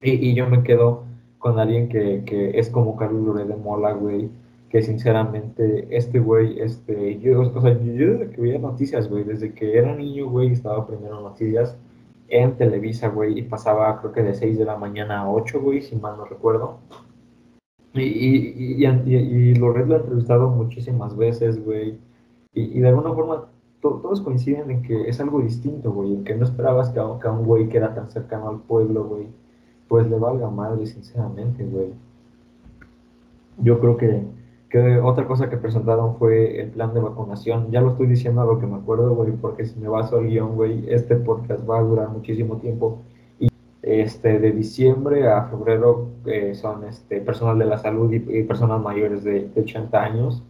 Y, 0.00 0.30
y, 0.30 0.34
yo 0.34 0.48
me 0.48 0.62
quedo 0.62 1.04
con 1.38 1.58
alguien 1.58 1.88
que, 1.88 2.22
que 2.24 2.58
es 2.58 2.70
como 2.70 2.96
Carlos 2.96 3.24
Loredo 3.24 3.56
Mola, 3.56 3.94
güey, 3.94 4.30
que 4.68 4.82
sinceramente, 4.82 5.86
este 5.90 6.18
güey, 6.18 6.60
este, 6.60 7.18
yo, 7.20 7.40
o 7.40 7.60
sea, 7.60 7.72
yo 7.82 8.18
desde 8.18 8.30
que 8.30 8.40
veía 8.40 8.58
noticias, 8.58 9.08
güey, 9.08 9.24
desde 9.24 9.52
que 9.54 9.78
era 9.78 9.94
niño, 9.94 10.28
güey, 10.28 10.52
estaba 10.52 10.86
primero 10.86 11.20
noticias 11.20 11.76
en 12.28 12.56
Televisa, 12.56 13.08
güey, 13.08 13.38
y 13.38 13.42
pasaba 13.42 14.00
creo 14.00 14.12
que 14.12 14.22
de 14.22 14.34
6 14.34 14.58
de 14.58 14.64
la 14.64 14.76
mañana 14.76 15.20
a 15.20 15.30
8, 15.30 15.60
güey, 15.60 15.82
si 15.82 15.96
mal 15.96 16.16
no 16.16 16.24
recuerdo. 16.24 16.78
Y, 17.94 18.02
y, 18.02 18.84
y, 18.84 19.14
y, 19.14 19.54
lo 19.54 19.74
ha 19.74 19.80
entrevistado 19.80 20.50
muchísimas 20.50 21.16
veces, 21.16 21.64
güey. 21.64 21.98
Y, 22.52 22.80
de 22.80 22.88
alguna 22.88 23.12
forma 23.14 23.46
todos 23.80 24.20
coinciden 24.20 24.70
en 24.70 24.82
que 24.82 25.08
es 25.08 25.20
algo 25.20 25.40
distinto, 25.40 25.92
güey. 25.92 26.22
Que 26.24 26.34
no 26.34 26.44
esperabas 26.44 26.90
que 26.90 27.00
a, 27.00 27.18
que 27.20 27.28
a 27.28 27.32
un 27.32 27.46
güey 27.46 27.68
que 27.68 27.78
era 27.78 27.94
tan 27.94 28.10
cercano 28.10 28.48
al 28.48 28.60
pueblo, 28.60 29.04
güey, 29.04 29.28
pues 29.88 30.08
le 30.10 30.18
valga 30.18 30.50
madre, 30.50 30.86
sinceramente, 30.86 31.64
güey. 31.64 31.92
Yo 33.58 33.80
creo 33.80 33.96
que, 33.96 34.22
que 34.68 34.98
otra 34.98 35.26
cosa 35.26 35.48
que 35.48 35.56
presentaron 35.56 36.16
fue 36.16 36.60
el 36.60 36.70
plan 36.70 36.92
de 36.94 37.00
vacunación. 37.00 37.70
Ya 37.70 37.80
lo 37.80 37.92
estoy 37.92 38.06
diciendo 38.08 38.42
a 38.42 38.46
lo 38.46 38.58
que 38.58 38.66
me 38.66 38.76
acuerdo, 38.76 39.14
güey, 39.14 39.32
porque 39.32 39.64
si 39.66 39.78
me 39.78 39.88
baso 39.88 40.18
al 40.18 40.26
guion, 40.26 40.56
güey, 40.56 40.84
este 40.88 41.16
podcast 41.16 41.68
va 41.68 41.78
a 41.78 41.82
durar 41.82 42.08
muchísimo 42.08 42.56
tiempo 42.58 43.02
este, 43.86 44.40
de 44.40 44.50
diciembre 44.50 45.28
a 45.28 45.44
febrero 45.44 46.08
eh, 46.26 46.56
son 46.56 46.84
este, 46.84 47.20
personal 47.20 47.56
de 47.56 47.66
la 47.66 47.78
salud 47.78 48.12
y, 48.12 48.16
y 48.16 48.42
personas 48.42 48.82
mayores 48.82 49.22
de, 49.22 49.48
de 49.48 49.60
80 49.60 50.02
años. 50.02 50.42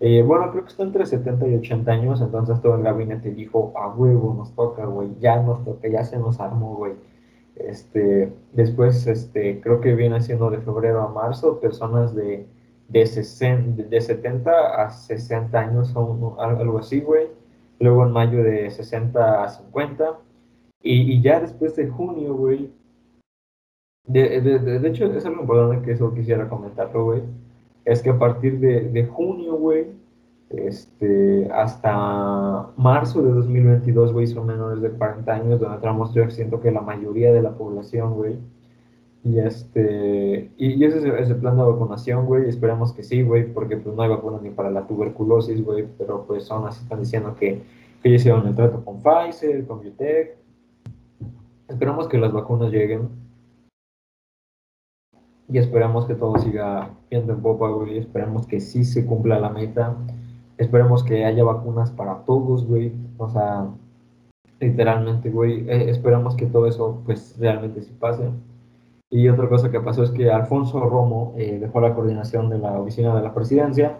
Eh, 0.00 0.22
bueno, 0.22 0.50
creo 0.50 0.64
que 0.64 0.70
está 0.70 0.82
entre 0.82 1.04
70 1.06 1.48
y 1.48 1.54
80 1.56 1.92
años, 1.92 2.20
entonces 2.22 2.60
todo 2.62 2.76
el 2.76 2.82
gabinete 2.82 3.30
dijo, 3.30 3.72
a 3.76 3.88
huevo, 3.88 4.34
nos 4.34 4.52
toca, 4.54 4.86
güey, 4.86 5.10
ya 5.20 5.40
nos 5.42 5.62
toca, 5.64 5.86
ya 5.86 6.02
se 6.02 6.18
nos 6.18 6.40
armó, 6.40 6.76
güey. 6.76 6.94
Este, 7.56 8.32
después, 8.52 9.06
este, 9.06 9.60
creo 9.60 9.80
que 9.80 9.94
viene 9.94 10.20
siendo 10.22 10.50
de 10.50 10.58
febrero 10.58 11.02
a 11.02 11.08
marzo, 11.08 11.60
personas 11.60 12.14
de, 12.14 12.46
de, 12.92 13.06
60, 13.06 13.84
de 13.84 14.00
70 14.00 14.84
a 14.84 14.90
60 14.90 15.58
años, 15.58 15.94
algo 15.96 16.78
así, 16.78 17.00
güey. 17.00 17.28
Luego 17.80 18.06
en 18.06 18.12
mayo 18.12 18.44
de 18.44 18.70
60 18.70 19.44
a 19.44 19.48
50 19.48 20.18
y, 20.82 21.12
y 21.12 21.22
ya 21.22 21.40
después 21.40 21.76
de 21.76 21.88
junio, 21.88 22.34
güey, 22.34 22.70
de, 24.06 24.40
de, 24.40 24.58
de, 24.58 24.88
hecho 24.88 25.06
es 25.12 25.24
algo 25.24 25.42
importante 25.42 25.84
que 25.84 25.92
eso 25.92 26.12
quisiera 26.12 26.48
comentarlo, 26.48 27.04
güey, 27.04 27.22
es 27.84 28.02
que 28.02 28.10
a 28.10 28.18
partir 28.18 28.58
de, 28.58 28.88
de 28.90 29.06
junio, 29.06 29.54
güey, 29.56 29.86
este, 30.50 31.48
hasta 31.52 32.70
marzo 32.76 33.22
de 33.22 33.32
2022, 33.32 34.12
güey, 34.12 34.26
son 34.26 34.46
menores 34.46 34.82
de 34.82 34.90
40 34.90 35.32
años, 35.32 35.60
donde 35.60 35.76
entramos 35.76 36.12
yo 36.14 36.28
siento 36.30 36.60
que 36.60 36.72
la 36.72 36.80
mayoría 36.80 37.32
de 37.32 37.42
la 37.42 37.52
población, 37.52 38.14
güey, 38.14 38.38
y 39.24 39.38
este, 39.38 40.50
y, 40.56 40.84
ese 40.84 40.98
es 41.20 41.30
el 41.30 41.36
plan 41.36 41.56
de 41.56 41.62
vacunación, 41.62 42.26
güey, 42.26 42.48
esperamos 42.48 42.92
que 42.92 43.02
sí, 43.02 43.22
güey, 43.22 43.52
porque 43.52 43.76
pues 43.76 43.94
no 43.94 44.02
hay 44.02 44.08
vacuna 44.08 44.38
ni 44.42 44.50
para 44.50 44.70
la 44.70 44.86
tuberculosis, 44.86 45.64
güey, 45.64 45.86
pero 45.98 46.24
pues 46.26 46.50
aún 46.50 46.66
así 46.66 46.82
están 46.82 47.00
diciendo 47.00 47.34
que, 47.38 47.62
que 48.02 48.10
ya 48.10 48.16
hicieron 48.16 48.46
el 48.46 48.54
trato 48.54 48.84
con 48.84 49.00
Pfizer, 49.00 49.64
con 49.66 49.80
Biotech, 49.80 50.42
Esperamos 51.72 52.06
que 52.06 52.18
las 52.18 52.32
vacunas 52.32 52.70
lleguen 52.70 53.08
y 55.48 55.56
esperamos 55.56 56.04
que 56.04 56.14
todo 56.14 56.36
siga 56.36 56.90
viendo 57.10 57.32
en 57.32 57.40
popa, 57.40 57.70
güey. 57.70 57.96
Esperemos 57.96 58.46
que 58.46 58.60
sí 58.60 58.84
se 58.84 59.06
cumpla 59.06 59.38
la 59.38 59.48
meta. 59.48 59.96
Esperemos 60.58 61.02
que 61.02 61.24
haya 61.24 61.44
vacunas 61.44 61.90
para 61.90 62.24
todos, 62.24 62.66
güey. 62.66 62.92
O 63.16 63.26
sea, 63.28 63.68
literalmente, 64.60 65.30
güey. 65.30 65.68
Eh, 65.68 65.88
esperamos 65.88 66.36
que 66.36 66.44
todo 66.44 66.66
eso, 66.66 67.00
pues, 67.06 67.36
realmente 67.38 67.82
sí 67.82 67.92
pase. 67.98 68.30
Y 69.12 69.28
otra 69.28 69.48
cosa 69.48 69.70
que 69.70 69.78
pasó 69.78 70.02
es 70.02 70.10
que 70.10 70.30
Alfonso 70.30 70.80
Romo 70.80 71.34
eh, 71.36 71.58
dejó 71.60 71.80
la 71.80 71.94
coordinación 71.94 72.48
de 72.48 72.58
la 72.58 72.80
oficina 72.80 73.14
de 73.14 73.22
la 73.22 73.34
presidencia 73.34 73.98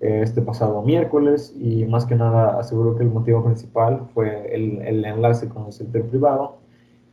eh, 0.00 0.22
este 0.22 0.42
pasado 0.42 0.82
miércoles 0.82 1.54
y 1.56 1.84
más 1.84 2.06
que 2.06 2.16
nada 2.16 2.58
aseguró 2.58 2.96
que 2.96 3.04
el 3.04 3.10
motivo 3.10 3.44
principal 3.44 4.08
fue 4.14 4.54
el, 4.54 4.80
el 4.80 5.04
enlace 5.04 5.48
con 5.48 5.66
el 5.66 5.72
sector 5.72 6.02
privado 6.06 6.56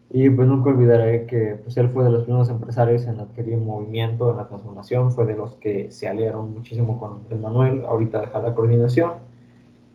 y 0.10 0.30
pues 0.30 0.48
nunca 0.48 0.70
olvidaré 0.70 1.26
que 1.26 1.60
pues, 1.64 1.76
él 1.76 1.90
fue 1.90 2.04
de 2.06 2.12
los 2.12 2.24
primeros 2.24 2.48
empresarios 2.48 3.06
en 3.08 3.20
adquirir 3.20 3.58
movimiento 3.58 4.30
en 4.32 4.38
la 4.38 4.48
transformación, 4.48 5.12
fue 5.12 5.26
de 5.26 5.36
los 5.36 5.56
que 5.56 5.92
se 5.92 6.08
aliaron 6.08 6.54
muchísimo 6.54 7.00
con 7.00 7.24
el 7.30 7.40
Manuel, 7.40 7.84
ahorita 7.84 8.22
deja 8.22 8.40
la 8.40 8.54
coordinación. 8.54 9.14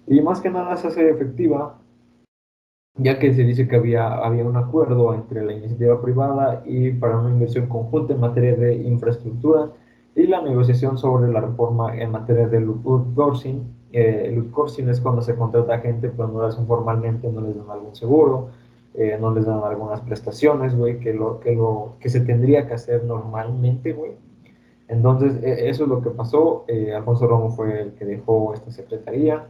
Y 0.08 0.20
más 0.20 0.40
que 0.40 0.50
nada 0.50 0.76
se 0.76 0.88
hace 0.88 1.08
efectiva, 1.08 1.78
ya 2.98 3.18
que 3.18 3.32
se 3.34 3.44
dice 3.44 3.66
que 3.68 3.76
había, 3.76 4.14
había 4.14 4.44
un 4.44 4.56
acuerdo 4.56 5.14
entre 5.14 5.44
la 5.44 5.52
iniciativa 5.52 6.00
privada 6.02 6.62
y 6.66 6.90
para 6.92 7.18
una 7.18 7.30
inversión 7.30 7.66
conjunta 7.66 8.12
en 8.12 8.20
materia 8.20 8.54
de 8.54 8.74
infraestructura 8.74 9.70
y 10.14 10.26
la 10.26 10.42
negociación 10.42 10.98
sobre 10.98 11.32
la 11.32 11.40
reforma 11.40 11.96
en 11.96 12.10
materia 12.10 12.48
de 12.48 12.58
outsourcing. 12.58 13.62
Eh, 13.92 14.26
el 14.26 14.38
outsourcing 14.38 14.88
es 14.88 15.00
cuando 15.00 15.22
se 15.22 15.34
contrata 15.36 15.74
a 15.74 15.78
gente, 15.78 16.10
pero 16.10 16.28
no 16.28 16.40
lo 16.40 16.46
hacen 16.46 16.66
formalmente, 16.66 17.30
no 17.30 17.40
les 17.40 17.56
dan 17.56 17.70
algún 17.70 17.94
seguro 17.94 18.48
eh, 18.94 19.16
no 19.20 19.32
les 19.32 19.46
dan 19.46 19.62
algunas 19.62 20.00
prestaciones, 20.00 20.74
güey, 20.74 20.98
que, 20.98 21.14
lo, 21.14 21.38
que, 21.38 21.54
lo, 21.54 21.94
que 22.00 22.08
se 22.08 22.20
tendría 22.20 22.66
que 22.66 22.74
hacer 22.74 23.04
normalmente, 23.04 23.92
güey. 23.92 24.12
Entonces, 24.88 25.40
e, 25.42 25.68
eso 25.68 25.84
es 25.84 25.88
lo 25.88 26.02
que 26.02 26.10
pasó. 26.10 26.64
Eh, 26.66 26.92
Alfonso 26.92 27.28
Romo 27.28 27.50
fue 27.50 27.80
el 27.80 27.92
que 27.92 28.04
dejó 28.04 28.54
esta 28.54 28.72
secretaría. 28.72 29.46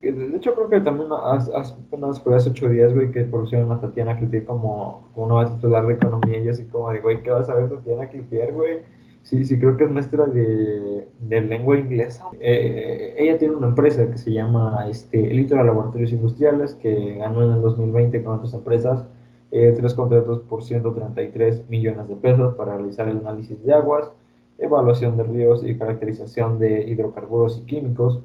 De 0.00 0.36
hecho, 0.36 0.54
creo 0.54 0.68
que 0.70 0.80
también 0.80 1.10
hace, 1.12 1.52
apenas 1.54 2.26
hace 2.26 2.50
ocho 2.50 2.68
días, 2.70 2.94
güey, 2.94 3.10
que 3.10 3.24
pusieron 3.24 3.70
a 3.70 3.80
Tatiana 3.80 4.16
Cloutier 4.16 4.44
como, 4.46 5.10
como 5.14 5.26
nueva 5.26 5.54
titular 5.54 5.86
de 5.86 5.94
economía 5.94 6.38
y 6.38 6.48
así 6.48 6.64
como 6.64 6.90
de, 6.90 7.00
güey, 7.00 7.22
¿qué 7.22 7.30
vas 7.30 7.50
a 7.50 7.54
ver 7.54 7.68
Tatiana 7.68 8.08
Cloutier, 8.08 8.52
güey? 8.52 8.78
Sí, 9.22 9.44
sí, 9.44 9.58
creo 9.58 9.76
que 9.76 9.84
es 9.84 9.90
maestra 9.90 10.24
de, 10.26 11.06
de 11.20 11.40
lengua 11.42 11.78
inglesa. 11.78 12.24
Eh, 12.40 13.14
ella 13.18 13.36
tiene 13.38 13.54
una 13.54 13.68
empresa 13.68 14.10
que 14.10 14.16
se 14.16 14.32
llama 14.32 14.86
este, 14.88 15.18
Litoral 15.18 15.66
Laboratorios 15.66 16.12
Industriales, 16.12 16.74
que 16.76 17.16
ganó 17.16 17.44
en 17.44 17.52
el 17.52 17.60
2020 17.60 18.22
con 18.24 18.36
otras 18.36 18.54
empresas 18.54 19.04
eh, 19.50 19.74
tres 19.76 19.94
contratos 19.94 20.40
por 20.48 20.62
133 20.64 21.68
millones 21.68 22.08
de 22.08 22.16
pesos 22.16 22.54
para 22.54 22.76
realizar 22.76 23.08
el 23.08 23.18
análisis 23.18 23.62
de 23.62 23.74
aguas, 23.74 24.10
evaluación 24.58 25.16
de 25.16 25.24
ríos 25.24 25.62
y 25.64 25.76
caracterización 25.76 26.58
de 26.58 26.88
hidrocarburos 26.88 27.58
y 27.58 27.66
químicos. 27.66 28.22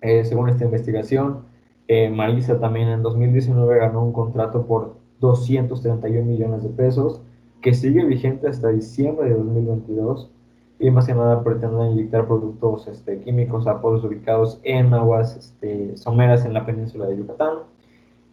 Eh, 0.00 0.24
según 0.24 0.48
esta 0.48 0.64
investigación, 0.64 1.44
eh, 1.88 2.10
Marisa 2.10 2.58
también 2.58 2.88
en 2.88 3.02
2019 3.02 3.78
ganó 3.78 4.04
un 4.04 4.12
contrato 4.12 4.66
por 4.66 4.96
231 5.20 6.26
millones 6.26 6.62
de 6.62 6.68
pesos 6.68 7.22
que 7.62 7.72
sigue 7.72 8.04
vigente 8.04 8.48
hasta 8.48 8.68
diciembre 8.68 9.28
de 9.28 9.34
2022 9.34 10.30
y 10.78 10.90
más 10.90 11.06
que 11.06 11.14
nada 11.14 11.42
pretenden 11.42 11.92
inyectar 11.92 12.26
productos 12.26 12.86
este, 12.88 13.20
químicos 13.22 13.66
a 13.66 13.80
pozos 13.80 14.04
ubicados 14.04 14.60
en 14.62 14.92
aguas 14.92 15.36
este, 15.36 15.96
someras 15.96 16.44
en 16.44 16.52
la 16.52 16.66
península 16.66 17.06
de 17.06 17.16
Yucatán. 17.16 17.58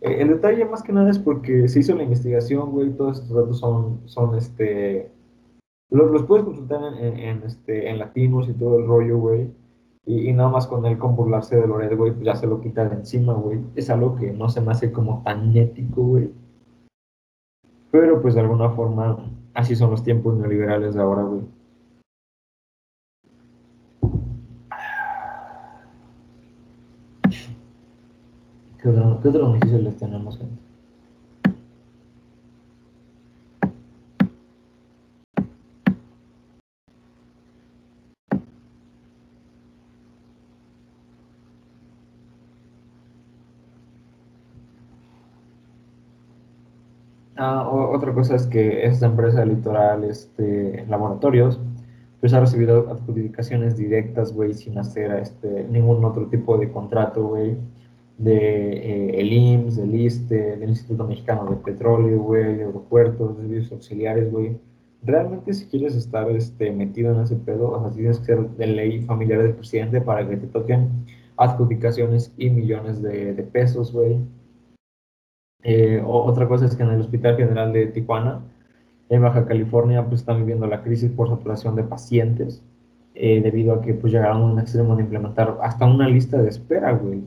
Eh, 0.01 0.17
el 0.19 0.27
detalle 0.29 0.65
más 0.65 0.83
que 0.83 0.91
nada 0.91 1.09
es 1.09 1.19
porque 1.19 1.67
se 1.69 1.79
hizo 1.79 1.95
la 1.95 2.03
investigación, 2.03 2.71
güey, 2.71 2.91
todos 2.91 3.21
estos 3.21 3.35
datos 3.35 3.59
son, 3.59 4.01
son 4.05 4.35
este, 4.35 5.09
los, 5.89 6.23
puedes 6.23 6.43
consultar 6.43 6.81
en, 6.99 7.17
en, 7.17 7.43
este, 7.43 7.89
en 7.89 7.99
latinos 7.99 8.49
y 8.49 8.53
todo 8.53 8.79
el 8.79 8.87
rollo, 8.87 9.17
güey. 9.17 9.62
Y, 10.05 10.33
nada 10.33 10.49
más 10.49 10.67
con 10.67 10.85
él 10.85 10.97
con 10.97 11.15
burlarse 11.15 11.55
de 11.55 11.65
Loret, 11.65 11.95
güey, 11.95 12.11
pues 12.11 12.25
ya 12.25 12.35
se 12.35 12.45
lo 12.45 12.59
quita 12.59 12.87
de 12.87 12.95
encima, 12.95 13.33
güey. 13.33 13.61
Es 13.75 13.89
algo 13.89 14.15
que 14.15 14.31
no 14.33 14.49
se 14.49 14.59
me 14.59 14.71
hace 14.71 14.91
como 14.91 15.23
tan 15.23 15.55
ético, 15.55 16.03
güey. 16.03 16.31
Pero 17.91 18.21
pues 18.21 18.33
de 18.35 18.41
alguna 18.41 18.69
forma, 18.71 19.17
así 19.53 19.75
son 19.75 19.91
los 19.91 20.03
tiempos 20.03 20.35
neoliberales 20.35 20.95
de 20.95 21.01
ahora, 21.01 21.23
güey. 21.23 21.41
¿Qué 28.81 28.91
qué 29.21 29.29
otro 29.29 29.47
noticias 29.47 29.81
les 29.81 29.95
tenemos, 29.97 30.37
gente? 30.37 30.72
Ah, 47.45 47.67
otra 47.69 48.13
cosa 48.13 48.35
es 48.37 48.47
que 48.47 48.85
esta 48.85 49.05
empresa 49.05 49.43
litoral, 49.43 50.05
este, 50.05 50.85
laboratorios, 50.87 51.59
pues 52.21 52.33
ha 52.33 52.39
recibido 52.39 52.89
adjudicaciones 52.89 53.75
directas, 53.75 54.31
güey, 54.31 54.53
sin 54.53 54.77
hacer 54.77 55.11
este, 55.11 55.65
ningún 55.69 56.05
otro 56.05 56.27
tipo 56.27 56.57
de 56.57 56.71
contrato, 56.71 57.27
güey, 57.27 57.57
de 58.17 58.37
eh, 58.37 59.19
el 59.19 59.33
IMSS, 59.33 59.75
del 59.75 59.93
ISTE, 59.95 60.57
del 60.57 60.69
Instituto 60.69 61.05
Mexicano 61.05 61.45
de 61.49 61.57
Petróleo, 61.57 62.21
güey, 62.21 62.55
de 62.55 62.63
aeropuertos, 62.63 63.35
servicios 63.35 63.73
auxiliares, 63.73 64.31
güey. 64.31 64.57
Realmente 65.01 65.53
si 65.53 65.65
quieres 65.65 65.95
estar 65.97 66.29
este, 66.31 66.71
metido 66.71 67.13
en 67.13 67.23
ese 67.23 67.35
pedo, 67.35 67.71
o 67.71 67.81
sea, 67.81 67.91
tienes 67.91 68.19
que 68.19 68.25
ser 68.25 68.49
de 68.51 68.67
ley 68.67 69.01
familiar 69.01 69.43
del 69.43 69.55
presidente 69.55 69.99
para 69.99 70.25
que 70.25 70.37
te 70.37 70.47
toquen 70.47 71.05
adjudicaciones 71.35 72.33
y 72.37 72.49
millones 72.49 73.01
de, 73.01 73.33
de 73.33 73.43
pesos, 73.43 73.91
güey 73.91 74.21
eh, 75.63 76.03
otra 76.05 76.47
cosa 76.47 76.65
es 76.65 76.75
que 76.75 76.83
en 76.83 76.89
el 76.89 77.01
Hospital 77.01 77.37
General 77.37 77.71
de 77.71 77.87
Tijuana, 77.87 78.41
en 79.09 79.21
Baja 79.21 79.45
California, 79.45 80.05
pues 80.05 80.21
están 80.21 80.37
viviendo 80.39 80.67
la 80.67 80.83
crisis 80.83 81.11
por 81.11 81.29
saturación 81.29 81.75
de 81.75 81.83
pacientes, 81.83 82.61
eh, 83.15 83.41
debido 83.41 83.73
a 83.73 83.81
que 83.81 83.93
pues 83.93 84.11
llegaron 84.11 84.41
a 84.41 84.45
un 84.45 84.59
extremo 84.59 84.95
de 84.95 85.03
implementar 85.03 85.57
hasta 85.61 85.85
una 85.85 86.07
lista 86.07 86.41
de 86.41 86.49
espera, 86.49 86.91
güey. 86.91 87.21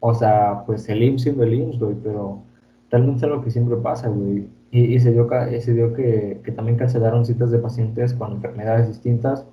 O 0.00 0.14
sea, 0.14 0.62
pues 0.66 0.88
el 0.88 1.02
IMSS 1.02 1.22
siendo 1.22 1.42
el 1.44 1.54
IMSS, 1.54 1.78
güey, 1.80 1.96
pero 2.02 2.42
realmente 2.90 3.26
es 3.26 3.30
lo 3.30 3.42
que 3.42 3.50
siempre 3.50 3.76
pasa, 3.76 4.08
güey. 4.08 4.48
Y, 4.70 4.94
y, 4.94 5.00
se 5.00 5.12
dio, 5.12 5.28
se 5.60 5.74
dio 5.74 5.92
que, 5.94 6.40
que, 6.44 6.52
también 6.52 6.78
cancelaron 6.78 7.26
citas 7.26 7.50
de 7.50 7.58
pacientes 7.58 8.14
con 8.14 8.32
enfermedades 8.32 8.88
distintas 8.88 9.44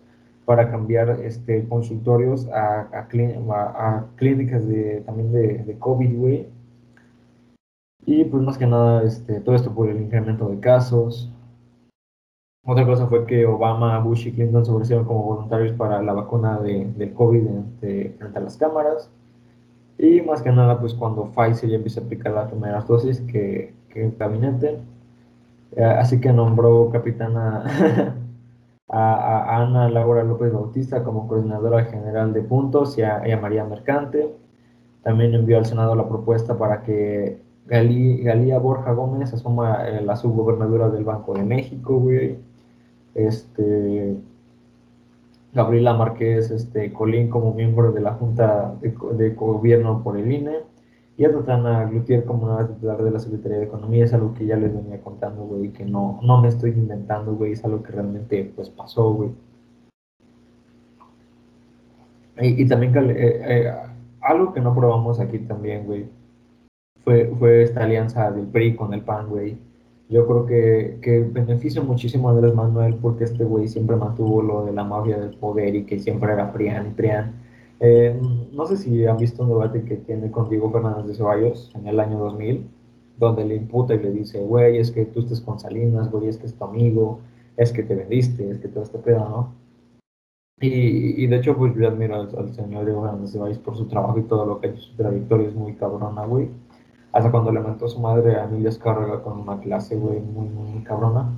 para 0.46 0.70
cambiar 0.70 1.20
este, 1.24 1.68
consultorios 1.68 2.48
a, 2.50 2.88
a, 2.94 3.08
a, 3.08 3.98
a 3.98 4.06
clínicas 4.16 4.68
de, 4.68 5.02
también 5.06 5.32
de, 5.32 5.64
de 5.64 5.78
COVID, 5.80 6.18
güey 6.18 6.57
y 8.08 8.24
pues 8.24 8.42
más 8.42 8.58
que 8.58 8.66
nada, 8.66 9.04
este, 9.04 9.42
todo 9.42 9.54
esto 9.54 9.76
por 9.76 9.90
el 9.90 10.02
incremento 10.02 10.48
de 10.48 10.62
casos. 10.62 11.30
Otra 12.66 12.86
cosa 12.86 13.06
fue 13.08 13.26
que 13.26 13.46
Obama, 13.46 14.00
Bush 14.00 14.28
y 14.28 14.32
Clinton 14.32 14.66
se 14.66 14.72
ofrecieron 14.72 15.04
como 15.04 15.24
voluntarios 15.24 15.74
para 15.74 16.02
la 16.02 16.14
vacuna 16.14 16.58
de, 16.60 16.86
del 16.96 17.14
COVID 17.14 17.44
frente 17.82 18.40
a 18.40 18.40
las 18.40 18.56
cámaras. 18.56 19.12
Y 19.98 20.22
más 20.22 20.42
que 20.42 20.54
nada, 20.54 20.80
pues 20.80 20.94
cuando 20.94 21.26
Pfizer 21.36 21.70
ya 21.70 21.76
empieza 21.76 22.00
a 22.00 22.06
aplicar 22.06 22.32
las 22.32 22.50
primeras 22.50 22.88
dosis, 22.88 23.20
que, 23.20 23.74
que 23.90 24.06
el 24.06 24.16
gabinete. 24.18 24.80
Eh, 25.76 25.84
así 25.84 26.22
que 26.22 26.32
nombró 26.32 26.90
capitana 26.90 27.66
a, 28.88 29.16
a, 29.16 29.64
Ana 29.64 29.90
Laura 29.90 30.24
López 30.24 30.54
Bautista 30.54 31.04
como 31.04 31.28
coordinadora 31.28 31.84
general 31.84 32.32
de 32.32 32.42
puntos 32.42 32.98
y 32.98 33.02
a 33.02 33.38
María 33.42 33.66
Mercante. 33.66 34.34
También 35.04 35.34
envió 35.34 35.58
al 35.58 35.66
Senado 35.66 35.94
la 35.94 36.08
propuesta 36.08 36.58
para 36.58 36.84
que 36.84 37.46
Galía 37.68 38.60
Borja 38.60 38.94
Gómez 38.94 39.34
asuma 39.34 39.88
eh, 39.88 40.02
la 40.02 40.16
subgobernadora 40.16 40.90
del 40.90 41.04
Banco 41.04 41.34
de 41.34 41.44
México, 41.44 42.00
güey. 42.00 42.38
Este, 43.14 44.16
Gabriela 45.54 45.94
Márquez 45.94 46.52
este, 46.52 46.94
Colín 46.94 47.30
como 47.30 47.54
miembro 47.54 47.92
de 47.92 48.02
la 48.02 48.14
Junta 48.14 48.76
de, 48.80 49.30
Gobierno 49.32 50.02
por 50.04 50.18
el 50.18 50.32
INE. 50.32 50.60
Y 51.18 51.26
a 51.26 51.32
Tatiana 51.32 51.86
Glutier 51.86 52.26
como 52.26 52.46
nueva 52.46 52.68
titular 52.68 53.04
de 53.04 53.12
la 53.12 53.20
Secretaría 53.20 53.58
de 53.58 53.66
Economía. 53.66 54.06
Es 54.06 54.14
algo 54.14 54.34
que 54.34 54.46
ya 54.46 54.56
les 54.56 54.74
venía 54.74 55.02
contando, 55.02 55.44
güey, 55.44 55.70
que 55.70 55.84
no, 55.84 56.20
no 56.22 56.40
me 56.42 56.48
estoy 56.48 56.72
inventando, 56.72 57.36
güey. 57.36 57.54
Es 57.54 57.66
algo 57.66 57.82
que 57.84 57.92
realmente, 57.92 58.52
pues, 58.56 58.70
pasó, 58.70 59.12
güey. 59.14 59.32
Y, 62.40 62.68
también 62.68 62.96
eh, 62.96 63.16
eh, 63.18 63.74
algo 64.22 64.54
que 64.54 64.62
no 64.62 64.76
probamos 64.76 65.20
aquí 65.20 65.40
también, 65.40 65.86
güey 65.86 66.06
fue, 67.40 67.64
esta 67.64 67.84
alianza 67.84 68.32
del 68.32 68.48
PRI 68.48 68.76
con 68.76 68.94
el 68.94 69.02
PAN, 69.02 69.30
güey. 69.30 69.58
Yo 70.10 70.26
creo 70.26 70.46
que, 70.46 71.00
que 71.02 71.20
beneficia 71.22 71.82
muchísimo 71.82 72.30
a 72.30 72.32
Andrés 72.34 72.54
Manuel 72.54 72.96
porque 72.96 73.26
este 73.26 73.44
güey 73.44 73.68
siempre 73.68 73.96
mantuvo 73.96 74.42
lo 74.42 74.66
de 74.66 74.74
la 74.74 74.84
mafia 74.84 75.18
del 75.18 75.36
poder 75.36 75.76
y 75.76 75.84
que 75.86 76.00
siempre 76.00 76.34
era 76.34 76.52
PRIAN 76.52 76.88
y 76.88 76.90
PRIAN. 76.92 77.34
Eh, 77.80 78.20
no 78.52 78.66
sé 78.66 78.78
si 78.78 79.06
han 79.06 79.18
visto 79.18 79.44
un 79.44 79.50
debate 79.50 79.84
que 79.84 79.98
tiene 79.98 80.32
con 80.32 80.50
Diego 80.50 80.72
Fernández 80.72 81.08
de 81.08 81.14
Ceballos 81.16 81.72
en 81.76 81.88
el 81.88 82.00
año 82.00 82.20
2000, 82.20 82.68
donde 83.18 83.46
le 83.46 83.56
imputa 83.56 83.94
y 83.94 84.00
le 84.00 84.12
dice, 84.12 84.40
güey, 84.42 84.78
es 84.78 84.92
que 84.92 85.06
tú 85.06 85.22
estés 85.22 85.42
con 85.42 85.60
Salinas, 85.60 86.12
güey, 86.12 86.28
es 86.28 86.38
que 86.38 86.48
es 86.48 86.56
tu 86.56 86.64
amigo, 86.66 87.20
es 87.56 87.72
que 87.72 87.84
te 87.84 87.96
vendiste, 87.96 88.50
es 88.50 88.60
que 88.60 88.68
todo 88.68 88.84
este 88.84 89.00
pedo, 89.00 89.20
¿no? 89.30 89.54
Y, 90.60 91.24
y 91.24 91.28
de 91.28 91.38
hecho, 91.38 91.56
pues 91.56 91.76
yo 91.76 91.88
admiro 91.88 92.16
al, 92.16 92.54
señor 92.54 92.86
Diego 92.86 93.04
Fernández 93.04 93.28
de 93.28 93.34
Ceballos 93.34 93.60
por 93.60 93.78
su 93.78 93.86
trabajo 93.88 94.18
y 94.20 94.24
todo 94.24 94.46
lo 94.46 94.60
que 94.60 94.68
ha 94.68 94.70
hecho, 94.72 94.82
su 94.82 94.96
trayectoria 94.96 95.48
es 95.48 95.56
muy 95.56 95.74
cabrona, 95.76 96.26
güey 96.26 96.50
hasta 97.12 97.32
cuando 97.32 97.52
le 97.52 97.60
a 97.60 97.88
su 97.88 98.00
madre 98.00 98.36
a 98.36 98.46
Emilia 98.46 98.70
Escárraga 98.70 99.24
con 99.24 99.40
una 99.40 99.60
clase, 99.60 99.96
güey, 99.96 100.20
muy, 100.20 100.48
muy, 100.50 100.84
cabrona. 100.84 101.32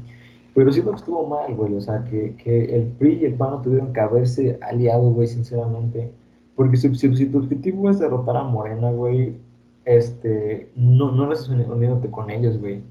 Pero 0.53 0.71
siento 0.71 0.91
que 0.91 0.97
estuvo 0.97 1.27
mal, 1.27 1.55
güey, 1.55 1.75
o 1.75 1.81
sea, 1.81 2.03
que, 2.03 2.35
que 2.35 2.75
el 2.75 2.87
PRI 2.87 3.19
y 3.21 3.25
el 3.25 3.35
PAN 3.35 3.51
no 3.51 3.61
tuvieron 3.61 3.93
que 3.93 3.99
haberse 3.99 4.59
aliado, 4.61 5.11
güey, 5.11 5.27
sinceramente. 5.27 6.11
Porque 6.55 6.75
si, 6.75 6.93
si, 6.95 7.25
tu 7.27 7.37
objetivo 7.37 7.89
es 7.89 7.99
derrotar 7.99 8.35
a 8.35 8.43
Morena, 8.43 8.91
güey, 8.91 9.37
este, 9.85 10.71
no, 10.75 11.11
no 11.11 11.31
estás 11.31 11.49
uniéndote 11.49 12.11
con 12.11 12.29
ellos, 12.29 12.59
güey. 12.59 12.81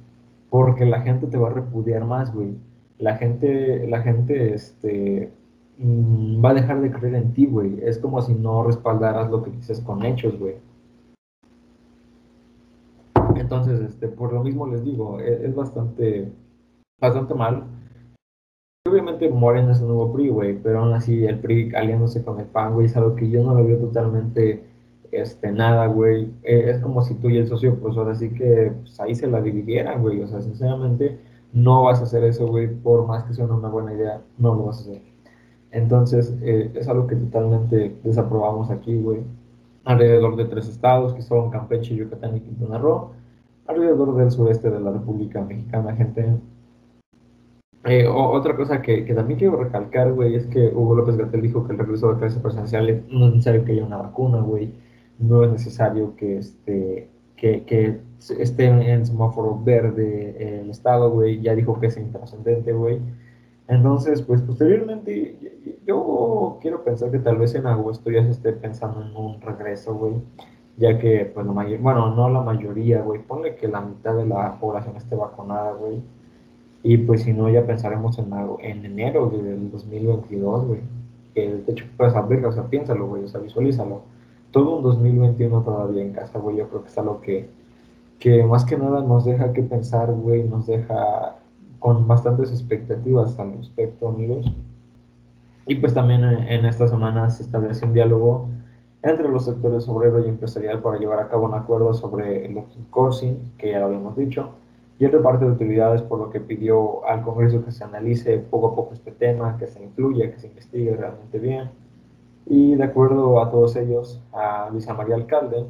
Porque 0.50 0.86
la 0.86 1.02
gente 1.02 1.26
te 1.26 1.36
va 1.36 1.48
a 1.48 1.52
repudiar 1.52 2.04
más, 2.06 2.32
güey. 2.32 2.56
La 2.98 3.16
gente, 3.16 3.86
la 3.88 4.00
gente, 4.00 4.54
este, 4.54 5.30
mm, 5.78 6.42
va 6.42 6.50
a 6.50 6.54
dejar 6.54 6.80
de 6.80 6.90
creer 6.90 7.16
en 7.16 7.32
ti, 7.34 7.46
güey. 7.46 7.78
Es 7.82 7.98
como 7.98 8.22
si 8.22 8.34
no 8.34 8.62
respaldaras 8.64 9.30
lo 9.30 9.42
que 9.42 9.50
dices 9.50 9.80
con 9.80 10.04
hechos, 10.04 10.38
güey. 10.38 10.54
Entonces, 13.48 13.80
este, 13.80 14.08
por 14.08 14.30
lo 14.34 14.44
mismo 14.44 14.66
les 14.66 14.84
digo, 14.84 15.20
e, 15.20 15.46
es, 15.46 15.54
bastante, 15.54 16.30
bastante 17.00 17.32
mal. 17.32 17.64
Obviamente 18.86 19.30
Morena 19.30 19.72
es 19.72 19.80
un 19.80 19.88
nuevo 19.88 20.12
PRI, 20.12 20.28
güey, 20.28 20.62
pero 20.62 20.80
aún 20.80 20.92
así 20.92 21.24
el 21.24 21.38
PRI 21.38 21.74
aliándose 21.74 22.22
con 22.22 22.38
el 22.40 22.46
PAN, 22.46 22.74
güey, 22.74 22.86
es 22.86 22.96
algo 22.98 23.14
que 23.16 23.30
yo 23.30 23.42
no 23.42 23.54
lo 23.54 23.64
veo 23.64 23.78
totalmente 23.78 24.64
este, 25.12 25.50
nada, 25.50 25.86
güey. 25.86 26.30
E, 26.42 26.68
es 26.68 26.78
como 26.80 27.00
si 27.00 27.14
tú 27.14 27.30
y 27.30 27.38
el 27.38 27.48
socio, 27.48 27.80
pues 27.80 27.96
ahora 27.96 28.14
sí 28.14 28.28
que 28.34 28.70
pues, 28.82 29.00
ahí 29.00 29.14
se 29.14 29.26
la 29.26 29.40
dividieran, 29.40 30.02
güey. 30.02 30.20
O 30.20 30.26
sea, 30.26 30.42
sinceramente, 30.42 31.18
no 31.54 31.84
vas 31.84 32.00
a 32.00 32.02
hacer 32.02 32.24
eso, 32.24 32.46
güey, 32.48 32.68
por 32.68 33.06
más 33.06 33.24
que 33.24 33.32
sea 33.32 33.46
una 33.46 33.68
buena 33.70 33.94
idea, 33.94 34.20
no 34.36 34.54
lo 34.54 34.64
vas 34.66 34.80
a 34.80 34.80
hacer. 34.82 35.02
Entonces, 35.70 36.36
eh, 36.42 36.70
es 36.74 36.86
algo 36.86 37.06
que 37.06 37.16
totalmente 37.16 37.96
desaprobamos 38.04 38.70
aquí, 38.70 38.94
güey. 39.00 39.20
Alrededor 39.84 40.36
de 40.36 40.44
tres 40.44 40.68
estados, 40.68 41.14
que 41.14 41.22
son 41.22 41.48
Campeche, 41.50 41.96
Yucatán 41.96 42.36
y 42.36 42.40
Quintana 42.40 42.76
Roo 42.76 43.12
alrededor 43.68 44.16
del 44.16 44.30
sureste 44.30 44.70
de 44.70 44.80
la 44.80 44.90
República 44.90 45.42
Mexicana, 45.42 45.94
gente. 45.94 46.26
Eh, 47.84 48.06
otra 48.08 48.56
cosa 48.56 48.82
que, 48.82 49.04
que, 49.04 49.14
también 49.14 49.38
quiero 49.38 49.56
recalcar, 49.62 50.12
güey, 50.12 50.34
es 50.34 50.46
que 50.46 50.68
Hugo 50.68 50.96
López 50.96 51.16
Gatel 51.16 51.42
dijo 51.42 51.66
que 51.66 51.72
el 51.72 51.78
regreso 51.78 52.12
de 52.12 52.18
clases 52.18 52.42
presenciales 52.42 53.02
no 53.08 53.28
es 53.28 53.34
necesario 53.34 53.64
que 53.64 53.72
haya 53.72 53.84
una 53.84 53.98
vacuna, 53.98 54.40
güey. 54.40 54.72
No 55.18 55.44
es 55.44 55.52
necesario 55.52 56.16
que, 56.16 56.38
este, 56.38 57.08
que, 57.36 58.00
esté 58.38 58.64
en 58.66 59.06
semáforo 59.06 59.60
verde 59.62 60.60
el 60.60 60.70
Estado, 60.70 61.10
güey. 61.10 61.40
Ya 61.40 61.54
dijo 61.54 61.78
que 61.78 61.86
es 61.86 61.96
intrascendente, 61.96 62.72
güey. 62.72 63.00
Entonces, 63.68 64.22
pues 64.22 64.40
posteriormente, 64.42 65.36
yo 65.86 66.58
quiero 66.60 66.82
pensar 66.84 67.10
que 67.10 67.18
tal 67.18 67.36
vez 67.36 67.54
en 67.54 67.66
agosto 67.66 68.10
ya 68.10 68.24
se 68.24 68.30
esté 68.30 68.52
pensando 68.54 69.02
en 69.02 69.14
un 69.14 69.40
regreso, 69.40 69.94
güey 69.94 70.14
ya 70.78 70.98
que, 70.98 71.30
pues, 71.34 71.46
la 71.46 71.52
mayoría, 71.52 71.80
bueno, 71.80 72.14
no 72.14 72.30
la 72.30 72.40
mayoría, 72.40 73.02
güey, 73.02 73.20
ponle 73.22 73.56
que 73.56 73.68
la 73.68 73.80
mitad 73.80 74.14
de 74.14 74.26
la 74.26 74.58
población 74.58 74.96
esté 74.96 75.16
vacunada, 75.16 75.72
güey. 75.72 76.00
Y 76.82 76.96
pues 76.98 77.22
si 77.22 77.32
no, 77.32 77.48
ya 77.50 77.66
pensaremos 77.66 78.18
en, 78.18 78.32
en 78.60 78.84
enero 78.84 79.28
del 79.28 79.70
2022, 79.70 80.66
güey. 80.66 80.80
Que 81.34 81.54
de 81.54 81.72
hecho, 81.72 81.84
pues, 81.96 82.14
a 82.14 82.22
ver, 82.22 82.44
o 82.46 82.52
sea, 82.52 82.64
piénsalo, 82.64 83.06
güey, 83.08 83.24
o 83.24 83.28
sea, 83.28 83.40
visualízalo. 83.40 84.02
Todo 84.52 84.76
un 84.76 84.82
2021 84.84 85.62
todavía 85.62 86.02
en 86.02 86.12
casa, 86.12 86.38
güey, 86.38 86.56
yo 86.56 86.68
creo 86.68 86.82
que 86.82 86.88
es 86.88 86.98
algo 86.98 87.20
que, 87.20 87.48
que 88.18 88.44
más 88.44 88.64
que 88.64 88.78
nada 88.78 89.02
nos 89.02 89.24
deja 89.24 89.52
que 89.52 89.62
pensar, 89.62 90.12
güey, 90.12 90.44
nos 90.44 90.66
deja 90.66 91.36
con 91.78 92.06
bastantes 92.06 92.50
expectativas 92.50 93.38
al 93.38 93.52
respecto, 93.54 94.08
amigos. 94.08 94.50
Y 95.66 95.76
pues 95.76 95.94
también 95.94 96.24
en, 96.24 96.64
estas 96.64 96.90
semanas 96.90 97.36
se 97.36 97.42
establece 97.42 97.84
un 97.84 97.92
diálogo 97.92 98.48
entre 99.02 99.28
los 99.28 99.44
sectores 99.44 99.88
obrero 99.88 100.24
y 100.24 100.28
empresarial 100.28 100.80
para 100.80 100.98
llevar 100.98 101.20
a 101.20 101.28
cabo 101.28 101.46
un 101.46 101.54
acuerdo 101.54 101.94
sobre 101.94 102.46
el 102.46 102.58
outsourcing, 102.58 103.52
que 103.56 103.70
ya 103.70 103.80
lo 103.80 103.86
habíamos 103.86 104.16
dicho, 104.16 104.50
y 104.98 105.04
el 105.04 105.12
reparto 105.12 105.44
de 105.44 105.52
utilidades, 105.52 106.02
por 106.02 106.18
lo 106.18 106.30
que 106.30 106.40
pidió 106.40 107.04
al 107.06 107.22
Congreso 107.22 107.64
que 107.64 107.70
se 107.70 107.84
analice 107.84 108.38
poco 108.38 108.68
a 108.68 108.74
poco 108.74 108.94
este 108.94 109.12
tema, 109.12 109.56
que 109.56 109.68
se 109.68 109.82
incluya, 109.82 110.32
que 110.32 110.40
se 110.40 110.48
investigue 110.48 110.96
realmente 110.96 111.38
bien. 111.38 111.70
Y 112.46 112.74
de 112.74 112.84
acuerdo 112.84 113.40
a 113.40 113.50
todos 113.50 113.76
ellos, 113.76 114.20
a 114.32 114.68
Luisa 114.72 114.94
María 114.94 115.14
Alcalde, 115.14 115.66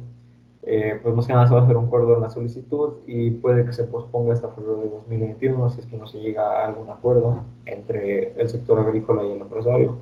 eh, 0.63 0.99
pues 1.01 1.15
más 1.15 1.25
que 1.25 1.33
nada 1.33 1.47
se 1.47 1.55
a 1.55 1.59
hacer 1.59 1.77
un 1.77 1.85
acuerdo 1.85 2.15
en 2.15 2.21
la 2.21 2.29
solicitud 2.29 2.95
y 3.07 3.31
puede 3.31 3.65
que 3.65 3.71
se 3.71 3.85
posponga 3.85 4.33
hasta 4.33 4.49
febrero 4.49 4.81
de 4.81 4.89
2021 4.89 5.69
si 5.69 5.79
es 5.79 5.85
que 5.85 5.97
no 5.97 6.05
se 6.05 6.19
llega 6.19 6.61
a 6.61 6.67
algún 6.67 6.89
acuerdo 6.89 7.43
entre 7.65 8.39
el 8.39 8.49
sector 8.49 8.79
agrícola 8.79 9.23
y 9.23 9.31
el 9.31 9.41
empresario. 9.41 9.97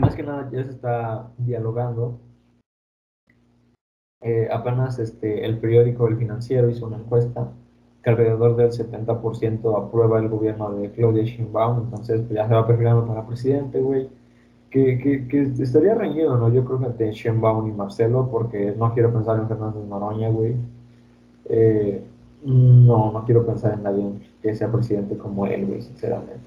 Más 0.00 0.14
que 0.14 0.22
nada 0.22 0.48
ya 0.50 0.64
se 0.64 0.70
está 0.70 1.30
dialogando 1.38 2.18
eh, 4.22 4.48
apenas 4.52 4.98
este, 4.98 5.46
el 5.46 5.58
periódico 5.58 6.06
El 6.06 6.18
Financiero 6.18 6.68
hizo 6.68 6.86
una 6.86 6.98
encuesta 6.98 7.48
que 8.02 8.10
alrededor 8.10 8.54
del 8.56 8.70
70% 8.70 9.86
aprueba 9.86 10.18
el 10.18 10.28
gobierno 10.28 10.72
de 10.72 10.90
Claudia 10.90 11.24
Sheinbaum, 11.24 11.84
entonces 11.84 12.20
pues, 12.22 12.34
ya 12.34 12.46
se 12.46 12.54
va 12.54 12.66
perfilando 12.66 13.06
para 13.06 13.26
presidente, 13.26 13.80
güey. 13.80 14.08
Que, 14.70 14.98
que, 14.98 15.26
que, 15.26 15.42
estaría 15.62 15.94
reñido, 15.94 16.36
¿no? 16.36 16.48
Yo 16.48 16.64
creo 16.64 16.78
que 16.78 16.86
entre 16.86 17.12
Sheinbaum 17.12 17.68
y 17.68 17.72
Marcelo, 17.72 18.28
porque 18.30 18.72
no 18.78 18.94
quiero 18.94 19.12
pensar 19.12 19.38
en 19.38 19.48
Fernández 19.48 19.84
Noroña, 19.84 20.28
güey. 20.28 20.54
Eh, 21.46 22.02
no, 22.44 23.10
no 23.12 23.24
quiero 23.24 23.44
pensar 23.44 23.74
en 23.74 23.82
nadie 23.82 24.04
que 24.40 24.54
sea 24.54 24.70
presidente 24.70 25.16
como 25.18 25.46
él, 25.46 25.66
güey, 25.66 25.82
sinceramente. 25.82 26.40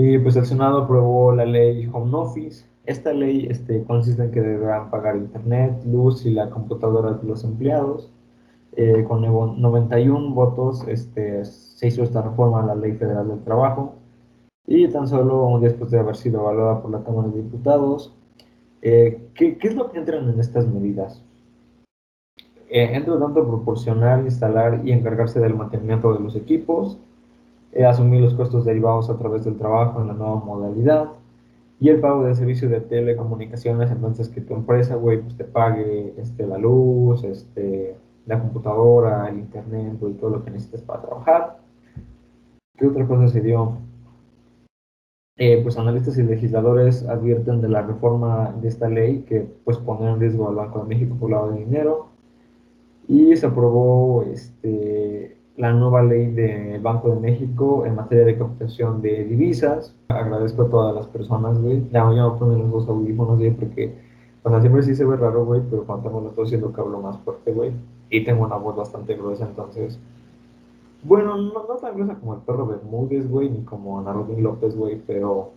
Y 0.00 0.16
pues 0.20 0.36
el 0.36 0.46
Senado 0.46 0.82
aprobó 0.84 1.34
la 1.34 1.44
ley 1.44 1.90
Home 1.92 2.16
Office. 2.16 2.64
Esta 2.86 3.12
ley 3.12 3.48
este, 3.50 3.82
consiste 3.82 4.22
en 4.22 4.30
que 4.30 4.40
deberán 4.40 4.90
pagar 4.90 5.16
internet, 5.16 5.82
luz 5.84 6.24
y 6.24 6.30
la 6.30 6.50
computadora 6.50 7.14
de 7.14 7.26
los 7.26 7.42
empleados. 7.42 8.08
Eh, 8.76 9.04
con 9.08 9.22
91 9.22 10.34
votos 10.34 10.86
este, 10.86 11.44
se 11.44 11.88
hizo 11.88 12.04
esta 12.04 12.22
reforma 12.22 12.62
a 12.62 12.66
la 12.66 12.74
Ley 12.76 12.92
Federal 12.92 13.26
del 13.26 13.42
Trabajo. 13.42 13.96
Y 14.68 14.86
tan 14.86 15.08
solo 15.08 15.44
un 15.48 15.62
día 15.62 15.70
después 15.70 15.90
de 15.90 15.98
haber 15.98 16.14
sido 16.14 16.42
evaluada 16.42 16.80
por 16.80 16.92
la 16.92 17.02
Cámara 17.02 17.26
de 17.30 17.42
Diputados, 17.42 18.14
eh, 18.82 19.30
¿qué, 19.34 19.58
¿qué, 19.58 19.66
es 19.66 19.74
lo 19.74 19.90
que 19.90 19.98
entran 19.98 20.28
en 20.30 20.38
estas 20.38 20.68
medidas? 20.68 21.24
Eh, 22.70 22.90
entra 22.92 23.18
tanto 23.18 23.48
proporcionar, 23.48 24.20
instalar 24.20 24.80
y 24.84 24.92
encargarse 24.92 25.40
del 25.40 25.56
mantenimiento 25.56 26.14
de 26.14 26.20
los 26.20 26.36
equipos, 26.36 27.00
eh, 27.72 27.84
asumir 27.84 28.20
los 28.20 28.34
costos 28.34 28.64
derivados 28.64 29.10
a 29.10 29.18
través 29.18 29.44
del 29.44 29.56
trabajo 29.56 30.00
en 30.00 30.08
la 30.08 30.14
nueva 30.14 30.36
modalidad 30.36 31.08
y 31.80 31.90
el 31.90 32.00
pago 32.00 32.24
del 32.24 32.34
servicio 32.34 32.68
de 32.68 32.80
telecomunicaciones, 32.80 33.90
entonces 33.90 34.28
que 34.28 34.40
tu 34.40 34.54
empresa, 34.54 34.96
güey, 34.96 35.20
pues 35.20 35.36
te 35.36 35.44
pague 35.44 36.14
este, 36.18 36.46
la 36.46 36.58
luz, 36.58 37.22
este, 37.22 37.96
la 38.26 38.40
computadora, 38.40 39.28
el 39.28 39.38
internet, 39.38 39.98
y 40.02 40.12
todo 40.14 40.30
lo 40.30 40.44
que 40.44 40.50
necesites 40.50 40.82
para 40.82 41.02
trabajar. 41.02 41.58
¿Qué 42.76 42.86
otra 42.86 43.06
cosa 43.06 43.28
se 43.28 43.40
dio? 43.40 43.78
Eh, 45.36 45.60
pues 45.62 45.78
analistas 45.78 46.18
y 46.18 46.24
legisladores 46.24 47.06
advierten 47.08 47.60
de 47.60 47.68
la 47.68 47.82
reforma 47.82 48.52
de 48.60 48.66
esta 48.66 48.88
ley 48.88 49.20
que 49.20 49.46
pues 49.64 49.78
pone 49.78 50.10
en 50.10 50.18
riesgo 50.18 50.48
al 50.48 50.56
Banco 50.56 50.80
de 50.80 50.86
México 50.86 51.16
por 51.18 51.30
lado 51.30 51.52
de 51.52 51.60
dinero 51.60 52.08
y 53.06 53.36
se 53.36 53.46
aprobó 53.46 54.24
este, 54.24 55.37
la 55.58 55.72
nueva 55.72 56.04
ley 56.04 56.30
del 56.30 56.80
Banco 56.80 57.10
de 57.10 57.20
México 57.20 57.84
en 57.84 57.96
materia 57.96 58.24
de 58.24 58.38
captación 58.38 59.02
de 59.02 59.24
divisas. 59.24 59.92
Agradezco 60.08 60.62
a 60.62 60.70
todas 60.70 60.94
las 60.94 61.08
personas, 61.08 61.60
güey. 61.60 61.84
Ya 61.90 62.04
voy 62.04 62.18
a 62.20 62.32
poner 62.38 62.58
los 62.58 62.70
dos 62.70 62.88
audífonos, 62.88 63.38
güey, 63.38 63.50
porque, 63.50 63.92
o 64.44 64.50
sea, 64.50 64.60
siempre 64.60 64.84
sí 64.84 64.94
se 64.94 65.04
ve 65.04 65.16
raro, 65.16 65.44
güey, 65.44 65.60
pero 65.68 65.82
cuando 65.84 66.08
tengo 66.08 66.20
los 66.20 66.36
dos 66.36 66.48
siento 66.48 66.72
que 66.72 66.80
hablo 66.80 67.00
más 67.00 67.18
fuerte, 67.18 67.52
güey. 67.52 67.72
Y 68.08 68.24
tengo 68.24 68.44
una 68.44 68.56
voz 68.56 68.76
bastante 68.76 69.16
gruesa, 69.16 69.46
entonces... 69.46 69.98
Bueno, 71.02 71.36
no, 71.36 71.66
no 71.66 71.74
tan 71.80 71.94
gruesa 71.94 72.14
como 72.14 72.34
el 72.34 72.40
perro 72.40 72.66
Bermúdez, 72.66 73.28
güey, 73.28 73.50
ni 73.50 73.62
como 73.62 74.00
Narodín 74.00 74.42
López, 74.44 74.76
güey, 74.76 75.02
pero... 75.06 75.50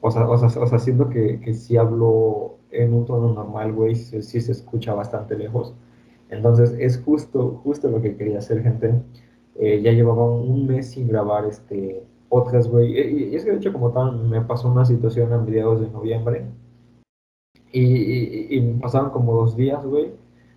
O 0.00 0.10
sea, 0.12 0.28
o 0.28 0.38
sea, 0.38 0.62
o 0.62 0.66
sea 0.68 0.78
siento 0.78 1.08
que, 1.08 1.40
que 1.40 1.52
si 1.54 1.76
hablo 1.76 2.54
en 2.70 2.94
un 2.94 3.06
tono 3.06 3.32
normal, 3.32 3.72
güey, 3.72 3.96
sí, 3.96 4.22
sí 4.22 4.40
se 4.40 4.52
escucha 4.52 4.94
bastante 4.94 5.36
lejos. 5.36 5.74
Entonces, 6.30 6.76
es 6.78 7.02
justo, 7.02 7.60
justo 7.64 7.88
lo 7.88 8.00
que 8.00 8.16
quería 8.16 8.38
hacer, 8.38 8.62
gente. 8.62 8.94
Eh, 9.60 9.82
ya 9.82 9.90
llevaba 9.90 10.24
un 10.30 10.66
mes 10.68 10.92
sin 10.92 11.08
grabar 11.08 11.44
este 11.44 12.04
podcast, 12.28 12.70
güey. 12.70 12.92
Y, 12.92 13.34
es 13.34 13.44
que 13.44 13.50
de 13.50 13.56
hecho 13.56 13.72
como 13.72 13.90
tal 13.90 14.16
me 14.28 14.40
pasó 14.42 14.70
una 14.70 14.84
situación 14.84 15.32
a 15.32 15.38
mediados 15.38 15.80
de 15.80 15.90
noviembre. 15.90 16.46
Y, 17.72 18.56
y, 18.56 18.60
pasaron 18.80 19.10
como 19.10 19.34
dos 19.34 19.56
días, 19.56 19.84
güey. 19.84 20.12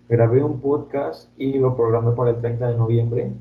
Grabé 0.08 0.44
un 0.44 0.60
podcast 0.60 1.28
y 1.38 1.58
lo 1.58 1.74
programé 1.76 2.12
para 2.12 2.30
el 2.30 2.40
30 2.40 2.68
de 2.68 2.76
noviembre. 2.76 3.32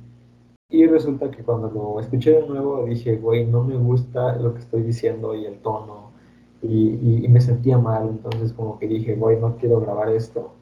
Y 0.69 0.87
resulta 0.87 1.29
que 1.29 1.43
cuando 1.43 1.69
lo 1.69 1.99
escuché 1.99 2.31
de 2.31 2.47
nuevo 2.47 2.85
dije, 2.85 3.17
güey, 3.17 3.45
no 3.45 3.63
me 3.63 3.75
gusta 3.77 4.37
lo 4.37 4.53
que 4.53 4.61
estoy 4.61 4.81
diciendo 4.83 5.35
y 5.35 5.45
el 5.45 5.59
tono. 5.59 6.11
Y, 6.63 7.25
y 7.25 7.27
me 7.27 7.41
sentía 7.41 7.77
mal. 7.77 8.09
Entonces 8.09 8.53
como 8.53 8.79
que 8.79 8.87
dije, 8.87 9.15
güey, 9.15 9.39
no 9.39 9.57
quiero 9.57 9.79
grabar 9.79 10.09
esto. 10.09 10.53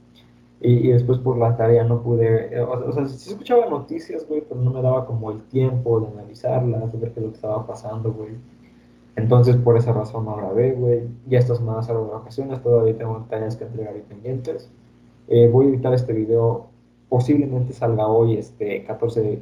Y, 0.62 0.90
después 0.90 1.20
por 1.20 1.38
la 1.38 1.56
tarea 1.56 1.86
no 1.86 2.02
pude, 2.02 2.54
eh, 2.54 2.62
o, 2.62 2.92
sea, 2.92 3.06
sí 3.06 3.30
escuchaba 3.30 3.68
noticias, 3.68 4.28
güey, 4.28 4.42
pero 4.42 4.60
no 4.60 4.72
me 4.72 4.82
daba 4.82 5.06
como 5.06 5.32
el 5.32 5.42
tiempo 5.44 6.02
de 6.02 6.08
analizarlas, 6.08 6.92
de 6.92 6.98
ver 6.98 7.14
qué 7.14 7.22
es 7.22 7.26
lo 7.26 7.32
que 7.32 7.38
estaba 7.38 7.66
pasando, 7.66 8.12
güey. 8.12 8.32
Entonces 9.16 9.56
por 9.58 9.78
esa 9.78 9.94
razón 9.94 10.26
no 10.26 10.36
grabé, 10.36 10.74
güey. 10.74 11.08
Ya 11.28 11.40
estas 11.40 11.58
semanas 11.60 11.88
salgo 11.88 12.06
de 12.06 12.12
vacaciones, 12.12 12.62
todavía 12.62 12.98
tengo 12.98 13.26
tareas 13.30 13.56
que 13.56 13.66
entregar 13.66 13.96
y 13.96 14.02
pendientes. 14.02 14.70
Eh, 15.28 15.48
voy 15.48 15.68
a 15.68 15.70
editar 15.70 15.94
este 15.94 16.14
video, 16.14 16.68
posiblemente 17.08 17.74
salga 17.74 18.08
hoy, 18.08 18.38
este 18.38 18.84
14, 18.84 19.42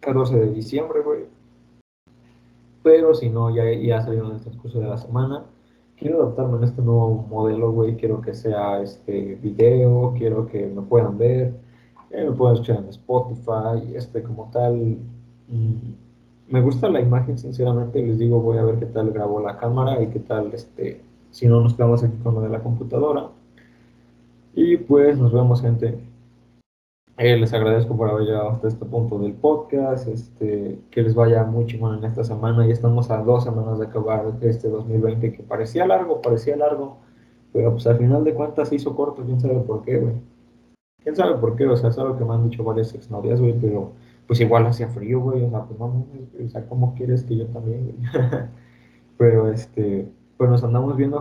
14 0.00 0.36
de 0.36 0.50
diciembre, 0.50 1.00
güey. 1.02 1.24
Pero 2.84 3.14
si 3.14 3.30
no, 3.30 3.54
ya, 3.54 3.64
ya 3.72 4.02
salió 4.02 4.24
en 4.26 4.32
el 4.36 4.40
transcurso 4.40 4.80
de 4.80 4.88
la 4.88 4.98
semana 4.98 5.44
quiero 6.02 6.22
adaptarme 6.22 6.58
en 6.58 6.64
este 6.64 6.82
nuevo 6.82 7.26
modelo, 7.30 7.72
güey. 7.72 7.96
Quiero 7.96 8.20
que 8.20 8.34
sea 8.34 8.82
este 8.82 9.36
video, 9.36 10.12
quiero 10.18 10.46
que 10.46 10.66
me 10.66 10.82
puedan 10.82 11.16
ver, 11.16 11.54
me 12.10 12.32
puedan 12.32 12.54
escuchar 12.54 12.78
en 12.78 12.88
Spotify, 12.88 13.94
este 13.94 14.22
como 14.22 14.50
tal. 14.52 14.98
Me 16.48 16.60
gusta 16.60 16.88
la 16.88 17.00
imagen, 17.00 17.38
sinceramente. 17.38 18.04
Les 18.04 18.18
digo, 18.18 18.40
voy 18.40 18.58
a 18.58 18.64
ver 18.64 18.78
qué 18.78 18.86
tal 18.86 19.12
grabó 19.12 19.40
la 19.40 19.56
cámara 19.56 20.02
y 20.02 20.08
qué 20.08 20.18
tal, 20.18 20.52
este, 20.52 21.00
si 21.30 21.46
no 21.46 21.60
nos 21.60 21.74
quedamos 21.74 22.02
aquí 22.02 22.16
con 22.22 22.34
lo 22.34 22.40
de 22.42 22.48
la 22.48 22.62
computadora. 22.62 23.28
Y 24.54 24.76
pues 24.76 25.16
nos 25.16 25.32
vemos, 25.32 25.62
gente. 25.62 25.98
Eh, 27.18 27.36
les 27.36 27.52
agradezco 27.52 27.94
por 27.96 28.08
haber 28.08 28.24
llegado 28.26 28.50
hasta 28.50 28.68
este 28.68 28.86
punto 28.86 29.18
del 29.18 29.34
podcast. 29.34 30.08
Este, 30.08 30.78
que 30.90 31.02
les 31.02 31.14
vaya 31.14 31.44
muy 31.44 31.66
chingón 31.66 31.98
en 31.98 32.04
esta 32.04 32.24
semana. 32.24 32.66
Ya 32.66 32.72
estamos 32.72 33.10
a 33.10 33.18
dos 33.18 33.44
semanas 33.44 33.78
de 33.78 33.86
acabar 33.86 34.32
este 34.40 34.68
2020 34.68 35.32
que 35.32 35.42
parecía 35.42 35.86
largo, 35.86 36.22
parecía 36.22 36.56
largo. 36.56 36.98
Pero 37.52 37.72
pues 37.72 37.86
al 37.86 37.98
final 37.98 38.24
de 38.24 38.34
cuentas 38.34 38.72
hizo 38.72 38.96
corto. 38.96 39.22
Quién 39.24 39.40
sabe 39.40 39.60
por 39.60 39.82
qué, 39.82 39.98
güey. 39.98 40.14
Quién 41.02 41.14
sabe 41.16 41.36
por 41.36 41.54
qué. 41.56 41.66
O 41.66 41.76
sea, 41.76 41.90
es 41.90 41.98
algo 41.98 42.16
que 42.16 42.24
me 42.24 42.32
han 42.34 42.48
dicho 42.48 42.64
varias 42.64 42.94
exnovias, 42.94 43.40
güey. 43.40 43.54
Pero 43.60 43.92
pues 44.26 44.40
igual 44.40 44.66
hacía 44.66 44.88
frío, 44.88 45.20
güey. 45.20 45.44
O 45.44 45.50
sea, 45.50 45.64
pues 45.64 45.78
no, 45.78 46.06
o 46.44 46.48
sea, 46.48 46.66
¿cómo 46.66 46.94
quieres 46.94 47.24
que 47.24 47.36
yo 47.36 47.46
también, 47.48 47.84
güey? 47.84 47.96
pero 49.18 49.50
este, 49.52 50.08
pues 50.38 50.50
nos 50.50 50.64
andamos 50.64 50.96
viendo, 50.96 51.20